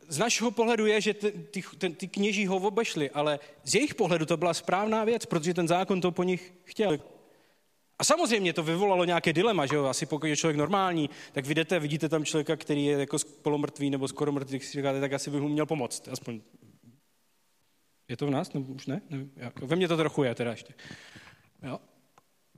z 0.08 0.18
našeho 0.18 0.52
pohledu 0.52 0.86
je, 0.86 1.02
že 1.02 1.13
ty, 1.13 1.32
ty, 1.78 1.89
ty 1.89 2.08
kněží 2.08 2.48
ho 2.48 2.56
obešli, 2.56 3.10
ale 3.10 3.39
z 3.63 3.76
jejich 3.76 3.96
pohledu 3.96 4.26
to 4.26 4.38
byla 4.38 4.54
správná 4.54 5.04
věc, 5.04 5.26
protože 5.26 5.54
ten 5.54 5.68
zákon 5.68 6.02
to 6.02 6.12
po 6.12 6.24
nich 6.24 6.54
chtěl. 6.63 7.00
A 8.00 8.04
samozřejmě 8.04 8.54
to 8.54 8.63
vyvolalo 8.63 9.06
nějaké 9.06 9.34
dilema, 9.34 9.66
že 9.66 9.76
jo? 9.76 9.86
Asi 9.86 10.06
pokud 10.06 10.26
je 10.26 10.38
člověk 10.38 10.58
normální, 10.58 11.10
tak 11.32 11.46
vidíte, 11.46 11.80
vidíte 11.80 12.10
tam 12.10 12.26
člověka, 12.26 12.56
který 12.56 12.86
je 12.86 13.00
jako 13.00 13.18
polomrtvý 13.42 13.89
nebo 13.89 14.08
skoro 14.08 14.32
mrtvý, 14.32 14.60
si 14.60 14.78
říkáte, 14.78 15.00
tak 15.00 15.13
asi 15.13 15.30
bych 15.30 15.42
mu 15.42 15.50
měl 15.50 15.66
pomoct. 15.66 16.08
Aspoň 16.08 16.42
je 18.08 18.17
to 18.17 18.27
v 18.27 18.30
nás? 18.30 18.54
Nebo 18.54 18.73
už 18.73 18.86
ne? 18.86 19.02
Nevím. 19.10 19.32
Jako, 19.36 19.67
ve 19.67 19.75
mně 19.75 19.88
to 19.88 19.98
trochu 19.98 20.23
je 20.23 20.36
teda 20.36 20.52
ještě. 20.52 20.73
Jo? 21.63 21.80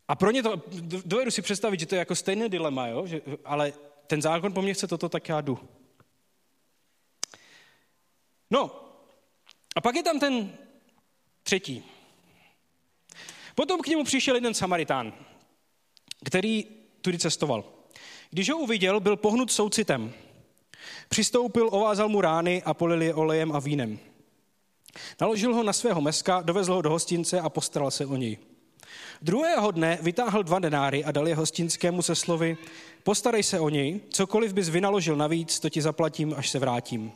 A 0.08 0.16
pro 0.16 0.32
ně 0.32 0.44
to, 0.44 0.62
dovedu 1.06 1.32
si 1.32 1.42
představit, 1.42 1.80
že 1.80 1.86
to 1.86 1.96
je 1.96 2.00
jako 2.00 2.16
stejné 2.16 2.50
dilema, 2.50 2.88
jo? 2.88 3.08
Že, 3.08 3.22
ale 3.46 3.74
ten 4.08 4.22
zákon 4.22 4.54
po 4.54 4.62
mně 4.62 4.74
chce 4.74 4.88
toto, 4.88 5.10
tak 5.10 5.30
já 5.30 5.42
jdu. 5.42 5.60
No, 8.52 8.72
a 9.76 9.82
pak 9.82 9.96
je 9.96 10.04
tam 10.04 10.20
ten 10.20 10.58
třetí. 11.44 11.84
Potom 13.56 13.82
k 13.82 13.88
němu 13.88 14.04
přišel 14.04 14.36
jeden 14.36 14.54
Samaritán, 14.54 15.14
který 16.26 16.66
tudy 17.02 17.20
cestoval. 17.20 17.64
Když 18.30 18.50
ho 18.50 18.58
uviděl, 18.58 19.00
byl 19.00 19.18
pohnut 19.18 19.52
soucitem. 19.52 20.14
Přistoupil, 21.10 21.70
ovázal 21.72 22.10
mu 22.10 22.22
rány 22.22 22.64
a 22.64 22.74
polil 22.74 23.02
je 23.02 23.14
olejem 23.14 23.52
a 23.52 23.60
vínem. 23.60 24.00
Naložil 25.22 25.54
ho 25.54 25.64
na 25.64 25.74
svého 25.74 26.02
meska, 26.02 26.42
dovezl 26.42 26.74
ho 26.74 26.82
do 26.82 26.90
hostince 26.90 27.42
a 27.42 27.50
postaral 27.50 27.92
se 27.92 28.06
o 28.06 28.16
něj. 28.16 28.38
Druhého 29.22 29.72
dne 29.72 29.98
vytáhl 30.02 30.44
dva 30.44 30.60
denáry 30.60 31.04
a 31.04 31.12
dal 31.12 31.28
je 31.28 31.36
hostinskému 31.36 32.02
se 32.02 32.16
slovy, 32.16 32.58
postarej 33.04 33.44
se 33.44 33.60
o 33.60 33.70
něj, 33.70 34.02
cokoliv 34.10 34.54
bys 34.54 34.70
vynaložil 34.70 35.16
navíc, 35.16 35.60
to 35.60 35.70
ti 35.70 35.82
zaplatím, 35.82 36.34
až 36.38 36.50
se 36.50 36.60
vrátím. 36.60 37.12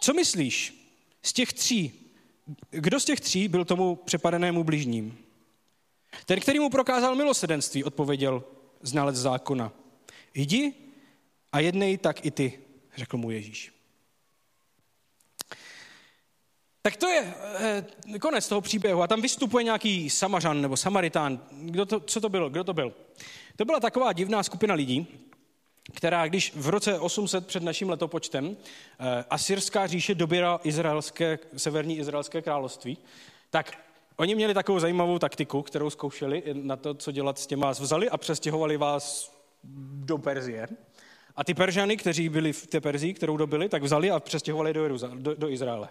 Co 0.00 0.14
myslíš? 0.14 0.76
Z 1.22 1.32
těch 1.32 1.52
tří, 1.52 2.10
kdo 2.70 3.00
z 3.00 3.04
těch 3.04 3.20
tří 3.20 3.48
byl 3.48 3.64
tomu 3.64 3.96
přepadenému 3.96 4.64
bližním? 4.64 5.18
Ten, 6.26 6.40
který 6.40 6.58
mu 6.58 6.70
prokázal 6.70 7.14
milosedenství, 7.14 7.84
odpověděl 7.84 8.44
znalec 8.82 9.16
zákona. 9.16 9.72
Jdi 10.34 10.72
a 11.52 11.60
jednej 11.60 11.98
tak 11.98 12.26
i 12.26 12.30
ty, 12.30 12.60
řekl 12.96 13.16
mu 13.16 13.30
Ježíš. 13.30 13.72
Tak 16.82 16.96
to 16.96 17.08
je 17.08 17.34
eh, 18.14 18.18
konec 18.18 18.48
toho 18.48 18.60
příběhu 18.60 19.02
a 19.02 19.06
tam 19.06 19.22
vystupuje 19.22 19.64
nějaký 19.64 20.10
samařan 20.10 20.62
nebo 20.62 20.76
samaritán. 20.76 21.46
Kdo 21.50 21.86
to, 21.86 22.00
co 22.00 22.20
to 22.20 22.28
bylo? 22.28 22.50
Kdo 22.50 22.64
to 22.64 22.74
byl? 22.74 22.94
To 23.56 23.64
byla 23.64 23.80
taková 23.80 24.12
divná 24.12 24.42
skupina 24.42 24.74
lidí, 24.74 25.06
která, 25.94 26.28
když 26.28 26.52
v 26.56 26.68
roce 26.68 26.98
800 26.98 27.46
před 27.46 27.62
naším 27.62 27.90
letopočtem 27.90 28.56
eh, 28.56 29.24
Asyrská 29.30 29.86
říše 29.86 30.14
doběla 30.14 30.60
izraelské, 30.64 31.38
severní 31.56 31.98
izraelské 31.98 32.42
království, 32.42 32.98
tak 33.50 33.78
oni 34.16 34.34
měli 34.34 34.54
takovou 34.54 34.78
zajímavou 34.78 35.18
taktiku, 35.18 35.62
kterou 35.62 35.90
zkoušeli 35.90 36.42
na 36.52 36.76
to, 36.76 36.94
co 36.94 37.12
dělat 37.12 37.38
s 37.38 37.46
těma. 37.46 37.70
Vzali 37.70 38.10
a 38.10 38.16
přestěhovali 38.16 38.76
vás 38.76 39.32
do 40.04 40.18
Perzie. 40.18 40.68
A 41.36 41.44
ty 41.44 41.54
Peržany, 41.54 41.96
kteří 41.96 42.28
byli 42.28 42.52
v 42.52 42.66
té 42.66 42.80
Perzii, 42.80 43.14
kterou 43.14 43.36
dobili, 43.36 43.68
tak 43.68 43.82
vzali 43.82 44.10
a 44.10 44.20
přestěhovali 44.20 44.72
do, 44.72 44.82
Jeruzal, 44.82 45.10
do, 45.14 45.34
do 45.34 45.50
Izraele. 45.50 45.88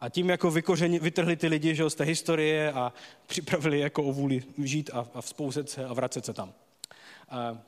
A 0.00 0.08
tím 0.08 0.30
jako 0.30 0.50
vykořeni, 0.50 0.98
vytrhli 0.98 1.36
ty 1.36 1.46
lidi 1.46 1.74
že, 1.74 1.90
z 1.90 1.94
té 1.94 2.04
historie 2.04 2.72
a 2.72 2.92
připravili 3.26 3.78
jako 3.78 4.02
o 4.02 4.12
vůli 4.12 4.42
žít 4.58 4.90
a, 4.92 5.06
a 5.14 5.20
vzpouzet 5.20 5.70
se 5.70 5.84
a 5.84 5.92
vracet 5.92 6.24
se 6.24 6.32
tam. 6.32 6.52
A 7.28 7.58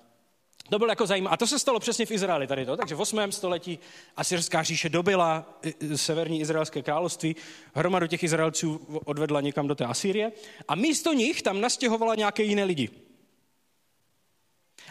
to 0.70 0.78
bylo 0.78 0.90
jako 0.90 1.06
zajímavé. 1.06 1.34
A 1.34 1.36
to 1.36 1.46
se 1.46 1.58
stalo 1.58 1.80
přesně 1.80 2.06
v 2.06 2.10
Izraeli 2.10 2.46
tady 2.46 2.66
to. 2.66 2.76
Takže 2.76 2.94
v 2.94 3.00
8. 3.00 3.32
století 3.32 3.78
Asyrská 4.16 4.62
říše 4.62 4.88
dobila 4.88 5.58
severní 5.96 6.40
izraelské 6.40 6.82
království, 6.82 7.36
hromadu 7.74 8.06
těch 8.06 8.22
Izraelců 8.22 8.80
odvedla 9.04 9.40
někam 9.40 9.68
do 9.68 9.74
té 9.74 9.84
Asýrie 9.84 10.32
a 10.68 10.74
místo 10.74 11.12
nich 11.12 11.42
tam 11.42 11.60
nastěhovala 11.60 12.14
nějaké 12.14 12.42
jiné 12.42 12.64
lidi. 12.64 12.90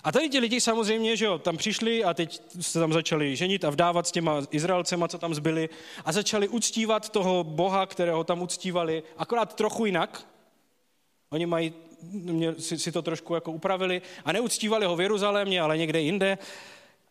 A 0.04 0.12
tady 0.12 0.30
ti 0.30 0.40
lidi 0.40 0.62
samozřejmě, 0.62 1.18
že 1.18 1.26
jo, 1.26 1.40
tam 1.40 1.58
přišli 1.58 2.04
a 2.04 2.14
teď 2.14 2.42
se 2.62 2.80
tam 2.80 2.94
začali 2.94 3.36
ženit 3.36 3.66
a 3.66 3.70
vdávat 3.70 4.08
s 4.08 4.12
těma 4.12 4.42
Izraelcema, 4.52 5.08
co 5.08 5.18
tam 5.18 5.36
zbyli 5.36 5.70
a 6.06 6.12
začali 6.12 6.48
uctívat 6.48 7.10
toho 7.10 7.44
Boha, 7.44 7.86
kterého 7.86 8.24
tam 8.24 8.42
uctívali, 8.42 9.04
akorát 9.18 9.56
trochu 9.56 9.86
jinak. 9.86 10.28
Oni 11.30 11.46
mají, 11.46 11.74
mě, 12.12 12.56
si, 12.56 12.80
si 12.80 12.92
to 12.92 13.02
trošku 13.02 13.36
jako 13.36 13.52
upravili 13.52 14.02
a 14.26 14.32
neuctívali 14.32 14.86
ho 14.86 14.96
v 14.96 15.02
Jeruzalémě, 15.02 15.62
ale 15.62 15.78
někde 15.78 16.02
jinde. 16.02 16.38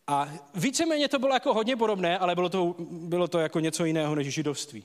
A 0.07 0.29
víceméně 0.55 1.07
to 1.07 1.19
bylo 1.19 1.33
jako 1.33 1.53
hodně 1.53 1.75
podobné, 1.75 2.17
ale 2.17 2.35
bylo 2.35 2.49
to, 2.49 2.75
bylo 2.89 3.27
to 3.27 3.39
jako 3.39 3.59
něco 3.59 3.85
jiného 3.85 4.15
než 4.15 4.27
židovství. 4.27 4.83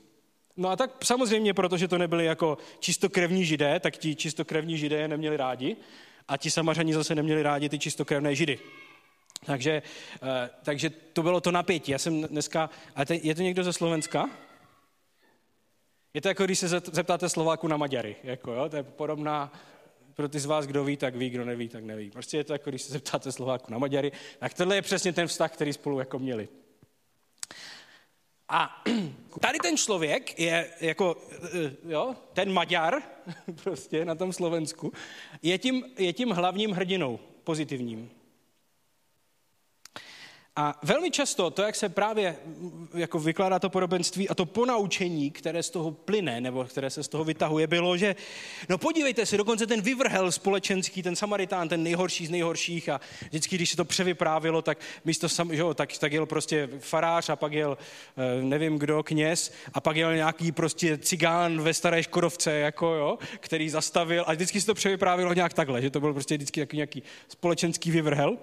No 0.56 0.68
a 0.68 0.76
tak 0.76 1.04
samozřejmě, 1.04 1.54
protože 1.54 1.88
to 1.88 1.98
nebyli 1.98 2.24
jako 2.24 2.58
čistokrevní 2.80 3.44
židé, 3.44 3.80
tak 3.80 3.96
ti 3.96 4.14
čistokrevní 4.14 4.78
židé 4.78 5.08
neměli 5.08 5.36
rádi 5.36 5.76
a 6.28 6.36
ti 6.36 6.50
samařani 6.50 6.94
zase 6.94 7.14
neměli 7.14 7.42
rádi 7.42 7.68
ty 7.68 7.78
čistokrevné 7.78 8.34
židy. 8.34 8.58
Takže, 9.46 9.82
eh, 10.22 10.50
takže 10.62 10.90
to 10.90 11.22
bylo 11.22 11.40
to 11.40 11.50
napětí. 11.50 11.92
Já 11.92 11.98
jsem 11.98 12.22
dneska, 12.22 12.70
a 12.96 13.00
je 13.10 13.34
to 13.34 13.42
někdo 13.42 13.64
ze 13.64 13.72
Slovenska? 13.72 14.30
Je 16.14 16.20
to 16.20 16.28
jako, 16.28 16.44
když 16.44 16.58
se 16.58 16.68
zeptáte 16.68 17.28
Slováku 17.28 17.68
na 17.68 17.76
Maďary. 17.76 18.16
Jako, 18.22 18.52
jo? 18.52 18.68
To 18.68 18.76
je 18.76 18.82
podobná, 18.82 19.52
pro 20.16 20.28
ty 20.28 20.40
z 20.40 20.46
vás, 20.46 20.66
kdo 20.66 20.84
ví, 20.84 20.96
tak 20.96 21.16
ví, 21.16 21.30
kdo 21.30 21.44
neví, 21.44 21.68
tak 21.68 21.84
neví. 21.84 22.10
Prostě 22.10 22.36
je 22.36 22.44
to 22.44 22.52
jako, 22.52 22.70
když 22.70 22.82
se 22.82 22.92
zeptáte 22.92 23.32
Slováku 23.32 23.72
na 23.72 23.78
Maďary. 23.78 24.12
Tak 24.38 24.54
tohle 24.54 24.74
je 24.74 24.82
přesně 24.82 25.12
ten 25.12 25.26
vztah, 25.26 25.52
který 25.52 25.72
spolu 25.72 25.98
jako 25.98 26.18
měli. 26.18 26.48
A 28.48 28.84
tady 29.40 29.58
ten 29.58 29.76
člověk 29.76 30.38
je 30.38 30.70
jako, 30.80 31.16
eh, 31.32 31.76
jo, 31.84 32.16
ten 32.32 32.52
Maďar, 32.52 33.02
prostě 33.62 34.04
na 34.04 34.14
tom 34.14 34.32
Slovensku, 34.32 34.92
je 35.42 35.58
tím, 35.58 35.84
je 35.98 36.12
tím 36.12 36.30
hlavním 36.30 36.70
hrdinou 36.70 37.18
pozitivním. 37.44 38.10
A 40.58 40.78
velmi 40.82 41.10
často 41.10 41.50
to, 41.50 41.62
jak 41.62 41.74
se 41.74 41.88
právě 41.88 42.36
jako 42.94 43.18
vykládá 43.18 43.58
to 43.58 43.70
podobenství 43.70 44.28
a 44.28 44.34
to 44.34 44.46
ponaučení, 44.46 45.30
které 45.30 45.62
z 45.62 45.70
toho 45.70 45.90
plyne, 45.90 46.40
nebo 46.40 46.64
které 46.64 46.90
se 46.90 47.02
z 47.02 47.08
toho 47.08 47.24
vytahuje, 47.24 47.66
bylo, 47.66 47.96
že 47.96 48.16
no 48.68 48.78
podívejte 48.78 49.26
se, 49.26 49.36
dokonce 49.36 49.66
ten 49.66 49.80
vyvrhel 49.80 50.32
společenský, 50.32 51.02
ten 51.02 51.16
Samaritán, 51.16 51.68
ten 51.68 51.82
nejhorší 51.82 52.26
z 52.26 52.30
nejhorších 52.30 52.88
a 52.88 53.00
vždycky, 53.28 53.56
když 53.56 53.70
se 53.70 53.76
to 53.76 53.84
převyprávilo, 53.84 54.62
tak 54.62 54.78
místo 55.04 55.28
sam, 55.28 55.52
jo, 55.52 55.74
tak, 55.74 55.98
tak 55.98 56.12
jel 56.12 56.26
prostě 56.26 56.68
farář 56.78 57.28
a 57.28 57.36
pak 57.36 57.52
jel 57.52 57.78
eh, 58.16 58.42
nevím 58.42 58.78
kdo, 58.78 59.02
kněz 59.02 59.52
a 59.74 59.80
pak 59.80 59.96
jel 59.96 60.14
nějaký 60.14 60.52
prostě 60.52 60.98
cigán 60.98 61.60
ve 61.60 61.74
staré 61.74 62.02
Škodovce, 62.02 62.52
jako 62.52 62.86
jo, 62.86 63.18
který 63.40 63.70
zastavil 63.70 64.24
a 64.26 64.32
vždycky 64.32 64.60
se 64.60 64.66
to 64.66 64.74
převyprávilo 64.74 65.32
nějak 65.32 65.54
takhle, 65.54 65.82
že 65.82 65.90
to 65.90 66.00
byl 66.00 66.12
prostě 66.12 66.36
vždycky 66.36 66.68
nějaký 66.72 67.02
společenský 67.28 67.90
vyvrhel. 67.90 68.36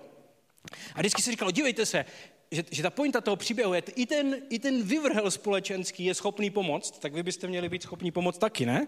A 0.96 1.00
vždycky 1.00 1.22
si 1.22 1.32
říkalo, 1.32 1.52
dívejte 1.52 1.86
se, 1.86 2.06
že, 2.52 2.64
že 2.72 2.84
ta 2.84 2.90
pointa 2.90 3.22
toho 3.22 3.36
příběhu 3.36 3.74
je, 3.74 3.84
i 3.96 4.06
ten, 4.06 4.42
i 4.50 4.60
ten 4.60 4.84
vyvrhel 4.84 5.32
společenský 5.32 6.06
je 6.06 6.14
schopný 6.14 6.50
pomoct, 6.50 7.00
tak 7.00 7.14
vy 7.14 7.24
byste 7.24 7.48
měli 7.48 7.70
být 7.70 7.84
schopni 7.84 8.12
pomoct 8.12 8.38
taky, 8.38 8.66
ne? 8.66 8.88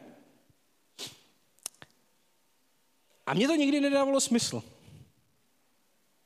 A 3.26 3.34
mně 3.34 3.48
to 3.48 3.56
nikdy 3.56 3.82
nedávalo 3.82 4.22
smysl. 4.22 4.64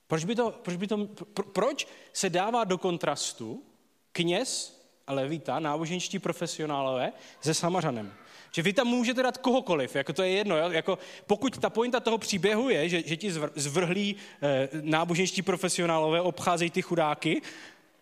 Proč, 0.08 0.26
by 0.26 0.36
to, 0.36 0.52
proč, 0.52 0.76
by 0.76 0.88
to, 0.88 1.06
pro, 1.08 1.45
proč 1.45 1.88
se 2.14 2.30
dává 2.30 2.64
do 2.64 2.78
kontrastu 2.78 3.64
kněz 4.12 4.80
a 5.08 5.14
levita, 5.14 5.60
náboženští 5.60 6.20
profesionálové, 6.20 7.14
se 7.41 7.54
Samařanem? 7.54 8.14
Že 8.52 8.62
vy 8.62 8.74
tam 8.74 8.88
můžete 8.88 9.24
dát 9.24 9.38
kohokoliv, 9.38 9.95
jako 9.95 10.14
to 10.14 10.24
je 10.24 10.30
jedno. 10.30 10.58
Jako 10.58 10.97
pokud 11.28 11.58
ta 11.58 11.70
pointa 11.70 12.00
toho 12.00 12.18
příběhu 12.18 12.70
je, 12.70 12.89
že, 12.89 13.04
že 13.06 13.18
ti 13.18 13.32
zvrhlí 13.56 14.16
eh, 14.41 14.70
náboženští 14.82 15.41
profesionálové 15.41 16.22
obcházejí 16.22 16.72
ty 16.72 16.82
chudáky, 16.82 17.41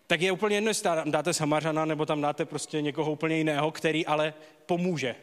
tak 0.06 0.20
je 0.20 0.32
úplně 0.32 0.56
jedno, 0.56 0.70
jestli 0.70 0.82
tam 0.82 1.10
dáte 1.10 1.34
Samařana 1.34 1.84
nebo 1.84 2.06
tam 2.06 2.20
dáte 2.20 2.44
prostě 2.44 2.82
někoho 2.82 3.12
úplně 3.12 3.36
jiného, 3.36 3.70
který 3.70 4.06
ale 4.06 4.34
pomůže. 4.66 5.16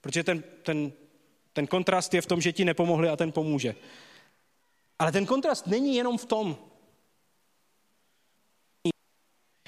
Protože 0.00 0.24
ten, 0.24 0.44
ten, 0.62 0.92
ten 1.52 1.66
kontrast 1.66 2.14
je 2.14 2.20
v 2.20 2.26
tom, 2.26 2.40
že 2.40 2.52
ti 2.52 2.64
nepomohli 2.64 3.08
a 3.08 3.16
ten 3.16 3.32
pomůže. 3.32 3.74
Ale 4.98 5.12
ten 5.12 5.26
kontrast 5.26 5.66
není 5.66 5.96
jenom 5.96 6.18
v 6.18 6.24
tom. 6.24 6.56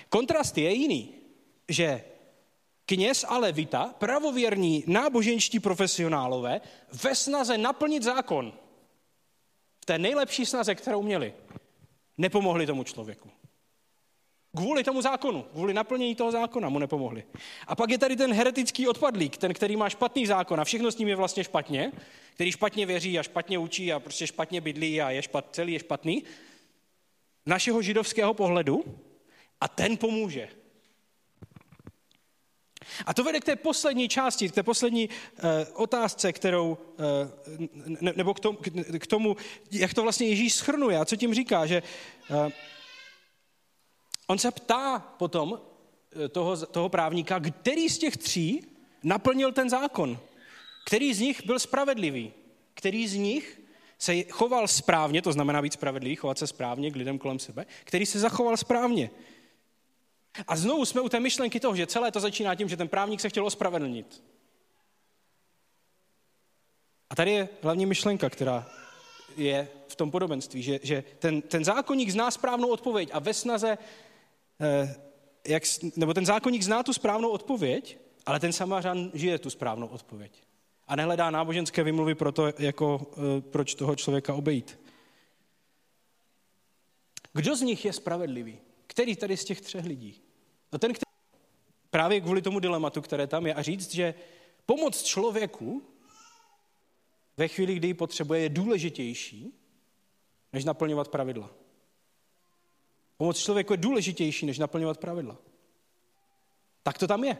Kontrast 0.09 0.59
je 0.59 0.72
jiný, 0.72 1.14
že 1.68 2.04
kněz 2.87 3.24
a 3.28 3.39
levita, 3.39 3.95
pravověrní 3.99 4.84
náboženští 4.87 5.61
profesionálové, 5.61 6.61
ve 7.03 7.14
snaze 7.14 7.59
naplnit 7.59 8.03
zákon, 8.03 8.53
v 9.80 9.87
té 9.87 9.99
nejlepší 9.99 10.47
snaze, 10.47 10.74
kterou 10.74 11.03
měli, 11.03 11.34
nepomohli 12.18 12.66
tomu 12.66 12.84
člověku. 12.84 13.30
Kvůli 14.57 14.84
tomu 14.84 15.03
zákonu, 15.03 15.43
kvůli 15.43 15.74
naplnění 15.74 16.14
toho 16.14 16.32
zákona 16.32 16.68
mu 16.68 16.78
nepomohli. 16.78 17.24
A 17.66 17.74
pak 17.74 17.91
je 17.91 17.99
tady 17.99 18.16
ten 18.16 18.32
heretický 18.32 18.89
odpadlík, 18.89 19.37
ten, 19.37 19.55
který 19.55 19.76
má 19.76 19.89
špatný 19.89 20.26
zákon 20.26 20.61
a 20.61 20.64
všechno 20.64 20.93
s 20.93 20.99
ním 20.99 21.09
je 21.09 21.16
vlastně 21.16 21.45
špatně, 21.45 21.93
který 22.34 22.53
špatně 22.53 22.87
věří 22.87 23.18
a 23.18 23.22
špatně 23.22 23.59
učí 23.59 23.93
a 23.93 24.01
prostě 24.01 24.26
špatně 24.26 24.61
bydlí 24.61 25.03
a 25.03 25.11
je 25.11 25.22
špat, 25.22 25.47
celý 25.53 25.72
je 25.72 25.78
špatný. 25.78 26.24
Našeho 27.47 27.82
židovského 27.82 28.34
pohledu 28.34 28.84
a 29.61 29.68
ten 29.68 29.97
pomůže. 29.97 30.49
A 33.07 33.14
to 33.14 33.24
vede 33.24 33.41
k 33.41 33.45
té 33.45 33.57
poslední 33.57 34.09
části, 34.09 34.49
k 34.49 34.55
té 34.55 34.62
poslední 34.62 35.09
uh, 35.09 35.51
otázce, 35.72 36.32
kterou, 36.32 36.78
uh, 37.59 37.66
ne, 38.01 38.12
nebo 38.16 38.34
k 38.34 38.41
tomu, 38.41 38.59
k 38.99 39.07
tomu, 39.07 39.37
jak 39.70 39.95
to 39.95 40.03
vlastně 40.03 40.28
Ježíš 40.28 40.55
schrnuje 40.55 40.99
a 40.99 41.05
co 41.05 41.16
tím 41.16 41.34
říká, 41.34 41.66
že 41.66 41.82
uh, 42.30 42.49
on 44.26 44.39
se 44.39 44.51
ptá 44.51 44.99
potom 44.99 45.61
toho, 46.30 46.57
toho 46.66 46.89
právníka, 46.89 47.41
který 47.41 47.89
z 47.89 47.99
těch 47.99 48.16
tří 48.16 48.66
naplnil 49.03 49.53
ten 49.53 49.70
zákon, 49.70 50.18
který 50.87 51.14
z 51.14 51.20
nich 51.20 51.47
byl 51.47 51.59
spravedlivý, 51.59 52.32
který 52.74 53.09
z 53.09 53.14
nich 53.14 53.61
se 53.99 54.22
choval 54.22 54.68
správně, 54.68 55.22
to 55.22 55.32
znamená 55.32 55.62
být 55.62 55.72
spravedlivý, 55.72 56.16
chovat 56.16 56.39
se 56.39 56.47
správně 56.47 56.91
k 56.91 56.97
lidem 56.97 57.18
kolem 57.18 57.39
sebe, 57.39 57.66
který 57.84 58.07
se 58.07 58.18
zachoval 58.18 58.57
správně. 58.57 59.11
A 60.49 60.57
znovu 60.57 60.84
jsme 60.84 61.01
u 61.01 61.09
té 61.09 61.20
myšlenky 61.20 61.61
toho, 61.61 61.76
že 61.76 61.87
celé 61.87 62.12
to 62.12 62.20
začíná 62.20 62.55
tím, 62.55 62.68
že 62.68 62.76
ten 62.76 62.89
právník 62.89 63.20
se 63.20 63.28
chtěl 63.28 63.47
ospravedlnit. 63.47 64.22
A 67.11 67.14
tady 67.14 67.30
je 67.30 67.49
hlavní 67.62 67.87
myšlenka, 67.87 68.30
která 68.30 68.66
je 69.37 69.68
v 69.89 69.97
tom 69.97 70.11
podobenství, 70.11 70.62
že, 70.62 70.80
že 70.82 71.05
ten, 71.18 71.43
ten 71.43 71.64
zákonník 71.64 72.11
zná 72.11 72.30
správnou 72.30 72.68
odpověď 72.68 73.11
a 73.12 73.18
ve 73.18 73.34
snaze, 73.34 73.78
eh, 74.61 74.97
jak, 75.49 75.62
nebo 75.97 76.14
ten 76.14 76.26
zákonník 76.26 76.62
zná 76.62 76.82
tu 76.82 76.93
správnou 76.93 77.28
odpověď, 77.28 77.99
ale 78.26 78.41
ten 78.41 78.53
samařan 78.53 79.11
žije 79.14 79.39
tu 79.39 79.51
správnou 79.51 79.87
odpověď. 79.87 80.43
A 80.87 80.97
nehledá 80.97 81.30
náboženské 81.30 81.82
vymluvy 81.82 82.14
pro 82.14 82.32
to, 82.32 82.53
jako, 82.59 83.07
eh, 83.12 83.41
proč 83.41 83.74
toho 83.74 83.97
člověka 83.97 84.34
obejít. 84.34 84.78
Kdo 87.32 87.57
z 87.57 87.61
nich 87.61 87.84
je 87.84 87.93
spravedlivý? 87.93 88.59
Který 88.87 89.16
tady 89.16 89.37
z 89.37 89.45
těch 89.45 89.61
třech 89.61 89.84
lidí? 89.84 90.26
No 90.77 90.81
ten, 90.81 90.93
který 90.93 91.11
právě 91.91 92.20
kvůli 92.20 92.43
tomu 92.43 92.61
dilematu, 92.61 93.03
které 93.03 93.27
tam 93.27 93.47
je, 93.47 93.55
a 93.55 93.62
říct, 93.62 93.95
že 93.95 94.14
pomoc 94.66 95.03
člověku 95.03 95.83
ve 97.37 97.49
chvíli, 97.49 97.74
kdy 97.74 97.89
ji 97.89 97.95
potřebuje, 97.95 98.41
je 98.41 98.49
důležitější, 98.49 99.55
než 100.53 100.64
naplňovat 100.64 101.09
pravidla. 101.09 101.51
Pomoc 103.16 103.39
člověku 103.39 103.72
je 103.72 103.77
důležitější, 103.77 104.47
než 104.47 104.59
naplňovat 104.59 104.99
pravidla. 104.99 105.37
Tak 106.83 106.99
to 106.99 107.07
tam 107.07 107.24
je. 107.24 107.39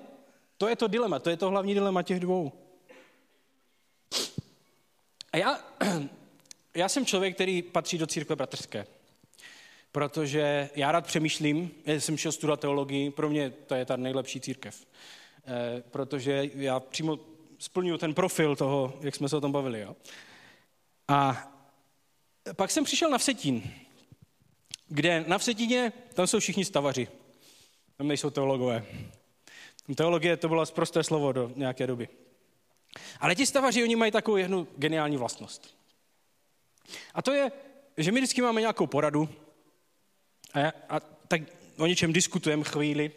To 0.59 0.69
je 0.69 0.77
to 0.77 0.89
dilema, 0.89 1.19
to 1.19 1.31
je 1.31 1.37
to 1.37 1.51
hlavní 1.51 1.75
dilema 1.75 2.03
těch 2.03 2.21
dvou. 2.21 2.53
A 5.33 5.37
já, 5.37 5.65
já 6.75 6.89
jsem 6.89 7.07
člověk, 7.07 7.35
který 7.35 7.63
patří 7.63 7.99
do 7.99 8.07
církve 8.07 8.37
bratrské 8.37 8.87
protože 9.97 10.71
já 10.75 10.93
rád 10.93 11.07
přemýšlím, 11.07 11.71
já 11.85 12.01
jsem 12.01 12.17
šel 12.17 12.33
studovat 12.33 12.61
teologii, 12.61 13.11
pro 13.11 13.31
mě 13.31 13.51
to 13.51 13.75
je 13.75 13.85
ta 13.85 13.97
nejlepší 13.97 14.41
církev, 14.41 14.87
eh, 15.47 15.83
protože 15.91 16.51
já 16.55 16.81
přímo 16.81 17.19
splňuji 17.59 17.99
ten 17.99 18.15
profil 18.15 18.57
toho, 18.57 18.99
jak 19.01 19.15
jsme 19.15 19.29
se 19.29 19.37
o 19.37 19.41
tom 19.41 19.53
bavili. 19.53 19.81
Jo? 19.81 19.97
A 21.09 21.49
pak 22.57 22.71
jsem 22.71 22.85
přišel 22.85 23.11
na 23.11 23.19
Vsetín, 23.19 23.71
kde 24.89 25.25
na 25.27 25.39
Vsetíně, 25.39 25.93
tam 26.15 26.27
jsou 26.27 26.41
všichni 26.41 26.65
stavaři, 26.65 27.09
tam 27.97 28.09
nejsou 28.09 28.31
teologové. 28.31 28.85
Teologie 29.95 30.37
to 30.37 30.49
bylo 30.49 30.67
prosté 30.67 31.05
slovo 31.05 31.33
do 31.33 31.53
nějaké 31.57 31.87
doby. 31.87 32.09
Ale 33.21 33.35
ti 33.35 33.47
stavaři, 33.47 33.83
oni 33.83 33.97
mají 33.97 34.13
takovou 34.13 34.37
jednu 34.37 34.69
geniální 34.77 35.17
vlastnost. 35.17 35.77
A 37.15 37.23
to 37.23 37.33
je, 37.33 37.53
že 37.97 38.13
my 38.13 38.21
vždycky 38.21 38.43
máme 38.43 38.61
nějakou 38.61 38.87
poradu, 38.87 39.29
a, 40.57 40.59
já, 40.59 40.73
a 40.89 41.01
tak 41.01 41.41
o 41.79 41.87
něčem 41.87 42.13
diskutujeme 42.13 42.65
chvíli. 42.65 43.13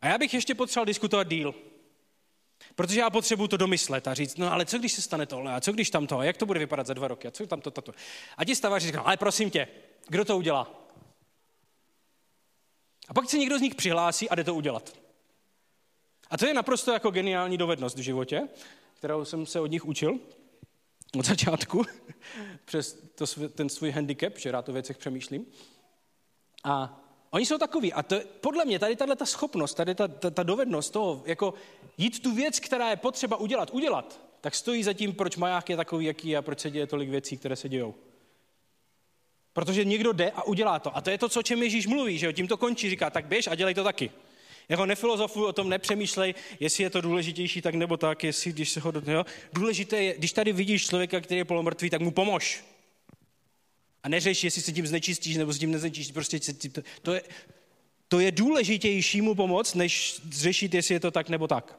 A 0.00 0.08
já 0.08 0.18
bych 0.18 0.34
ještě 0.34 0.54
potřeboval 0.54 0.86
diskutovat 0.86 1.28
díl. 1.28 1.54
Protože 2.74 3.00
já 3.00 3.10
potřebuju 3.10 3.48
to 3.48 3.56
domyslet 3.56 4.08
a 4.08 4.14
říct, 4.14 4.36
no 4.36 4.52
ale 4.52 4.66
co 4.66 4.78
když 4.78 4.92
se 4.92 5.02
stane 5.02 5.26
tohle, 5.26 5.54
a 5.54 5.60
co 5.60 5.72
když 5.72 5.90
tam 5.90 6.06
to, 6.06 6.18
a 6.18 6.24
jak 6.24 6.36
to 6.36 6.46
bude 6.46 6.58
vypadat 6.58 6.86
za 6.86 6.94
dva 6.94 7.08
roky, 7.08 7.28
a 7.28 7.30
co 7.30 7.46
tam 7.46 7.60
to, 7.60 7.70
toto. 7.70 7.92
A 8.36 8.44
ti 8.44 8.56
stavaři 8.56 8.86
říkají, 8.86 9.04
ale 9.06 9.16
prosím 9.16 9.50
tě, 9.50 9.68
kdo 10.08 10.24
to 10.24 10.36
udělá? 10.36 10.88
A 13.08 13.14
pak 13.14 13.30
se 13.30 13.38
někdo 13.38 13.58
z 13.58 13.62
nich 13.62 13.74
přihlásí 13.74 14.30
a 14.30 14.34
jde 14.34 14.44
to 14.44 14.54
udělat. 14.54 14.98
A 16.30 16.36
to 16.38 16.46
je 16.46 16.54
naprosto 16.54 16.92
jako 16.92 17.10
geniální 17.10 17.58
dovednost 17.58 17.98
v 17.98 18.02
životě, 18.02 18.48
kterou 18.98 19.24
jsem 19.24 19.46
se 19.46 19.60
od 19.60 19.66
nich 19.66 19.84
učil 19.84 20.18
od 21.18 21.24
začátku, 21.24 21.84
přes 22.64 23.02
to, 23.14 23.48
ten 23.48 23.68
svůj 23.68 23.90
handicap, 23.90 24.38
že 24.38 24.52
rád 24.52 24.68
o 24.68 24.72
věcech 24.72 24.98
přemýšlím. 24.98 25.46
A 26.64 27.00
oni 27.30 27.46
jsou 27.46 27.58
takový. 27.58 27.92
A 27.92 28.02
to, 28.02 28.20
podle 28.40 28.64
mě 28.64 28.78
tady 28.78 28.96
tato 28.96 29.26
schopnost, 29.26 29.74
tady 29.74 29.94
ta, 29.94 30.08
ta, 30.08 30.30
ta 30.30 30.42
dovednost 30.42 30.92
toho, 30.92 31.22
jako 31.26 31.54
jít 31.98 32.22
tu 32.22 32.34
věc, 32.34 32.60
která 32.60 32.90
je 32.90 32.96
potřeba 32.96 33.36
udělat, 33.36 33.70
udělat, 33.70 34.20
tak 34.40 34.54
stojí 34.54 34.82
za 34.82 34.92
tím, 34.92 35.14
proč 35.14 35.36
maják 35.36 35.68
je 35.70 35.76
takový, 35.76 36.06
jaký 36.06 36.36
a 36.36 36.42
proč 36.42 36.60
se 36.60 36.70
děje 36.70 36.86
tolik 36.86 37.10
věcí, 37.10 37.36
které 37.36 37.56
se 37.56 37.68
dějou. 37.68 37.94
Protože 39.52 39.84
někdo 39.84 40.12
jde 40.12 40.30
a 40.30 40.42
udělá 40.42 40.78
to. 40.78 40.96
A 40.96 41.00
to 41.00 41.10
je 41.10 41.18
to, 41.18 41.28
co 41.28 41.40
o 41.40 41.42
čem 41.42 41.62
Ježíš 41.62 41.86
mluví, 41.86 42.18
že 42.18 42.26
jo? 42.26 42.32
tím 42.32 42.48
to 42.48 42.56
končí, 42.56 42.90
říká, 42.90 43.10
tak 43.10 43.26
běž 43.26 43.46
a 43.46 43.54
dělej 43.54 43.74
to 43.74 43.84
taky. 43.84 44.10
Jako 44.68 44.86
nefilozofuj 44.86 45.46
o 45.46 45.52
tom, 45.52 45.68
nepřemýšlej, 45.68 46.34
jestli 46.60 46.84
je 46.84 46.90
to 46.90 47.00
důležitější 47.00 47.62
tak 47.62 47.74
nebo 47.74 47.96
tak, 47.96 48.24
jestli 48.24 48.52
když 48.52 48.70
se 48.70 48.80
ho... 48.80 48.92
Jo? 49.06 49.24
Důležité 49.52 50.02
je, 50.02 50.14
když 50.18 50.32
tady 50.32 50.52
vidíš 50.52 50.86
člověka, 50.86 51.20
který 51.20 51.38
je 51.38 51.44
polomrtvý, 51.44 51.90
tak 51.90 52.00
mu 52.00 52.10
pomož. 52.10 52.64
A 54.04 54.08
neřeš, 54.08 54.44
jestli 54.44 54.62
se 54.62 54.72
tím 54.72 54.86
znečistíš 54.86 55.36
nebo 55.36 55.52
s 55.52 55.58
tím 55.58 55.70
neznečistíš. 55.70 56.12
Prostě 56.12 56.40
to 57.02 57.14
je, 57.14 57.22
to 58.08 58.20
je 58.20 58.32
důležitější 58.32 59.20
mu 59.20 59.34
pomoc, 59.34 59.74
než 59.74 60.20
řešit, 60.30 60.74
jestli 60.74 60.94
je 60.94 61.00
to 61.00 61.10
tak 61.10 61.28
nebo 61.28 61.48
tak. 61.48 61.78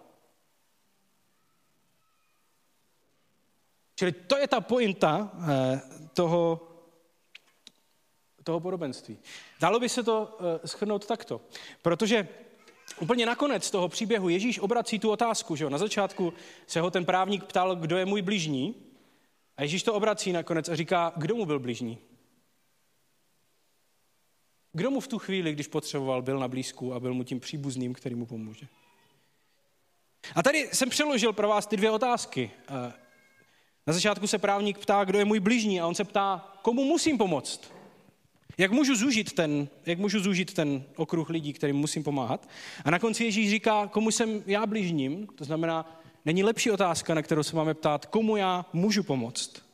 Čili 3.95 4.11
to 4.11 4.37
je 4.37 4.47
ta 4.47 4.61
pointa 4.61 5.31
eh, 5.49 5.81
toho, 6.13 6.67
toho 8.43 8.59
podobenství. 8.59 9.17
Dalo 9.59 9.79
by 9.79 9.89
se 9.89 10.03
to 10.03 10.37
eh, 10.39 10.67
schrnout 10.67 11.05
takto, 11.05 11.41
protože 11.81 12.27
úplně 12.99 13.25
nakonec 13.25 13.71
toho 13.71 13.89
příběhu 13.89 14.29
Ježíš 14.29 14.59
obrací 14.59 14.99
tu 14.99 15.11
otázku, 15.11 15.55
že 15.55 15.63
jo? 15.63 15.69
na 15.69 15.77
začátku 15.77 16.33
se 16.67 16.81
ho 16.81 16.91
ten 16.91 17.05
právník 17.05 17.43
ptal, 17.43 17.75
kdo 17.75 17.97
je 17.97 18.05
můj 18.05 18.21
bližní, 18.21 18.75
a 19.57 19.61
Ježíš 19.61 19.83
to 19.83 19.93
obrací 19.93 20.31
nakonec 20.31 20.69
a 20.69 20.75
říká, 20.75 21.13
kdo 21.15 21.35
mu 21.35 21.45
byl 21.45 21.59
bližní. 21.59 21.97
Kdo 24.75 24.91
mu 24.91 24.99
v 24.99 25.07
tu 25.07 25.19
chvíli, 25.19 25.53
když 25.53 25.67
potřeboval, 25.67 26.21
byl 26.21 26.39
na 26.39 26.47
blízku 26.47 26.93
a 26.93 26.99
byl 26.99 27.13
mu 27.13 27.23
tím 27.23 27.39
příbuzným, 27.39 27.93
který 27.93 28.15
mu 28.15 28.25
pomůže? 28.25 28.67
A 30.35 30.43
tady 30.43 30.69
jsem 30.73 30.89
přeložil 30.89 31.33
pro 31.33 31.47
vás 31.47 31.67
ty 31.67 31.77
dvě 31.77 31.91
otázky. 31.91 32.51
Eh, 32.69 32.93
na 33.87 33.93
začátku 33.93 34.27
se 34.27 34.37
právník 34.37 34.77
ptá, 34.77 35.03
kdo 35.03 35.19
je 35.19 35.25
můj 35.25 35.39
blížní 35.39 35.81
a 35.81 35.87
on 35.87 35.95
se 35.95 36.03
ptá, 36.03 36.53
komu 36.61 36.83
musím 36.83 37.17
pomoct? 37.17 37.73
Jak 38.57 38.71
můžu 38.71 38.95
zúžit 38.95 39.33
ten, 39.33 39.67
jak 39.85 39.99
můžu 39.99 40.19
zúžit 40.19 40.53
ten 40.53 40.83
okruh 40.95 41.29
lidí, 41.29 41.53
kterým 41.53 41.75
musím 41.75 42.03
pomáhat? 42.03 42.49
A 42.85 42.91
na 42.91 42.99
konci 42.99 43.23
Ježíš 43.23 43.49
říká, 43.49 43.87
komu 43.87 44.11
jsem 44.11 44.43
já 44.45 44.65
blížním, 44.65 45.27
to 45.27 45.43
znamená, 45.43 46.01
není 46.25 46.43
lepší 46.43 46.71
otázka, 46.71 47.13
na 47.13 47.21
kterou 47.21 47.43
se 47.43 47.55
máme 47.55 47.73
ptát, 47.73 48.05
komu 48.05 48.37
já 48.37 48.65
můžu 48.73 49.03
pomoct. 49.03 49.65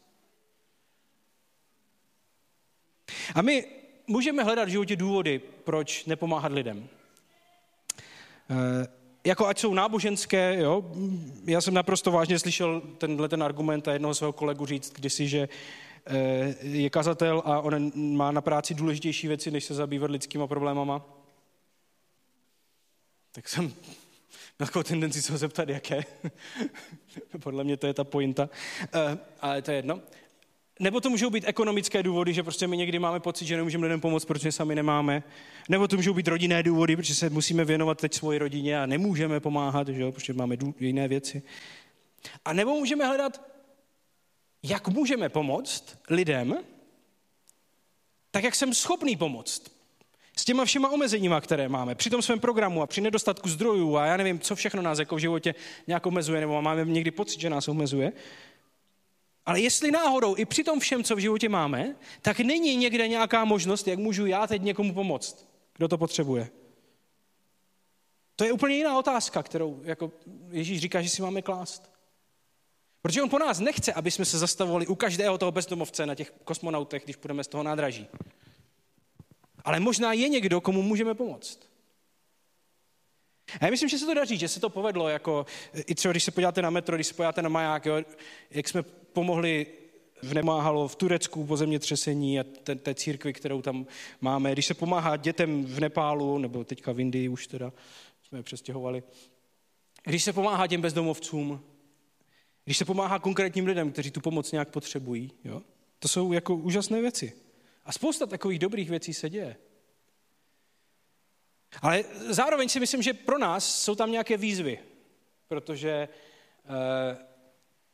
A 3.36 3.42
my 3.42 3.81
můžeme 4.08 4.44
hledat 4.44 4.66
v 4.66 4.72
životě 4.72 4.96
důvody, 4.96 5.42
proč 5.64 6.06
nepomáhat 6.06 6.52
lidem. 6.52 6.88
E, 8.50 8.88
jako 9.24 9.48
ať 9.48 9.60
jsou 9.60 9.74
náboženské, 9.74 10.56
jo, 10.60 10.92
já 11.46 11.62
jsem 11.62 11.74
naprosto 11.74 12.12
vážně 12.12 12.40
slyšel 12.40 12.82
tenhle 12.98 13.30
ten 13.30 13.44
argument 13.44 13.88
a 13.88 13.94
jednoho 13.94 14.16
svého 14.16 14.34
kolegu 14.34 14.66
říct 14.66 14.94
kdysi, 14.94 15.28
že 15.28 15.50
e, 16.06 16.56
je 16.62 16.90
kazatel 16.90 17.42
a 17.46 17.60
on 17.60 17.92
má 17.96 18.32
na 18.32 18.42
práci 18.42 18.74
důležitější 18.74 19.28
věci, 19.28 19.52
než 19.52 19.66
se 19.66 19.74
zabývat 19.74 20.12
lidskýma 20.12 20.48
problémama. 20.48 21.06
Tak 23.32 23.50
jsem 23.50 23.64
měl 24.60 24.68
takovou 24.68 24.84
tendenci 24.84 25.22
se 25.22 25.32
ho 25.32 25.38
zeptat, 25.38 25.70
jaké. 25.70 26.06
Podle 27.44 27.64
mě 27.64 27.78
to 27.78 27.88
je 27.88 27.94
ta 27.94 28.04
pointa. 28.04 28.50
E, 28.94 29.18
ale 29.42 29.62
to 29.62 29.72
je 29.72 29.78
jedno. 29.78 30.02
Nebo 30.82 31.02
to 31.02 31.10
můžou 31.10 31.30
být 31.30 31.44
ekonomické 31.48 32.04
důvody, 32.04 32.34
že 32.34 32.44
prostě 32.44 32.68
my 32.68 32.78
někdy 32.78 33.00
máme 33.00 33.20
pocit, 33.20 33.46
že 33.46 33.58
nemůžeme 33.58 33.88
lidem 33.88 34.02
pomoct, 34.02 34.26
protože 34.26 34.52
sami 34.52 34.76
nemáme. 34.76 35.24
Nebo 35.70 35.88
to 35.88 35.96
můžou 35.96 36.14
být 36.14 36.28
rodinné 36.28 36.64
důvody, 36.64 36.96
protože 36.96 37.16
se 37.16 37.30
musíme 37.30 37.66
věnovat 37.66 38.02
teď 38.02 38.14
svoji 38.14 38.40
rodině 38.40 38.82
a 38.82 38.86
nemůžeme 38.86 39.40
pomáhat, 39.40 39.88
že 39.88 40.02
jo, 40.02 40.12
protože 40.12 40.34
máme 40.34 40.58
jiné 40.80 41.08
věci. 41.08 41.44
A 42.46 42.54
nebo 42.54 42.72
můžeme 42.72 43.06
hledat, 43.06 43.42
jak 44.64 44.88
můžeme 44.88 45.30
pomoct 45.30 45.98
lidem, 46.10 46.58
tak 48.32 48.44
jak 48.44 48.56
jsem 48.56 48.74
schopný 48.74 49.16
pomoct. 49.16 49.72
S 50.38 50.46
těma 50.46 50.66
všema 50.66 50.90
omezeníma, 50.90 51.42
které 51.42 51.70
máme, 51.70 51.96
při 51.96 52.10
tom 52.10 52.22
svém 52.22 52.40
programu 52.40 52.82
a 52.82 52.88
při 52.88 53.02
nedostatku 53.02 53.50
zdrojů 53.50 53.98
a 53.98 54.06
já 54.06 54.18
nevím, 54.18 54.40
co 54.40 54.56
všechno 54.56 54.82
nás 54.82 55.00
jako 55.00 55.16
v 55.16 55.20
životě 55.20 55.56
nějak 55.88 56.06
omezuje, 56.06 56.42
nebo 56.42 56.62
máme 56.62 56.86
někdy 56.86 57.12
pocit, 57.12 57.42
že 57.42 57.50
nás 57.50 57.68
omezuje, 57.68 58.12
ale 59.46 59.62
jestli 59.62 59.92
náhodou 59.92 60.38
i 60.38 60.46
při 60.46 60.64
tom 60.64 60.80
všem, 60.80 61.04
co 61.04 61.16
v 61.16 61.20
životě 61.20 61.50
máme, 61.50 61.96
tak 62.22 62.40
není 62.40 62.76
někde 62.76 63.08
nějaká 63.08 63.46
možnost, 63.46 63.88
jak 63.88 64.00
můžu 64.00 64.26
já 64.26 64.48
teď 64.48 64.62
někomu 64.62 64.94
pomoct, 64.94 65.48
kdo 65.78 65.88
to 65.88 65.98
potřebuje. 65.98 66.50
to 68.36 68.44
je 68.44 68.52
úplně 68.52 68.76
jiná 68.76 69.00
otázka, 69.00 69.44
kterou 69.44 69.82
jako 69.84 70.12
Ježíš 70.50 70.80
říká, 70.80 71.02
že 71.02 71.10
si 71.10 71.22
máme 71.22 71.42
klást. 71.42 71.92
Protože 73.02 73.22
on 73.22 73.30
po 73.30 73.40
nás 73.40 73.60
nechce, 73.60 73.94
aby 73.94 74.12
jsme 74.12 74.26
se 74.26 74.40
zastavovali 74.40 74.88
u 74.88 74.96
každého 74.96 75.38
toho 75.38 75.52
bezdomovce 75.52 76.06
na 76.06 76.16
těch 76.16 76.34
kosmonautech, 76.44 77.04
když 77.04 77.16
půjdeme 77.16 77.44
z 77.44 77.48
toho 77.48 77.64
nádraží. 77.64 78.08
Ale 79.64 79.80
možná 79.80 80.14
je 80.14 80.30
někdo, 80.30 80.62
komu 80.62 80.82
můžeme 80.82 81.14
pomoct. 81.14 81.60
A 83.60 83.66
já 83.66 83.72
myslím, 83.72 83.90
že 83.90 83.98
se 83.98 84.06
to 84.06 84.14
daří, 84.14 84.38
že 84.38 84.48
se 84.48 84.60
to 84.60 84.70
povedlo, 84.70 85.10
jako 85.10 85.46
i 85.74 85.96
třeba 85.96 86.12
když 86.12 86.24
se 86.24 86.32
podíváte 86.32 86.62
na 86.62 86.70
metro, 86.70 86.98
když 86.98 87.08
se 87.08 87.14
podíváte 87.14 87.42
na 87.42 87.50
maják, 87.50 87.86
jo, 87.86 88.04
jak 88.50 88.70
jsme 88.70 88.84
pomohli 89.14 89.68
v 90.22 90.34
Nemáhalo 90.34 90.88
v 90.88 90.96
Turecku 90.96 91.46
po 91.46 91.58
zemětřesení 91.58 92.40
a 92.40 92.44
té, 92.44 92.76
té 92.76 92.96
církvi, 92.96 93.34
kterou 93.34 93.62
tam 93.62 93.86
máme. 94.22 94.52
Když 94.52 94.66
se 94.66 94.74
pomáhá 94.74 95.16
dětem 95.16 95.66
v 95.66 95.80
Nepálu, 95.80 96.38
nebo 96.38 96.64
teďka 96.64 96.92
v 96.92 97.00
Indii 97.00 97.30
už 97.30 97.48
teda 97.48 97.74
jsme 98.24 98.40
je 98.40 98.44
přestěhovali. 98.44 99.04
Když 100.04 100.24
se 100.24 100.34
pomáhá 100.34 100.68
těm 100.68 100.82
bezdomovcům, 100.82 101.64
když 102.66 102.78
se 102.78 102.86
pomáhá 102.86 103.20
konkrétním 103.20 103.66
lidem, 103.66 103.92
kteří 103.92 104.12
tu 104.12 104.22
pomoc 104.22 104.52
nějak 104.52 104.70
potřebují, 104.70 105.32
jo? 105.44 105.62
to 106.00 106.08
jsou 106.08 106.34
jako 106.34 106.56
úžasné 106.56 107.02
věci. 107.02 107.34
A 107.86 107.92
spousta 107.92 108.26
takových 108.26 108.60
dobrých 108.60 108.90
věcí 108.90 109.14
se 109.14 109.30
děje. 109.30 109.56
Ale 111.82 112.04
zároveň 112.30 112.70
si 112.70 112.80
myslím, 112.80 113.02
že 113.02 113.14
pro 113.14 113.38
nás 113.38 113.82
jsou 113.82 113.96
tam 113.96 114.12
nějaké 114.12 114.38
výzvy, 114.38 114.80
protože 115.48 115.92
e, 115.92 116.08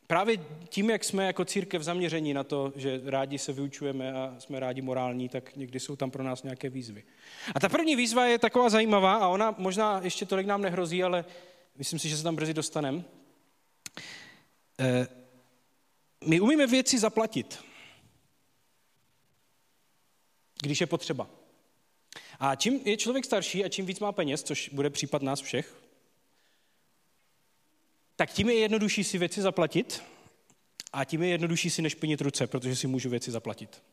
právě 0.08 0.38
tím, 0.70 0.90
jak 0.90 1.04
jsme 1.04 1.26
jako 1.26 1.46
církev 1.46 1.82
zaměření 1.82 2.34
na 2.34 2.44
to, 2.44 2.74
že 2.76 3.02
rádi 3.06 3.40
se 3.40 3.54
vyučujeme 3.54 4.14
a 4.14 4.36
jsme 4.40 4.60
rádi 4.60 4.82
morální, 4.82 5.30
tak 5.30 5.56
někdy 5.56 5.80
jsou 5.80 5.96
tam 5.96 6.12
pro 6.12 6.24
nás 6.24 6.44
nějaké 6.44 6.70
výzvy. 6.70 7.04
A 7.56 7.60
ta 7.60 7.70
první 7.70 7.96
výzva 7.96 8.26
je 8.26 8.40
taková 8.40 8.70
zajímavá 8.70 9.16
a 9.16 9.28
ona 9.28 9.56
možná 9.58 10.02
ještě 10.04 10.26
tolik 10.26 10.48
nám 10.48 10.62
nehrozí, 10.62 11.04
ale 11.04 11.26
myslím 11.78 12.00
si, 12.00 12.10
že 12.10 12.18
se 12.18 12.24
tam 12.24 12.36
brzy 12.36 12.54
dostaneme. 12.54 13.04
E, 14.80 15.08
my 16.26 16.40
umíme 16.40 16.68
věci 16.68 17.00
zaplatit, 17.00 17.60
když 20.64 20.82
je 20.82 20.88
potřeba. 20.88 21.30
A 22.40 22.56
čím 22.56 22.82
je 22.86 22.98
člověk 22.98 23.26
starší 23.26 23.66
a 23.66 23.70
čím 23.70 23.86
víc 23.86 24.00
má 24.00 24.12
peněz, 24.12 24.44
což 24.44 24.70
bude 24.70 24.90
případ 24.90 25.22
nás 25.22 25.42
všech, 25.42 25.87
tak 28.18 28.34
tím 28.34 28.50
je 28.50 28.56
jednodušší 28.56 29.04
si 29.04 29.18
věci 29.18 29.42
zaplatit 29.42 30.04
a 30.94 31.06
tím 31.06 31.24
je 31.24 31.30
jednodušší 31.30 31.70
si 31.70 31.82
nešpinit 31.82 32.22
ruce, 32.22 32.48
protože 32.48 32.76
si 32.76 32.88
můžu 32.88 33.10
věci 33.10 33.32
zaplatit. 33.32 33.84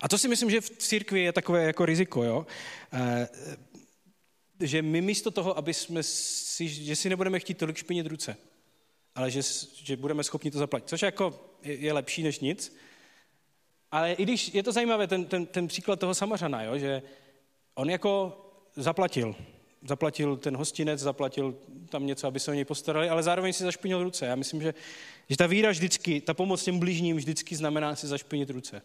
A 0.00 0.08
to 0.08 0.18
si 0.18 0.28
myslím, 0.28 0.50
že 0.50 0.60
v 0.60 0.70
církvi 0.70 1.20
je 1.20 1.32
takové 1.32 1.64
jako 1.64 1.86
riziko, 1.86 2.24
jo? 2.24 2.46
E, 2.92 3.28
že 4.60 4.82
my 4.82 5.00
místo 5.00 5.30
toho, 5.30 5.58
aby 5.58 5.74
jsme 5.74 6.02
si, 6.02 6.68
že 6.68 6.96
si 6.96 7.08
nebudeme 7.08 7.40
chtít 7.40 7.58
tolik 7.58 7.76
špinit 7.76 8.06
ruce, 8.06 8.36
ale 9.14 9.30
že, 9.30 9.40
že 9.74 9.96
budeme 9.96 10.24
schopni 10.24 10.50
to 10.50 10.58
zaplatit, 10.58 10.88
což 10.88 11.02
jako 11.02 11.54
je, 11.62 11.74
je 11.74 11.92
lepší 11.92 12.22
než 12.22 12.40
nic, 12.40 12.76
ale 13.90 14.12
i 14.12 14.22
když 14.22 14.54
je 14.54 14.62
to 14.62 14.72
zajímavé, 14.72 15.06
ten, 15.06 15.24
ten, 15.24 15.46
ten 15.46 15.68
příklad 15.68 16.00
toho 16.00 16.14
Samařana, 16.14 16.62
jo, 16.62 16.78
že 16.78 17.02
on 17.74 17.90
jako 17.90 18.40
zaplatil, 18.76 19.36
zaplatil 19.84 20.36
ten 20.36 20.56
hostinec, 20.56 21.00
zaplatil 21.00 21.56
tam 21.88 22.06
něco, 22.06 22.26
aby 22.26 22.40
se 22.40 22.50
o 22.50 22.54
něj 22.54 22.64
postarali, 22.64 23.08
ale 23.08 23.22
zároveň 23.22 23.52
si 23.52 23.64
zašpinil 23.64 24.02
ruce. 24.02 24.26
Já 24.26 24.34
myslím, 24.34 24.62
že, 24.62 24.74
že 25.28 25.36
ta 25.36 25.46
víra 25.46 25.70
vždycky, 25.70 26.20
ta 26.20 26.34
pomoc 26.34 26.64
těm 26.64 26.78
blížním 26.78 27.16
vždycky 27.16 27.56
znamená 27.56 27.96
si 27.96 28.06
zašpinit 28.06 28.50
ruce. 28.50 28.82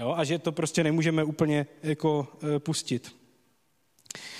Jo, 0.00 0.14
a 0.16 0.24
že 0.24 0.38
to 0.38 0.52
prostě 0.52 0.84
nemůžeme 0.84 1.24
úplně 1.24 1.66
jako 1.82 2.28
e, 2.56 2.58
pustit. 2.58 3.16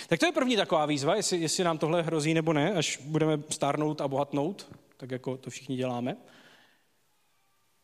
Tak 0.09 0.21
to 0.21 0.27
je 0.27 0.33
první 0.33 0.57
taková 0.57 0.87
výzva, 0.87 1.17
jestli, 1.17 1.39
jestli 1.39 1.65
nám 1.65 1.79
tohle 1.79 2.03
hrozí 2.03 2.35
nebo 2.35 2.53
ne, 2.53 2.73
až 2.73 3.01
budeme 3.05 3.43
stárnout 3.51 4.01
a 4.01 4.09
bohatnout, 4.09 4.77
tak 4.97 5.11
jako 5.11 5.37
to 5.37 5.51
všichni 5.51 5.77
děláme. 5.77 6.17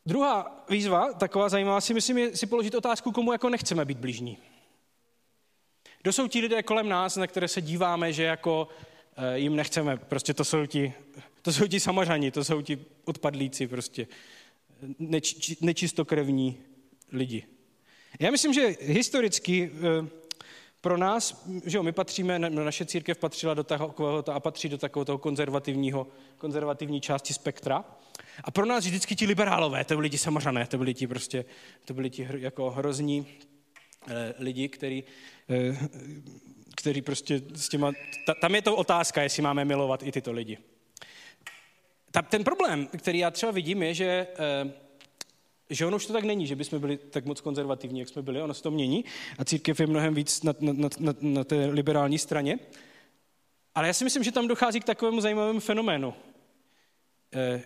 Druhá 0.06 0.64
výzva, 0.70 1.12
taková 1.12 1.48
zajímavá, 1.48 1.80
si 1.80 1.94
myslím, 1.94 2.18
je 2.18 2.36
si 2.36 2.46
položit 2.46 2.74
otázku, 2.74 3.12
komu 3.12 3.32
jako 3.32 3.48
nechceme 3.48 3.84
být 3.84 3.98
blížní. 3.98 4.38
Kdo 6.02 6.12
jsou 6.12 6.28
ti 6.28 6.40
lidé 6.40 6.62
kolem 6.62 6.88
nás, 6.88 7.16
na 7.16 7.26
které 7.26 7.48
se 7.48 7.60
díváme, 7.60 8.12
že 8.12 8.22
jako 8.22 8.68
eh, 9.16 9.38
jim 9.38 9.56
nechceme, 9.56 9.96
prostě 9.96 10.34
to 10.34 10.44
jsou 10.44 10.66
ti, 10.66 10.92
to 11.42 11.52
jsou 11.52 11.66
ti 11.66 11.80
samařani, 11.80 12.30
to 12.30 12.44
jsou 12.44 12.62
ti 12.62 12.78
odpadlíci, 13.04 13.66
prostě 13.66 14.06
neč, 14.98 15.56
nečistokrevní 15.60 16.58
lidi. 17.12 17.44
Já 18.20 18.30
myslím, 18.30 18.52
že 18.52 18.76
historicky 18.80 19.70
eh, 19.74 20.08
pro 20.80 20.96
nás, 20.96 21.44
že 21.64 21.76
jo, 21.76 21.82
my 21.82 21.92
patříme, 21.92 22.38
naše 22.38 22.86
církev 22.86 23.18
patřila 23.18 23.54
do 23.54 23.64
takového 23.64 24.24
a 24.30 24.40
patří 24.40 24.68
do 24.68 24.78
takového 24.78 25.04
toho 25.04 25.18
konzervativního, 25.18 26.06
konzervativní 26.38 27.00
části 27.00 27.34
spektra. 27.34 27.84
A 28.44 28.50
pro 28.50 28.66
nás 28.66 28.84
vždycky 28.84 29.16
ti 29.16 29.26
liberálové, 29.26 29.84
to 29.84 29.96
byli 29.96 30.10
ti 30.10 30.18
samařané, 30.18 30.66
to 30.66 30.78
byli 30.78 30.94
ti 30.94 31.06
prostě, 31.06 31.44
to 31.84 31.94
byli 31.94 32.10
ti 32.10 32.28
jako 32.38 32.70
hrozní 32.70 33.26
lidi, 34.38 34.68
který, 34.68 35.04
eh, 35.50 35.76
který 36.76 37.02
prostě 37.02 37.40
s 37.54 37.68
těma, 37.68 37.92
ta, 38.26 38.34
tam 38.34 38.54
je 38.54 38.62
to 38.62 38.76
otázka, 38.76 39.22
jestli 39.22 39.42
máme 39.42 39.64
milovat 39.64 40.02
i 40.02 40.12
tyto 40.12 40.32
lidi. 40.32 40.58
Ta, 42.10 42.22
ten 42.22 42.44
problém, 42.44 42.86
který 42.86 43.18
já 43.18 43.30
třeba 43.30 43.52
vidím, 43.52 43.82
je, 43.82 43.94
že 43.94 44.26
eh, 44.38 44.72
že 45.70 45.86
ono 45.86 45.96
už 45.96 46.06
to 46.06 46.12
tak 46.12 46.24
není, 46.24 46.46
že 46.46 46.56
bychom 46.56 46.80
byli 46.80 46.96
tak 46.96 47.24
moc 47.24 47.40
konzervativní, 47.40 48.00
jak 48.00 48.08
jsme 48.08 48.22
byli, 48.22 48.42
ono 48.42 48.54
se 48.54 48.62
to 48.62 48.70
mění 48.70 49.04
a 49.38 49.44
církev 49.44 49.80
je 49.80 49.86
mnohem 49.86 50.14
víc 50.14 50.42
na, 50.42 50.54
na, 50.60 50.88
na, 50.98 51.14
na 51.20 51.44
té 51.44 51.66
liberální 51.66 52.18
straně. 52.18 52.58
Ale 53.74 53.86
já 53.86 53.92
si 53.92 54.04
myslím, 54.04 54.22
že 54.22 54.32
tam 54.32 54.48
dochází 54.48 54.80
k 54.80 54.84
takovému 54.84 55.20
zajímavému 55.20 55.60
fenoménu, 55.60 56.14
eh, 57.34 57.62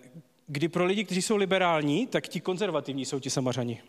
kdy 0.47 0.69
pro 0.69 0.85
lidi, 0.85 1.05
kteří 1.05 1.23
jsou 1.23 1.37
liberální, 1.37 2.07
tak 2.07 2.29
ti 2.29 2.41
konzervativní 2.41 3.05
jsou 3.05 3.21
ti 3.21 3.31
samařani. 3.31 3.83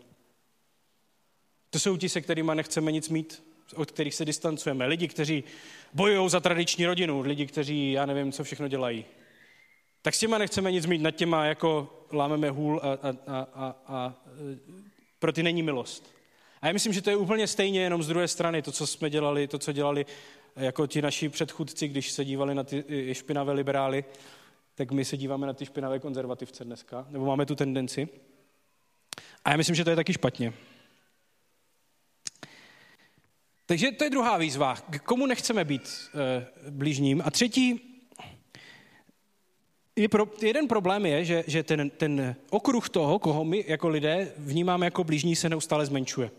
To 1.70 1.78
jsou 1.78 1.96
ti, 1.96 2.08
se 2.08 2.20
kterými 2.20 2.52
nechceme 2.54 2.92
nic 2.92 3.08
mít, 3.08 3.42
od 3.74 3.90
kterých 3.90 4.14
se 4.14 4.24
distancujeme. 4.24 4.86
Lidi, 4.86 5.08
kteří 5.08 5.44
bojují 5.92 6.30
za 6.30 6.40
tradiční 6.40 6.86
rodinu, 6.86 7.20
lidi, 7.20 7.46
kteří, 7.46 7.92
já 7.92 8.06
nevím, 8.06 8.32
co 8.32 8.44
všechno 8.44 8.68
dělají. 8.68 9.04
Tak 10.02 10.14
s 10.14 10.18
těma 10.18 10.38
nechceme 10.38 10.72
nic 10.72 10.86
mít, 10.86 11.02
nad 11.02 11.10
těma 11.10 11.44
jako 11.44 11.98
lámeme 12.12 12.50
hůl 12.50 12.80
a, 12.82 12.92
a, 12.92 13.16
a, 13.26 13.46
a, 13.54 13.76
a 13.86 14.14
pro 15.18 15.32
ty 15.32 15.42
není 15.42 15.62
milost. 15.62 16.14
A 16.60 16.66
já 16.66 16.72
myslím, 16.72 16.92
že 16.92 17.02
to 17.02 17.10
je 17.10 17.16
úplně 17.16 17.46
stejně, 17.46 17.80
jenom 17.80 18.02
z 18.02 18.08
druhé 18.08 18.28
strany, 18.28 18.62
to, 18.62 18.72
co 18.72 18.86
jsme 18.86 19.10
dělali, 19.10 19.48
to, 19.48 19.58
co 19.58 19.72
dělali 19.72 20.06
jako 20.56 20.86
ti 20.86 21.02
naši 21.02 21.28
předchůdci, 21.28 21.88
když 21.88 22.10
se 22.10 22.24
dívali 22.24 22.54
na 22.54 22.64
ty 22.64 22.84
špinavé 23.12 23.52
liberály, 23.52 24.04
tak 24.74 24.92
my 24.92 25.04
se 25.04 25.16
díváme 25.16 25.46
na 25.46 25.52
ty 25.52 25.66
špinavé 25.66 25.98
konzervativce 25.98 26.64
dneska, 26.64 27.06
nebo 27.10 27.26
máme 27.26 27.46
tu 27.46 27.54
tendenci. 27.54 28.08
A 29.44 29.50
já 29.50 29.56
myslím, 29.56 29.76
že 29.76 29.84
to 29.84 29.90
je 29.90 29.96
taky 29.96 30.12
špatně. 30.12 30.52
Takže 33.68 33.92
to 33.92 34.04
je 34.04 34.10
druhá 34.10 34.36
výzva. 34.36 34.76
K 34.76 34.98
komu 34.98 35.26
nechceme 35.26 35.64
být 35.64 35.82
e, 36.14 36.70
blížním? 36.70 37.22
A 37.24 37.30
třetí, 37.30 37.80
je 39.96 40.08
pro, 40.08 40.28
jeden 40.42 40.68
problém 40.68 41.06
je, 41.06 41.24
že, 41.24 41.44
že 41.46 41.62
ten, 41.62 41.90
ten 41.90 42.36
okruh 42.50 42.88
toho, 42.88 43.18
koho 43.18 43.44
my 43.44 43.64
jako 43.68 43.88
lidé 43.88 44.32
vnímáme 44.36 44.86
jako 44.86 45.04
blížní, 45.04 45.36
se 45.36 45.48
neustále 45.48 45.86
zmenšuje. 45.86 46.30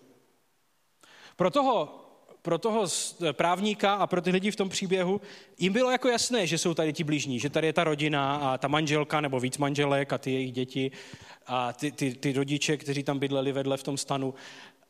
Pro 1.36 1.52
toho, 1.52 2.06
pro 2.42 2.58
toho 2.58 2.88
právníka 3.32 3.94
a 3.94 4.08
pro 4.08 4.22
ty 4.22 4.32
lidi 4.32 4.52
v 4.52 4.56
tom 4.56 4.70
příběhu 4.70 5.22
jim 5.58 5.74
bylo 5.74 5.92
jako 5.92 6.08
jasné, 6.08 6.48
že 6.48 6.58
jsou 6.58 6.74
tady 6.74 6.94
ti 6.94 7.04
blížní, 7.04 7.40
že 7.40 7.50
tady 7.50 7.68
je 7.68 7.74
ta 7.74 7.84
rodina 7.84 8.36
a 8.36 8.58
ta 8.58 8.68
manželka 8.68 9.22
nebo 9.22 9.40
víc 9.40 9.58
manželek 9.58 10.14
a 10.14 10.18
ty 10.18 10.32
jejich 10.32 10.52
děti 10.52 10.92
a 11.48 11.74
ty, 11.74 11.92
ty, 11.92 12.16
ty 12.16 12.34
rodiče, 12.34 12.78
kteří 12.78 13.04
tam 13.04 13.20
bydleli 13.20 13.52
vedle 13.52 13.78
v 13.78 13.84
tom 13.84 13.98
stanu 13.98 14.34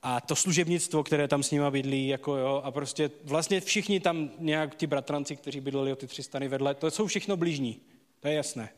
a 0.04 0.22
to 0.22 0.36
služebnictvo, 0.36 1.04
které 1.04 1.28
tam 1.28 1.43
s 1.43 1.52
nima 1.52 1.72
bydlí, 1.72 2.08
jako 2.08 2.38
jo, 2.38 2.62
a 2.64 2.72
prostě 2.72 3.12
vlastně 3.24 3.62
všichni 3.62 4.00
tam 4.00 4.30
nějak 4.39 4.76
ti 4.76 4.88
bratranci, 4.88 5.36
kteří 5.36 5.60
bydleli 5.60 5.91
o 5.91 5.95
ty 5.95 6.08
tři 6.08 6.24
stany 6.24 6.47
vedle, 6.47 6.76
to 6.76 6.91
jsou 6.91 7.08
všechno 7.08 7.38
blížní. 7.38 7.80
To 8.20 8.28
je 8.28 8.34
jasné. 8.34 8.70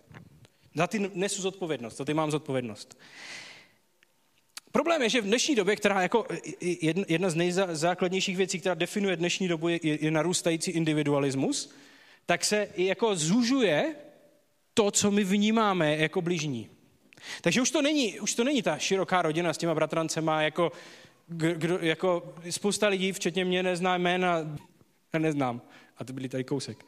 Za 0.76 0.88
ty 0.88 1.12
nesu 1.14 1.42
zodpovědnost, 1.42 1.98
za 1.98 2.06
ty 2.06 2.14
mám 2.14 2.32
zodpovědnost. 2.32 2.98
Problém 4.72 5.02
je, 5.02 5.10
že 5.10 5.22
v 5.22 5.26
dnešní 5.26 5.56
době, 5.56 5.76
která 5.76 6.02
jako 6.02 6.26
jedna 7.08 7.30
z 7.30 7.36
nejzákladnějších 7.36 8.38
věcí, 8.38 8.60
která 8.60 8.76
definuje 8.76 9.16
dnešní 9.16 9.48
dobu, 9.48 9.68
je, 9.68 9.80
je 9.84 10.12
narůstající 10.12 10.72
individualismus, 10.72 11.74
tak 12.26 12.46
se 12.46 12.68
i 12.76 12.86
jako 12.86 13.16
zužuje 13.16 13.96
to, 14.74 14.92
co 14.92 15.12
my 15.12 15.24
vnímáme 15.24 15.98
jako 15.98 16.22
bližní. 16.22 16.70
Takže 17.42 17.62
už 17.62 17.72
to 17.72 17.82
není, 17.82 18.20
už 18.20 18.36
to 18.36 18.44
není 18.44 18.62
ta 18.62 18.78
široká 18.78 19.22
rodina 19.22 19.54
s 19.54 19.58
těma 19.58 19.76
bratrancema, 19.76 20.42
jako, 20.42 20.72
kdo, 21.32 21.78
jako 21.82 22.34
spousta 22.50 22.88
lidí, 22.88 23.12
včetně 23.12 23.46
mě, 23.46 23.64
nezná 23.64 23.98
jména, 23.98 24.58
neznám. 25.18 25.62
A 25.98 26.04
to 26.04 26.14
byli 26.14 26.30
tady 26.30 26.44
kousek. 26.44 26.86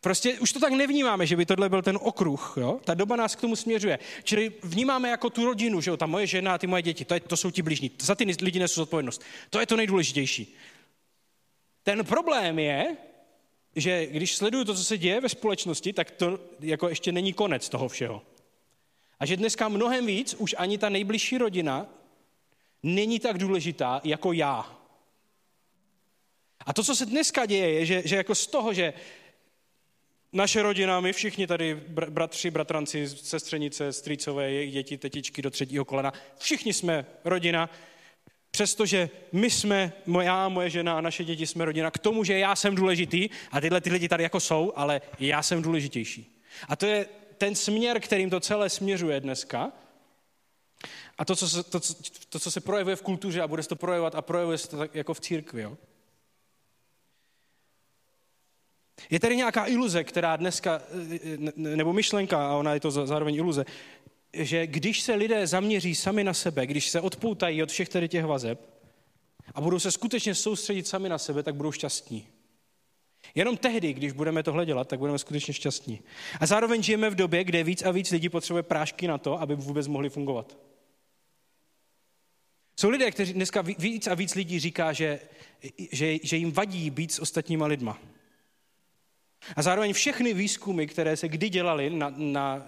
Prostě 0.00 0.38
už 0.40 0.52
to 0.52 0.60
tak 0.60 0.72
nevnímáme, 0.72 1.26
že 1.26 1.36
by 1.36 1.46
tohle 1.46 1.68
byl 1.68 1.82
ten 1.82 1.98
okruh. 2.02 2.54
Jo? 2.56 2.80
Ta 2.84 2.94
doba 2.94 3.16
nás 3.16 3.36
k 3.36 3.40
tomu 3.40 3.56
směřuje. 3.56 3.98
Čili 4.22 4.52
vnímáme 4.62 5.08
jako 5.08 5.30
tu 5.30 5.44
rodinu, 5.44 5.80
že 5.80 5.90
jo? 5.90 5.96
ta 5.96 6.06
moje 6.06 6.26
žena 6.26 6.54
a 6.54 6.58
ty 6.58 6.66
moje 6.66 6.82
děti, 6.82 7.04
to, 7.04 7.14
je, 7.14 7.20
to 7.20 7.36
jsou 7.36 7.50
ti 7.50 7.62
blížní. 7.62 7.90
Za 8.00 8.14
ty 8.14 8.24
lidi 8.42 8.58
nesou 8.58 8.80
zodpovědnost. 8.80 9.22
To 9.50 9.60
je 9.60 9.66
to 9.66 9.76
nejdůležitější. 9.76 10.56
Ten 11.82 12.04
problém 12.04 12.58
je, 12.58 12.96
že 13.76 14.06
když 14.06 14.36
sleduju 14.36 14.64
to, 14.64 14.74
co 14.74 14.84
se 14.84 14.98
děje 14.98 15.20
ve 15.20 15.28
společnosti, 15.28 15.92
tak 15.92 16.10
to 16.10 16.38
jako 16.60 16.88
ještě 16.88 17.12
není 17.12 17.32
konec 17.32 17.68
toho 17.68 17.88
všeho. 17.88 18.22
A 19.20 19.26
že 19.26 19.36
dneska 19.36 19.68
mnohem 19.68 20.06
víc 20.06 20.34
už 20.38 20.54
ani 20.58 20.78
ta 20.78 20.88
nejbližší 20.88 21.38
rodina 21.38 21.86
není 22.86 23.20
tak 23.20 23.38
důležitá 23.38 24.00
jako 24.04 24.32
já. 24.32 24.78
A 26.66 26.72
to, 26.72 26.84
co 26.84 26.96
se 26.96 27.06
dneska 27.06 27.46
děje, 27.46 27.70
je, 27.72 27.86
že, 27.86 28.02
že 28.04 28.16
jako 28.16 28.34
z 28.34 28.46
toho, 28.46 28.74
že 28.74 28.92
naše 30.32 30.62
rodina, 30.62 31.00
my 31.00 31.12
všichni 31.12 31.46
tady, 31.46 31.74
bratři, 31.88 32.50
bratranci, 32.50 33.08
sestřenice, 33.08 33.92
strýcové, 33.92 34.50
jejich 34.50 34.72
děti, 34.72 34.98
tetičky 34.98 35.42
do 35.42 35.50
třetího 35.50 35.84
kolena, 35.84 36.12
všichni 36.38 36.72
jsme 36.72 37.06
rodina, 37.24 37.70
přestože 38.50 39.10
my 39.32 39.50
jsme, 39.50 39.92
moja, 40.06 40.48
moje 40.48 40.70
žena 40.70 40.98
a 40.98 41.00
naše 41.00 41.24
děti 41.24 41.46
jsme 41.46 41.64
rodina, 41.64 41.90
k 41.90 41.98
tomu, 41.98 42.24
že 42.24 42.38
já 42.38 42.56
jsem 42.56 42.74
důležitý 42.74 43.28
a 43.50 43.60
tyhle 43.60 43.80
ty 43.80 43.90
lidi 43.90 44.08
tady 44.08 44.22
jako 44.22 44.40
jsou, 44.40 44.72
ale 44.76 45.00
já 45.20 45.42
jsem 45.42 45.62
důležitější. 45.62 46.42
A 46.68 46.76
to 46.76 46.86
je 46.86 47.06
ten 47.38 47.54
směr, 47.54 48.00
kterým 48.00 48.30
to 48.30 48.40
celé 48.40 48.70
směřuje 48.70 49.20
dneska. 49.20 49.72
A 51.18 51.24
to, 51.24 51.36
co 51.36 51.48
se, 51.48 51.62
to, 51.62 51.80
to, 52.28 52.38
co 52.38 52.50
se 52.50 52.60
projevuje 52.60 52.96
v 52.96 53.02
kultuře 53.02 53.42
a 53.42 53.48
bude 53.48 53.62
se 53.62 53.68
to 53.68 53.76
projevovat 53.76 54.14
a 54.14 54.22
projevuje 54.22 54.58
se 54.58 54.68
to 54.68 54.76
tak 54.76 54.94
jako 54.94 55.14
v 55.14 55.20
církvi. 55.20 55.62
Jo? 55.62 55.76
Je 59.10 59.20
tady 59.20 59.36
nějaká 59.36 59.66
iluze, 59.66 60.04
která 60.04 60.36
dneska, 60.36 60.82
nebo 61.56 61.92
myšlenka, 61.92 62.48
a 62.48 62.54
ona 62.54 62.74
je 62.74 62.80
to 62.80 62.90
zároveň 62.90 63.34
iluze, 63.34 63.64
že 64.32 64.66
když 64.66 65.00
se 65.00 65.14
lidé 65.14 65.46
zaměří 65.46 65.94
sami 65.94 66.24
na 66.24 66.34
sebe, 66.34 66.66
když 66.66 66.90
se 66.90 67.00
odpoutají 67.00 67.62
od 67.62 67.70
všech 67.70 67.88
tady 67.88 68.08
těch 68.08 68.24
vazeb 68.24 68.60
a 69.54 69.60
budou 69.60 69.78
se 69.78 69.92
skutečně 69.92 70.34
soustředit 70.34 70.86
sami 70.86 71.08
na 71.08 71.18
sebe, 71.18 71.42
tak 71.42 71.54
budou 71.54 71.72
šťastní. 71.72 72.28
Jenom 73.36 73.56
tehdy, 73.56 73.92
když 73.92 74.12
budeme 74.12 74.42
tohle 74.42 74.66
dělat, 74.66 74.88
tak 74.88 74.98
budeme 74.98 75.18
skutečně 75.18 75.54
šťastní. 75.54 76.00
A 76.40 76.46
zároveň 76.46 76.82
žijeme 76.82 77.10
v 77.10 77.14
době, 77.14 77.44
kde 77.44 77.64
víc 77.64 77.82
a 77.82 77.90
víc 77.90 78.10
lidí 78.10 78.28
potřebuje 78.28 78.62
prášky 78.62 79.08
na 79.08 79.18
to, 79.18 79.40
aby 79.40 79.54
vůbec 79.54 79.86
mohli 79.86 80.10
fungovat. 80.10 80.56
Jsou 82.80 82.90
lidé, 82.90 83.10
kteří 83.10 83.32
dneska 83.32 83.62
víc 83.62 84.06
a 84.06 84.14
víc 84.14 84.34
lidí 84.34 84.60
říká, 84.60 84.92
že, 84.92 85.20
že, 85.92 86.16
že 86.22 86.36
jim 86.36 86.52
vadí 86.52 86.90
být 86.90 87.12
s 87.12 87.18
ostatníma 87.18 87.66
lidma. 87.66 87.98
A 89.56 89.62
zároveň 89.62 89.92
všechny 89.92 90.34
výzkumy, 90.34 90.86
které 90.86 91.16
se 91.16 91.28
kdy 91.28 91.48
dělaly 91.48 91.90
na, 91.90 92.14
na, 92.16 92.66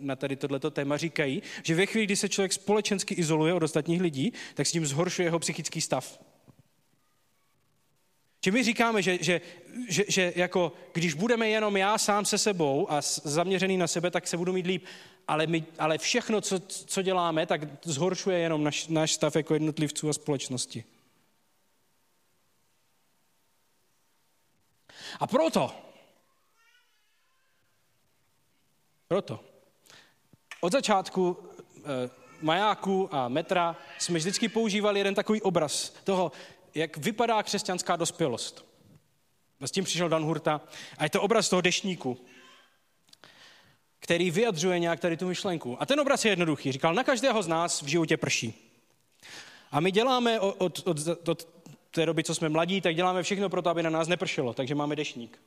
na 0.00 0.16
tady 0.16 0.36
tohleto 0.36 0.70
téma, 0.70 0.96
říkají, 0.96 1.42
že 1.62 1.74
ve 1.74 1.86
chvíli, 1.86 2.06
kdy 2.06 2.16
se 2.16 2.28
člověk 2.28 2.52
společensky 2.52 3.14
izoluje 3.14 3.54
od 3.54 3.62
ostatních 3.62 4.00
lidí, 4.00 4.32
tak 4.54 4.66
s 4.66 4.72
tím 4.72 4.86
zhoršuje 4.86 5.26
jeho 5.26 5.38
psychický 5.38 5.80
stav. 5.80 6.20
Že 8.44 8.50
my 8.50 8.64
říkáme, 8.64 9.02
že, 9.02 9.18
že, 9.20 9.40
že, 9.88 10.04
že 10.08 10.32
jako, 10.36 10.72
když 10.92 11.14
budeme 11.14 11.48
jenom 11.48 11.76
já 11.76 11.98
sám 11.98 12.24
se 12.24 12.38
sebou 12.38 12.92
a 12.92 13.00
zaměřený 13.24 13.76
na 13.76 13.86
sebe, 13.86 14.10
tak 14.10 14.26
se 14.26 14.36
budu 14.36 14.52
mít 14.52 14.66
líp. 14.66 14.84
Ale, 15.28 15.46
my, 15.46 15.64
ale 15.78 15.98
všechno, 15.98 16.40
co, 16.40 16.60
co 16.68 17.02
děláme, 17.02 17.46
tak 17.46 17.60
zhoršuje 17.84 18.38
jenom 18.38 18.64
naš, 18.64 18.86
náš 18.86 19.12
stav 19.12 19.36
jako 19.36 19.54
jednotlivců 19.54 20.08
a 20.08 20.12
společnosti. 20.12 20.84
A 25.20 25.26
proto 25.26 25.88
Proto. 29.08 29.40
Od 30.60 30.72
začátku 30.72 31.36
eh, 31.76 32.10
majáku 32.42 33.14
a 33.14 33.28
metra 33.28 33.76
jsme 33.98 34.18
vždycky 34.18 34.48
používali 34.48 35.00
jeden 35.00 35.14
takový 35.14 35.42
obraz 35.42 35.90
toho, 36.04 36.32
jak 36.78 36.96
vypadá 36.96 37.42
křesťanská 37.42 37.96
dospělost. 37.96 38.64
A 39.60 39.66
s 39.66 39.70
tím 39.70 39.84
přišel 39.84 40.08
Dan 40.08 40.24
Hurta. 40.24 40.60
A 40.98 41.04
je 41.04 41.10
to 41.10 41.22
obraz 41.22 41.48
toho 41.48 41.60
dešníku, 41.60 42.18
který 44.00 44.30
vyjadřuje 44.30 44.78
nějak 44.78 45.00
tady 45.00 45.16
tu 45.16 45.28
myšlenku. 45.28 45.76
A 45.82 45.86
ten 45.86 46.00
obraz 46.00 46.24
je 46.24 46.32
jednoduchý. 46.32 46.72
Říkal, 46.72 46.94
na 46.94 47.04
každého 47.04 47.42
z 47.42 47.48
nás 47.48 47.82
v 47.82 47.86
životě 47.86 48.16
prší. 48.16 48.54
A 49.70 49.80
my 49.80 49.90
děláme 49.92 50.40
od, 50.40 50.82
od, 50.84 51.28
od, 51.28 51.48
té 51.90 52.06
doby, 52.06 52.24
co 52.24 52.34
jsme 52.34 52.48
mladí, 52.48 52.80
tak 52.80 52.94
děláme 52.94 53.22
všechno 53.22 53.48
pro 53.48 53.62
to, 53.62 53.70
aby 53.70 53.82
na 53.82 53.90
nás 53.90 54.08
nepršelo. 54.08 54.54
Takže 54.54 54.74
máme 54.74 54.96
dešník. 54.96 55.38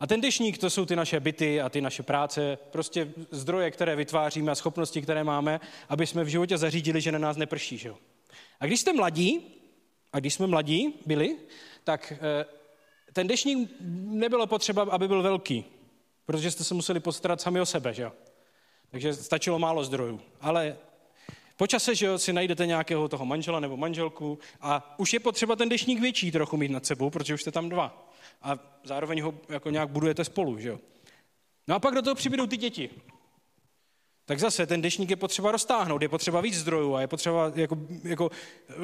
A 0.00 0.06
ten 0.06 0.20
dešník, 0.20 0.58
to 0.58 0.70
jsou 0.70 0.86
ty 0.86 0.96
naše 0.96 1.20
byty 1.20 1.60
a 1.60 1.68
ty 1.68 1.80
naše 1.80 2.02
práce, 2.02 2.58
prostě 2.70 3.12
zdroje, 3.30 3.70
které 3.70 3.96
vytváříme 3.96 4.52
a 4.52 4.54
schopnosti, 4.54 5.02
které 5.02 5.24
máme, 5.24 5.60
aby 5.88 6.06
jsme 6.06 6.24
v 6.24 6.28
životě 6.28 6.58
zařídili, 6.58 7.00
že 7.00 7.12
na 7.12 7.18
nás 7.18 7.36
neprší. 7.36 7.78
Že? 7.78 7.94
A 8.60 8.66
když 8.66 8.80
jste 8.80 8.92
mladí, 8.92 9.56
a 10.16 10.20
když 10.20 10.34
jsme 10.34 10.46
mladí 10.46 10.94
byli, 11.06 11.36
tak 11.84 12.12
eh, 12.12 12.44
ten 13.12 13.26
dešník 13.26 13.70
nebylo 13.80 14.46
potřeba, 14.46 14.82
aby 14.90 15.08
byl 15.08 15.22
velký, 15.22 15.64
protože 16.26 16.50
jste 16.50 16.64
se 16.64 16.74
museli 16.74 17.00
postarat 17.00 17.40
sami 17.40 17.60
o 17.60 17.66
sebe. 17.66 17.94
Že? 17.94 18.10
Takže 18.90 19.14
stačilo 19.14 19.58
málo 19.58 19.84
zdrojů. 19.84 20.20
Ale 20.40 20.76
po 21.56 21.66
čase, 21.66 21.94
že 21.94 22.18
si 22.18 22.32
najdete 22.32 22.66
nějakého 22.66 23.08
toho 23.08 23.26
manžela 23.26 23.60
nebo 23.60 23.76
manželku 23.76 24.38
a 24.60 24.94
už 24.98 25.12
je 25.12 25.20
potřeba 25.20 25.56
ten 25.56 25.68
dešník 25.68 26.00
větší 26.00 26.32
trochu 26.32 26.56
mít 26.56 26.70
nad 26.70 26.86
sebou, 26.86 27.10
protože 27.10 27.34
už 27.34 27.40
jste 27.40 27.50
tam 27.50 27.68
dva 27.68 28.12
a 28.42 28.58
zároveň 28.84 29.20
ho 29.20 29.34
jako 29.48 29.70
nějak 29.70 29.88
budujete 29.88 30.24
spolu, 30.24 30.58
že 30.58 30.68
jo. 30.68 30.80
No 31.68 31.74
a 31.74 31.78
pak 31.78 31.94
do 31.94 32.02
toho 32.02 32.14
přibydou 32.14 32.46
ty 32.46 32.56
děti. 32.56 32.90
Tak 34.28 34.40
zase 34.40 34.66
ten 34.66 34.82
dešník 34.82 35.10
je 35.10 35.16
potřeba 35.16 35.52
roztáhnout, 35.52 36.02
je 36.02 36.08
potřeba 36.08 36.40
víc 36.40 36.54
zdrojů 36.54 36.94
a 36.94 37.00
je 37.00 37.06
potřeba 37.06 37.52
jako, 37.54 37.78
jako 38.04 38.30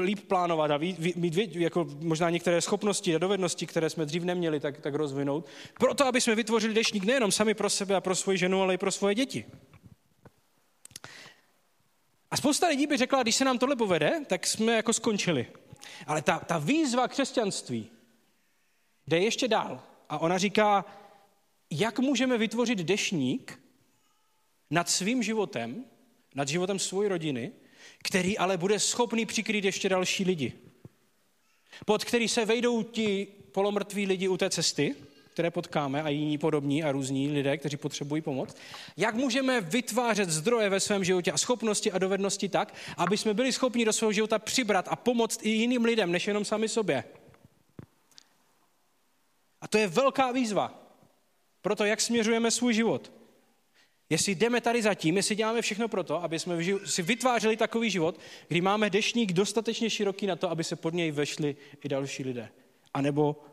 líp 0.00 0.20
plánovat 0.28 0.70
a 0.70 0.78
mít, 0.78 1.36
jako 1.54 1.86
možná 2.00 2.30
některé 2.30 2.60
schopnosti 2.60 3.14
a 3.14 3.18
dovednosti, 3.18 3.66
které 3.66 3.90
jsme 3.90 4.06
dřív 4.06 4.22
neměli, 4.22 4.60
tak, 4.60 4.80
tak 4.80 4.94
rozvinout. 4.94 5.46
Proto, 5.78 6.06
aby 6.06 6.20
jsme 6.20 6.34
vytvořili 6.34 6.74
dešník 6.74 7.04
nejenom 7.04 7.32
sami 7.32 7.54
pro 7.54 7.70
sebe 7.70 7.94
a 7.96 8.00
pro 8.00 8.14
svoji 8.14 8.38
ženu, 8.38 8.62
ale 8.62 8.74
i 8.74 8.78
pro 8.78 8.90
svoje 8.90 9.14
děti. 9.14 9.44
A 12.30 12.36
spousta 12.36 12.66
lidí 12.66 12.86
by 12.86 12.96
řekla, 12.96 13.22
když 13.22 13.36
se 13.36 13.44
nám 13.44 13.58
tohle 13.58 13.76
povede, 13.76 14.24
tak 14.26 14.46
jsme 14.46 14.76
jako 14.76 14.92
skončili. 14.92 15.46
Ale 16.06 16.22
ta, 16.22 16.38
ta 16.38 16.58
výzva 16.58 17.08
křesťanství 17.08 17.90
jde 19.06 19.18
ještě 19.18 19.48
dál. 19.48 19.82
A 20.08 20.18
ona 20.18 20.38
říká, 20.38 20.84
jak 21.70 21.98
můžeme 21.98 22.38
vytvořit 22.38 22.78
dešník 22.78 23.62
nad 24.72 24.90
svým 24.90 25.22
životem, 25.22 25.84
nad 26.34 26.48
životem 26.48 26.78
své 26.78 27.08
rodiny, 27.08 27.52
který 28.02 28.38
ale 28.38 28.56
bude 28.56 28.78
schopný 28.78 29.26
přikrýt 29.26 29.64
ještě 29.64 29.88
další 29.88 30.24
lidi. 30.24 30.52
Pod 31.86 32.04
který 32.04 32.28
se 32.28 32.44
vejdou 32.44 32.82
ti 32.82 33.26
polomrtví 33.52 34.06
lidi 34.06 34.28
u 34.28 34.36
té 34.36 34.50
cesty, 34.50 34.94
které 35.32 35.50
potkáme 35.50 36.02
a 36.02 36.08
jiní 36.08 36.38
podobní 36.38 36.84
a 36.84 36.92
různí 36.92 37.30
lidé, 37.30 37.56
kteří 37.56 37.76
potřebují 37.76 38.22
pomoc. 38.22 38.56
Jak 38.96 39.14
můžeme 39.14 39.60
vytvářet 39.60 40.30
zdroje 40.30 40.68
ve 40.68 40.80
svém 40.80 41.04
životě 41.04 41.32
a 41.32 41.38
schopnosti 41.38 41.92
a 41.92 41.98
dovednosti 41.98 42.48
tak, 42.48 42.74
aby 42.96 43.16
jsme 43.16 43.34
byli 43.34 43.52
schopni 43.52 43.84
do 43.84 43.92
svého 43.92 44.12
života 44.12 44.38
přibrat 44.38 44.88
a 44.88 44.96
pomoct 44.96 45.40
i 45.42 45.48
jiným 45.48 45.84
lidem, 45.84 46.12
než 46.12 46.26
jenom 46.26 46.44
sami 46.44 46.68
sobě. 46.68 47.04
A 49.60 49.68
to 49.68 49.78
je 49.78 49.88
velká 49.88 50.32
výzva 50.32 50.82
pro 51.62 51.76
to, 51.76 51.84
jak 51.84 52.00
směřujeme 52.00 52.50
svůj 52.50 52.74
život. 52.74 53.21
Jestli 54.12 54.34
jdeme 54.34 54.60
tady 54.60 54.82
zatím, 54.82 55.16
jestli 55.16 55.34
děláme 55.34 55.62
všechno 55.62 55.88
pro 55.88 56.04
to, 56.04 56.22
aby 56.22 56.38
jsme 56.38 56.64
si 56.84 57.02
vytvářeli 57.02 57.56
takový 57.56 57.90
život, 57.90 58.20
kdy 58.48 58.60
máme 58.60 58.90
dešník 58.90 59.32
dostatečně 59.32 59.90
široký 59.90 60.26
na 60.26 60.36
to, 60.36 60.50
aby 60.50 60.64
se 60.64 60.76
pod 60.76 60.94
něj 60.94 61.10
vešli 61.10 61.56
i 61.84 61.88
další 61.88 62.24
lidé. 62.24 62.48
A 62.94 63.00
nebo 63.00 63.44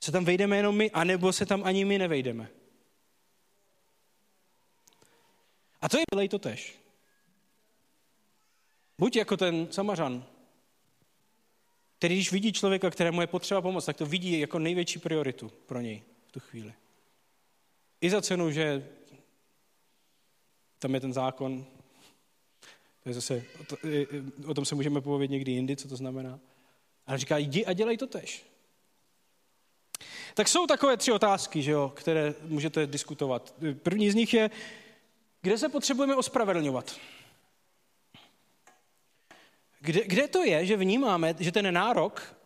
se 0.00 0.12
tam 0.12 0.24
vejdeme 0.24 0.56
jenom 0.56 0.76
my, 0.76 0.90
anebo 0.90 1.32
se 1.32 1.46
tam 1.46 1.64
ani 1.64 1.84
my 1.84 1.98
nevejdeme. 1.98 2.48
A 5.80 5.88
to 5.88 5.98
je 5.98 6.04
dělej 6.14 6.28
to 6.28 6.38
tež. 6.38 6.78
Buď 8.98 9.16
jako 9.16 9.36
ten 9.36 9.68
samařan, 9.70 10.26
který 11.98 12.14
když 12.14 12.32
vidí 12.32 12.52
člověka, 12.52 12.90
kterému 12.90 13.20
je 13.20 13.26
potřeba 13.26 13.62
pomoct, 13.62 13.84
tak 13.84 13.96
to 13.96 14.06
vidí 14.06 14.40
jako 14.40 14.58
největší 14.58 14.98
prioritu 14.98 15.52
pro 15.66 15.80
něj 15.80 16.02
v 16.26 16.32
tu 16.32 16.40
chvíli. 16.40 16.74
I 18.00 18.10
za 18.10 18.22
cenu, 18.22 18.50
že 18.50 18.88
tam 20.84 20.94
je 20.94 21.00
ten 21.00 21.12
zákon, 21.12 21.64
to 23.02 23.08
je 23.08 23.14
zase, 23.14 23.42
o 24.46 24.54
tom 24.54 24.64
se 24.64 24.74
můžeme 24.74 25.00
povědět 25.00 25.32
někdy 25.32 25.52
jindy, 25.52 25.76
co 25.76 25.88
to 25.88 25.96
znamená. 25.96 26.40
Ale 27.06 27.18
říká, 27.18 27.38
jdi 27.38 27.66
a 27.66 27.72
dělej 27.72 27.96
to 27.96 28.06
tež. 28.06 28.44
Tak 30.34 30.48
jsou 30.48 30.66
takové 30.66 30.96
tři 30.96 31.12
otázky, 31.12 31.62
že 31.62 31.70
jo, 31.70 31.92
které 31.96 32.34
můžete 32.42 32.86
diskutovat. 32.86 33.54
První 33.82 34.10
z 34.10 34.14
nich 34.14 34.34
je, 34.34 34.50
kde 35.42 35.58
se 35.58 35.68
potřebujeme 35.68 36.16
ospravedlňovat? 36.16 36.96
Kde, 39.80 40.04
kde 40.04 40.28
to 40.28 40.44
je, 40.44 40.66
že 40.66 40.76
vnímáme, 40.76 41.34
že 41.38 41.52
ten 41.52 41.74
nárok, 41.74 42.36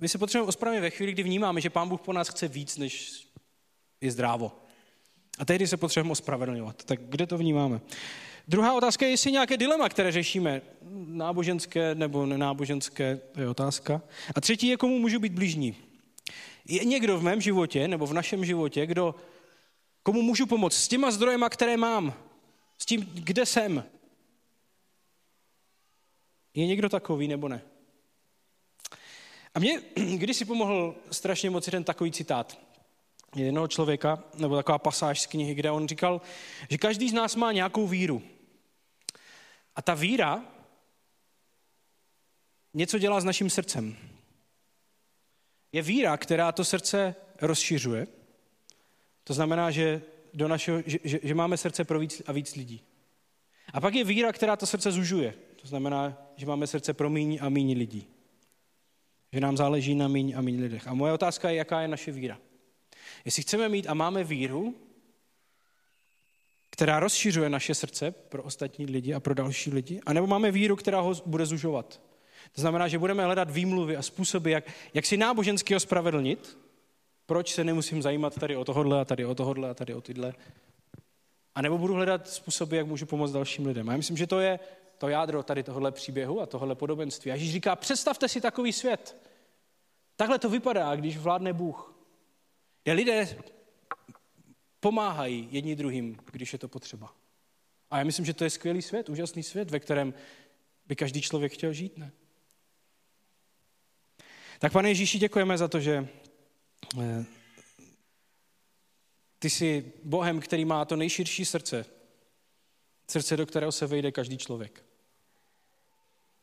my 0.00 0.08
se 0.08 0.18
potřebujeme 0.18 0.48
ospravedlnit 0.48 0.82
ve 0.82 0.90
chvíli, 0.90 1.12
kdy 1.12 1.22
vnímáme, 1.22 1.60
že 1.60 1.70
Pán 1.70 1.88
Bůh 1.88 2.00
po 2.00 2.12
nás 2.12 2.28
chce 2.28 2.48
víc, 2.48 2.76
než 2.76 3.26
je 4.00 4.12
zdrávo. 4.12 4.65
A 5.38 5.44
tehdy 5.44 5.66
se 5.66 5.76
potřebujeme 5.76 6.12
ospravedlňovat. 6.12 6.84
Tak 6.84 7.00
kde 7.00 7.26
to 7.26 7.38
vnímáme? 7.38 7.80
Druhá 8.48 8.74
otázka 8.74 9.04
je, 9.04 9.10
jestli 9.10 9.32
nějaké 9.32 9.56
dilema, 9.56 9.88
které 9.88 10.12
řešíme, 10.12 10.62
náboženské 11.06 11.94
nebo 11.94 12.26
nenáboženské, 12.26 13.20
to 13.32 13.40
je 13.40 13.48
otázka. 13.48 14.02
A 14.34 14.40
třetí 14.40 14.66
je, 14.66 14.76
komu 14.76 14.98
můžu 14.98 15.18
být 15.18 15.32
blížní. 15.32 15.76
Je 16.68 16.84
někdo 16.84 17.18
v 17.18 17.22
mém 17.22 17.40
životě 17.40 17.88
nebo 17.88 18.06
v 18.06 18.14
našem 18.14 18.44
životě, 18.44 18.86
kdo, 18.86 19.14
komu 20.02 20.22
můžu 20.22 20.46
pomoct 20.46 20.76
s 20.76 20.88
těma 20.88 21.10
zdrojema, 21.10 21.48
které 21.48 21.76
mám, 21.76 22.14
s 22.78 22.86
tím, 22.86 23.10
kde 23.14 23.46
jsem. 23.46 23.84
Je 26.54 26.66
někdo 26.66 26.88
takový 26.88 27.28
nebo 27.28 27.48
ne? 27.48 27.62
A 29.54 29.58
mě 29.58 29.82
když 30.16 30.36
si 30.36 30.44
pomohl 30.44 30.94
strašně 31.10 31.50
moc 31.50 31.66
jeden 31.66 31.84
takový 31.84 32.12
citát 32.12 32.65
jednoho 33.44 33.68
člověka, 33.68 34.24
nebo 34.34 34.56
taková 34.56 34.78
pasáž 34.78 35.20
z 35.20 35.26
knihy, 35.26 35.54
kde 35.54 35.70
on 35.70 35.88
říkal, 35.88 36.20
že 36.70 36.78
každý 36.78 37.08
z 37.08 37.12
nás 37.12 37.36
má 37.36 37.52
nějakou 37.52 37.86
víru. 37.86 38.22
A 39.76 39.82
ta 39.82 39.94
víra 39.94 40.44
něco 42.74 42.98
dělá 42.98 43.20
s 43.20 43.24
naším 43.24 43.50
srdcem. 43.50 43.96
Je 45.72 45.82
víra, 45.82 46.16
která 46.16 46.52
to 46.52 46.64
srdce 46.64 47.14
rozšiřuje. 47.40 48.06
To 49.24 49.34
znamená, 49.34 49.70
že, 49.70 50.02
do 50.34 50.48
našeho, 50.48 50.82
že, 50.86 50.98
že, 51.04 51.20
že 51.22 51.34
máme 51.34 51.56
srdce 51.56 51.84
pro 51.84 51.98
víc 51.98 52.22
a 52.26 52.32
víc 52.32 52.54
lidí. 52.54 52.82
A 53.72 53.80
pak 53.80 53.94
je 53.94 54.04
víra, 54.04 54.32
která 54.32 54.56
to 54.56 54.66
srdce 54.66 54.92
zužuje. 54.92 55.34
To 55.56 55.68
znamená, 55.68 56.18
že 56.36 56.46
máme 56.46 56.66
srdce 56.66 56.94
pro 56.94 57.10
míň 57.10 57.38
a 57.40 57.48
míň 57.48 57.78
lidí. 57.78 58.06
Že 59.32 59.40
nám 59.40 59.56
záleží 59.56 59.94
na 59.94 60.08
míň 60.08 60.34
a 60.36 60.40
míň 60.40 60.60
lidech. 60.60 60.88
A 60.88 60.94
moje 60.94 61.12
otázka 61.12 61.50
je, 61.50 61.56
jaká 61.56 61.80
je 61.80 61.88
naše 61.88 62.12
víra. 62.12 62.38
Jestli 63.26 63.42
chceme 63.42 63.68
mít 63.68 63.86
a 63.88 63.94
máme 63.94 64.24
víru, 64.24 64.74
která 66.70 67.00
rozšiřuje 67.00 67.50
naše 67.50 67.74
srdce 67.74 68.10
pro 68.10 68.42
ostatní 68.42 68.86
lidi 68.86 69.14
a 69.14 69.20
pro 69.20 69.34
další 69.34 69.70
lidi, 69.70 70.00
anebo 70.06 70.26
máme 70.26 70.50
víru, 70.50 70.76
která 70.76 71.00
ho 71.00 71.14
bude 71.26 71.46
zužovat. 71.46 72.00
To 72.52 72.60
znamená, 72.60 72.88
že 72.88 72.98
budeme 72.98 73.24
hledat 73.24 73.50
výmluvy 73.50 73.96
a 73.96 74.02
způsoby, 74.02 74.52
jak, 74.52 74.64
jak 74.94 75.06
si 75.06 75.16
nábožensky 75.16 75.76
ospravedlnit, 75.76 76.58
proč 77.26 77.54
se 77.54 77.64
nemusím 77.64 78.02
zajímat 78.02 78.34
tady 78.34 78.56
o 78.56 78.64
tohodle 78.64 79.00
a 79.00 79.04
tady 79.04 79.24
o 79.24 79.34
tohodle 79.34 79.70
a 79.70 79.74
tady 79.74 79.94
o 79.94 80.00
tyhle. 80.00 80.34
A 81.54 81.62
nebo 81.62 81.78
budu 81.78 81.94
hledat 81.94 82.28
způsoby, 82.28 82.76
jak 82.76 82.86
můžu 82.86 83.06
pomoct 83.06 83.32
dalším 83.32 83.66
lidem. 83.66 83.88
A 83.88 83.92
já 83.92 83.96
myslím, 83.96 84.16
že 84.16 84.26
to 84.26 84.40
je 84.40 84.60
to 84.98 85.08
jádro 85.08 85.42
tady 85.42 85.62
tohohle 85.62 85.92
příběhu 85.92 86.40
a 86.40 86.46
tohohle 86.46 86.74
podobenství. 86.74 87.30
A 87.30 87.34
Ježíš 87.34 87.52
říká, 87.52 87.76
představte 87.76 88.28
si 88.28 88.40
takový 88.40 88.72
svět. 88.72 89.16
Takhle 90.16 90.38
to 90.38 90.48
vypadá, 90.48 90.96
když 90.96 91.18
vládne 91.18 91.52
Bůh. 91.52 91.95
Kde 92.86 92.92
lidé 92.92 93.38
pomáhají 94.80 95.48
jedni 95.50 95.76
druhým, 95.76 96.16
když 96.32 96.52
je 96.52 96.58
to 96.58 96.68
potřeba. 96.68 97.16
A 97.90 97.98
já 97.98 98.04
myslím, 98.04 98.24
že 98.24 98.34
to 98.34 98.44
je 98.44 98.50
skvělý 98.50 98.82
svět, 98.82 99.08
úžasný 99.08 99.42
svět, 99.42 99.70
ve 99.70 99.80
kterém 99.80 100.14
by 100.86 100.96
každý 100.96 101.22
člověk 101.22 101.52
chtěl 101.52 101.72
žít, 101.72 101.98
ne? 101.98 102.12
Tak 104.58 104.72
pane 104.72 104.88
Ježíši, 104.88 105.18
děkujeme 105.18 105.58
za 105.58 105.68
to, 105.68 105.80
že 105.80 106.08
eh, 107.00 107.24
ty 109.38 109.50
jsi 109.50 109.92
Bohem, 110.04 110.40
který 110.40 110.64
má 110.64 110.84
to 110.84 110.96
nejširší 110.96 111.44
srdce, 111.44 111.86
srdce, 113.10 113.36
do 113.36 113.46
kterého 113.46 113.72
se 113.72 113.86
vejde 113.86 114.12
každý 114.12 114.38
člověk. 114.38 114.84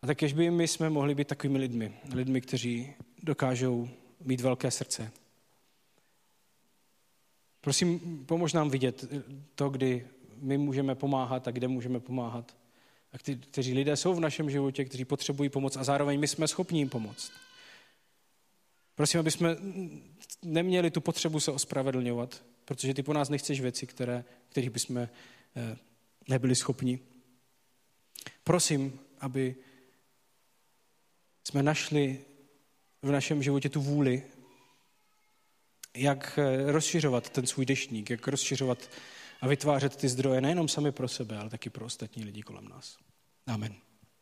A 0.01 0.07
tak 0.07 0.17
by 0.33 0.51
my 0.51 0.67
jsme 0.67 0.89
mohli 0.89 1.15
být 1.15 1.27
takovými 1.27 1.57
lidmi, 1.57 1.99
lidmi, 2.13 2.41
kteří 2.41 2.93
dokážou 3.23 3.89
mít 4.19 4.41
velké 4.41 4.71
srdce. 4.71 5.11
Prosím, 7.63 8.23
pomož 8.25 8.53
nám 8.53 8.69
vidět 8.69 9.05
to, 9.55 9.69
kdy 9.69 10.07
my 10.37 10.57
můžeme 10.57 10.95
pomáhat 10.95 11.47
a 11.47 11.51
kde 11.51 11.67
můžeme 11.67 11.99
pomáhat. 11.99 12.57
A 13.11 13.17
kte- 13.17 13.39
kteří 13.39 13.73
lidé 13.73 13.97
jsou 13.97 14.13
v 14.13 14.19
našem 14.19 14.49
životě, 14.49 14.85
kteří 14.85 15.05
potřebují 15.05 15.49
pomoc 15.49 15.77
a 15.77 15.83
zároveň 15.83 16.19
my 16.19 16.27
jsme 16.27 16.47
schopni 16.47 16.79
jim 16.79 16.89
pomoct. 16.89 17.31
Prosím, 18.95 19.19
aby 19.19 19.31
jsme 19.31 19.57
neměli 20.41 20.91
tu 20.91 21.01
potřebu 21.01 21.39
se 21.39 21.51
ospravedlňovat, 21.51 22.43
protože 22.65 22.93
ty 22.93 23.03
po 23.03 23.13
nás 23.13 23.29
nechceš 23.29 23.61
věci, 23.61 23.87
které, 23.87 24.23
kterých 24.49 24.69
bychom 24.69 24.97
eh, 24.97 25.09
nebyli 26.27 26.55
schopni. 26.55 26.99
Prosím, 28.43 28.99
aby 29.19 29.55
jsme 31.43 31.63
našli 31.63 32.19
v 33.01 33.11
našem 33.11 33.43
životě 33.43 33.69
tu 33.69 33.81
vůli, 33.81 34.23
jak 35.97 36.39
eh, 36.39 36.71
rozšiřovat 36.71 37.29
ten 37.29 37.47
svůj 37.47 37.65
deštník, 37.65 38.09
jak 38.09 38.27
rozšiřovat 38.27 38.89
a 39.41 39.47
vytvářet 39.47 39.95
ty 39.95 40.09
zdroje 40.09 40.41
nejenom 40.41 40.67
sami 40.67 40.91
pro 40.91 41.07
sebe, 41.07 41.37
ale 41.37 41.49
taky 41.49 41.69
pro 41.69 41.85
ostatní 41.85 42.23
lidi 42.23 42.41
kolem 42.41 42.67
nás. 42.67 42.97
Amen. 43.47 43.75